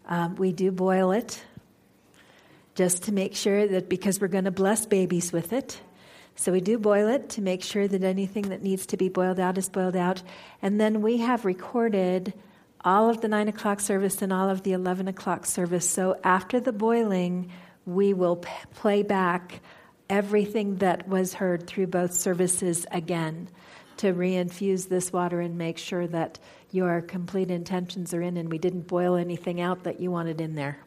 um, 0.08 0.36
we 0.36 0.52
do 0.52 0.72
boil 0.72 1.12
it 1.12 1.44
just 2.74 3.04
to 3.04 3.12
make 3.12 3.36
sure 3.36 3.68
that 3.68 3.88
because 3.88 4.20
we're 4.20 4.28
going 4.28 4.46
to 4.46 4.52
bless 4.52 4.86
babies 4.86 5.32
with 5.32 5.54
it. 5.54 5.80
So 6.36 6.52
we 6.52 6.62
do 6.62 6.80
boil 6.80 7.08
it 7.10 7.30
to 7.32 7.42
make 7.42 7.62
sure 7.62 7.88
that 7.88 8.04
anything 8.04 8.50
that 8.50 8.64
needs 8.64 8.86
to 8.88 8.98
be 8.98 9.10
boiled 9.10 9.40
out 9.40 9.58
is 9.58 9.70
boiled 9.70 9.96
out. 9.96 10.24
And 10.62 10.80
then 10.80 11.02
we 11.02 11.18
have 11.18 11.46
recorded 11.46 12.34
all 12.84 13.10
of 13.10 13.22
the 13.22 13.28
9 13.28 13.48
o'clock 13.48 13.80
service 13.80 14.22
and 14.22 14.32
all 14.32 14.50
of 14.50 14.64
the 14.64 14.74
11 14.74 15.08
o'clock 15.08 15.46
service. 15.46 15.90
So 15.90 16.18
after 16.24 16.60
the 16.60 16.72
boiling, 16.72 17.52
we 17.86 18.14
will 18.14 18.38
p- 18.38 18.50
play 18.76 19.04
back 19.04 19.60
everything 20.10 20.78
that 20.78 21.08
was 21.08 21.34
heard 21.36 21.68
through 21.68 21.88
both 21.88 22.14
services 22.14 22.86
again 22.92 23.50
to 23.98 24.14
reinfuse 24.14 24.88
this 24.88 25.12
water 25.12 25.42
and 25.42 25.58
make 25.58 25.78
sure 25.78 26.08
that 26.08 26.40
your 26.72 27.02
complete 27.02 27.52
intentions 27.52 28.14
are 28.14 28.22
in 28.22 28.38
and 28.38 28.50
we 28.50 28.58
didn't 28.58 28.88
boil 28.88 29.16
anything 29.16 29.60
out 29.60 29.84
that 29.84 30.00
you 30.00 30.10
wanted 30.10 30.40
in 30.40 30.56
there. 30.56 30.80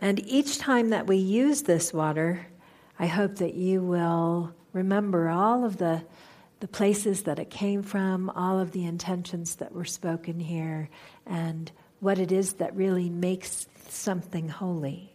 And 0.00 0.18
each 0.26 0.58
time 0.58 0.90
that 0.90 1.06
we 1.06 1.16
use 1.16 1.62
this 1.62 1.92
water, 1.92 2.46
I 2.98 3.06
hope 3.06 3.36
that 3.36 3.54
you 3.54 3.82
will 3.82 4.52
remember 4.72 5.28
all 5.28 5.64
of 5.64 5.76
the 5.76 6.02
the 6.62 6.68
places 6.68 7.24
that 7.24 7.40
it 7.40 7.50
came 7.50 7.82
from, 7.82 8.30
all 8.30 8.60
of 8.60 8.70
the 8.70 8.84
intentions 8.84 9.56
that 9.56 9.72
were 9.72 9.84
spoken 9.84 10.38
here, 10.38 10.88
and 11.26 11.72
what 11.98 12.20
it 12.20 12.30
is 12.30 12.52
that 12.54 12.72
really 12.76 13.10
makes 13.10 13.66
something 13.88 14.48
holy. 14.48 15.12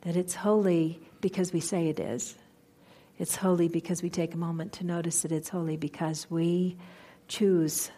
That 0.00 0.16
it's 0.16 0.34
holy 0.34 0.98
because 1.20 1.52
we 1.52 1.60
say 1.60 1.86
it 1.88 2.00
is. 2.00 2.34
It's 3.16 3.36
holy 3.36 3.68
because 3.68 4.02
we 4.02 4.10
take 4.10 4.34
a 4.34 4.38
moment 4.38 4.72
to 4.72 4.84
notice 4.84 5.22
that 5.22 5.30
it's 5.30 5.48
holy 5.48 5.76
because 5.76 6.28
we 6.28 6.76
choose 7.28 7.92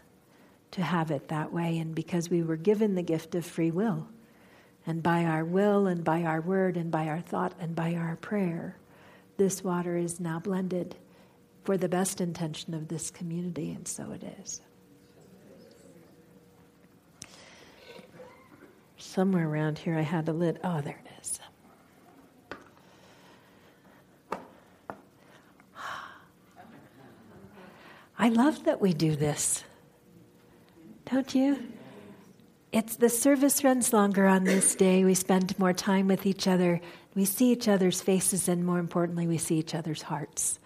to 0.72 0.82
have 0.82 1.10
it 1.10 1.28
that 1.28 1.50
way 1.50 1.78
and 1.78 1.94
because 1.94 2.28
we 2.28 2.42
were 2.42 2.56
given 2.56 2.96
the 2.96 3.02
gift 3.02 3.34
of 3.34 3.46
free 3.46 3.70
will. 3.70 4.06
And 4.86 5.02
by 5.02 5.24
our 5.24 5.42
will 5.42 5.86
and 5.86 6.04
by 6.04 6.24
our 6.24 6.42
word 6.42 6.76
and 6.76 6.90
by 6.90 7.08
our 7.08 7.20
thought 7.22 7.54
and 7.58 7.74
by 7.74 7.94
our 7.94 8.16
prayer, 8.16 8.76
this 9.38 9.64
water 9.64 9.96
is 9.96 10.20
now 10.20 10.38
blended 10.38 10.96
for 11.68 11.76
the 11.76 11.86
best 11.86 12.22
intention 12.22 12.72
of 12.72 12.88
this 12.88 13.10
community, 13.10 13.72
and 13.72 13.86
so 13.86 14.10
it 14.12 14.24
is. 14.40 14.62
Somewhere 18.96 19.46
around 19.46 19.78
here, 19.78 19.94
I 19.94 20.00
had 20.00 20.26
a 20.30 20.32
lid. 20.32 20.58
Oh, 20.64 20.80
there 20.80 20.98
it 21.04 21.10
is. 21.20 21.40
I 24.32 24.36
I 28.18 28.28
love 28.30 28.64
that 28.64 28.80
we 28.80 28.94
do 28.94 29.14
this. 29.14 29.62
Don't 31.04 31.34
you? 31.34 31.62
It's 32.72 32.96
the 32.96 33.10
service 33.10 33.62
runs 33.62 33.92
longer 33.92 34.26
on 34.26 34.44
this 34.44 34.74
day. 34.74 35.04
We 35.04 35.12
spend 35.12 35.58
more 35.58 35.74
time 35.74 36.08
with 36.08 36.24
each 36.24 36.48
other. 36.48 36.80
We 37.14 37.26
see 37.26 37.52
each 37.52 37.68
other's 37.68 38.00
faces, 38.00 38.48
and 38.48 38.64
more 38.64 38.78
importantly, 38.78 39.26
we 39.26 39.36
see 39.36 39.58
each 39.58 39.74
other's 39.74 40.00
hearts. 40.00 40.58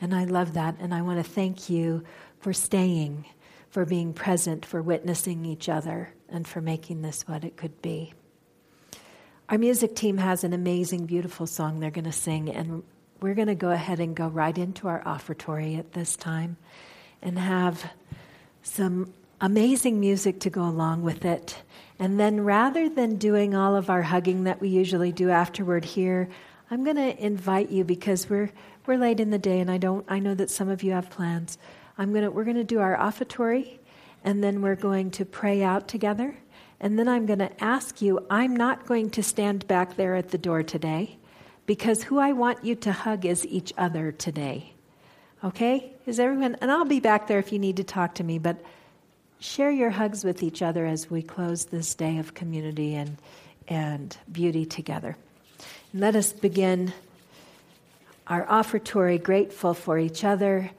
And 0.00 0.14
I 0.14 0.24
love 0.24 0.54
that. 0.54 0.76
And 0.80 0.94
I 0.94 1.02
want 1.02 1.24
to 1.24 1.30
thank 1.30 1.68
you 1.68 2.04
for 2.40 2.52
staying, 2.52 3.24
for 3.70 3.84
being 3.84 4.12
present, 4.12 4.64
for 4.64 4.80
witnessing 4.80 5.44
each 5.44 5.68
other, 5.68 6.10
and 6.28 6.46
for 6.46 6.60
making 6.60 7.02
this 7.02 7.26
what 7.26 7.44
it 7.44 7.56
could 7.56 7.82
be. 7.82 8.12
Our 9.48 9.58
music 9.58 9.96
team 9.96 10.18
has 10.18 10.44
an 10.44 10.52
amazing, 10.52 11.06
beautiful 11.06 11.46
song 11.46 11.80
they're 11.80 11.90
going 11.90 12.04
to 12.04 12.12
sing, 12.12 12.50
and 12.50 12.82
we're 13.20 13.34
going 13.34 13.48
to 13.48 13.54
go 13.54 13.70
ahead 13.70 13.98
and 13.98 14.14
go 14.14 14.28
right 14.28 14.56
into 14.56 14.88
our 14.88 15.02
offertory 15.04 15.76
at 15.76 15.92
this 15.92 16.16
time 16.16 16.56
and 17.22 17.38
have 17.38 17.90
some 18.62 19.12
amazing 19.40 20.00
music 20.00 20.40
to 20.40 20.50
go 20.50 20.62
along 20.62 21.02
with 21.02 21.24
it. 21.24 21.62
And 21.98 22.20
then 22.20 22.42
rather 22.44 22.88
than 22.88 23.16
doing 23.16 23.54
all 23.54 23.74
of 23.74 23.90
our 23.90 24.02
hugging 24.02 24.44
that 24.44 24.60
we 24.60 24.68
usually 24.68 25.12
do 25.12 25.30
afterward 25.30 25.84
here, 25.84 26.28
I'm 26.70 26.84
going 26.84 26.96
to 26.96 27.24
invite 27.24 27.70
you 27.70 27.84
because 27.84 28.28
we're 28.28 28.50
we're 28.88 28.96
late 28.96 29.20
in 29.20 29.28
the 29.28 29.38
day 29.38 29.60
and 29.60 29.70
I 29.70 29.76
don't 29.76 30.04
I 30.08 30.18
know 30.18 30.34
that 30.34 30.50
some 30.50 30.70
of 30.70 30.82
you 30.82 30.92
have 30.92 31.10
plans. 31.10 31.58
I'm 31.98 32.14
to 32.14 32.30
we're 32.30 32.44
to 32.44 32.64
do 32.64 32.80
our 32.80 32.96
offertory 32.96 33.78
and 34.24 34.42
then 34.42 34.62
we're 34.62 34.76
going 34.76 35.10
to 35.12 35.26
pray 35.26 35.62
out 35.62 35.88
together. 35.88 36.34
And 36.80 36.98
then 36.98 37.06
I'm 37.06 37.26
going 37.26 37.40
to 37.40 37.62
ask 37.62 38.00
you, 38.00 38.24
I'm 38.30 38.56
not 38.56 38.86
going 38.86 39.10
to 39.10 39.22
stand 39.22 39.66
back 39.66 39.96
there 39.96 40.14
at 40.14 40.30
the 40.30 40.38
door 40.38 40.62
today 40.62 41.18
because 41.66 42.04
who 42.04 42.18
I 42.18 42.32
want 42.32 42.64
you 42.64 42.76
to 42.76 42.92
hug 42.92 43.26
is 43.26 43.44
each 43.46 43.74
other 43.76 44.10
today. 44.10 44.72
Okay? 45.44 45.92
Is 46.06 46.18
everyone, 46.18 46.56
and 46.60 46.70
I'll 46.70 46.84
be 46.84 47.00
back 47.00 47.26
there 47.26 47.38
if 47.38 47.52
you 47.52 47.58
need 47.58 47.76
to 47.76 47.84
talk 47.84 48.14
to 48.16 48.24
me, 48.24 48.38
but 48.38 48.62
share 49.38 49.70
your 49.70 49.90
hugs 49.90 50.24
with 50.24 50.42
each 50.42 50.62
other 50.62 50.86
as 50.86 51.10
we 51.10 51.20
close 51.20 51.66
this 51.66 51.94
day 51.94 52.18
of 52.18 52.34
community 52.34 52.94
and, 52.94 53.18
and 53.66 54.16
beauty 54.32 54.64
together. 54.64 55.16
And 55.92 56.00
let 56.00 56.16
us 56.16 56.32
begin 56.32 56.92
our 58.28 58.44
offertory 58.46 59.18
grateful 59.18 59.74
for 59.74 59.98
each 59.98 60.22
other, 60.22 60.70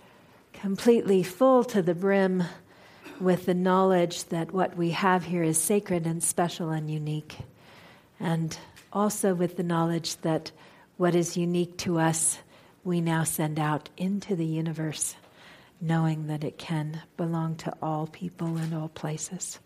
completely 0.53 1.23
full 1.23 1.63
to 1.63 1.81
the 1.81 1.95
brim 1.95 2.43
with 3.19 3.45
the 3.45 3.53
knowledge 3.53 4.25
that 4.25 4.51
what 4.51 4.77
we 4.77 4.91
have 4.91 5.25
here 5.25 5.43
is 5.43 5.57
sacred 5.57 6.05
and 6.05 6.23
special 6.23 6.69
and 6.69 6.89
unique. 6.91 7.37
And 8.19 8.57
also 8.93 9.33
with 9.33 9.57
the 9.57 9.63
knowledge 9.63 10.17
that 10.17 10.51
what 10.97 11.15
is 11.15 11.37
unique 11.37 11.77
to 11.77 11.99
us, 11.99 12.37
we 12.83 13.01
now 13.01 13.23
send 13.23 13.59
out 13.59 13.89
into 13.97 14.35
the 14.35 14.45
universe, 14.45 15.15
knowing 15.81 16.27
that 16.27 16.43
it 16.43 16.57
can 16.57 17.01
belong 17.17 17.55
to 17.55 17.73
all 17.81 18.07
people 18.07 18.57
and 18.57 18.73
all 18.73 18.89
places. 18.89 19.59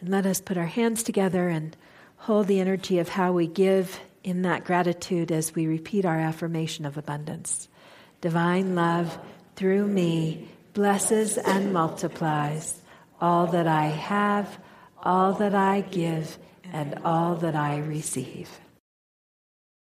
And 0.00 0.10
let 0.10 0.26
us 0.26 0.40
put 0.40 0.58
our 0.58 0.66
hands 0.66 1.02
together 1.02 1.48
and 1.48 1.76
hold 2.18 2.46
the 2.46 2.60
energy 2.60 2.98
of 2.98 3.08
how 3.08 3.32
we 3.32 3.46
give 3.46 4.00
in 4.24 4.42
that 4.42 4.64
gratitude 4.64 5.30
as 5.30 5.54
we 5.54 5.66
repeat 5.66 6.04
our 6.04 6.18
affirmation 6.18 6.86
of 6.86 6.96
abundance. 6.96 7.68
Divine 8.20 8.74
love 8.74 9.18
through 9.54 9.86
me 9.86 10.48
blesses 10.72 11.38
and 11.38 11.72
multiplies 11.72 12.80
all 13.20 13.46
that 13.48 13.68
I 13.68 13.86
have, 13.86 14.58
all 15.02 15.34
that 15.34 15.54
I 15.54 15.82
give, 15.82 16.36
and 16.72 16.98
all 17.04 17.36
that 17.36 17.54
I 17.54 17.78
receive. 17.78 18.50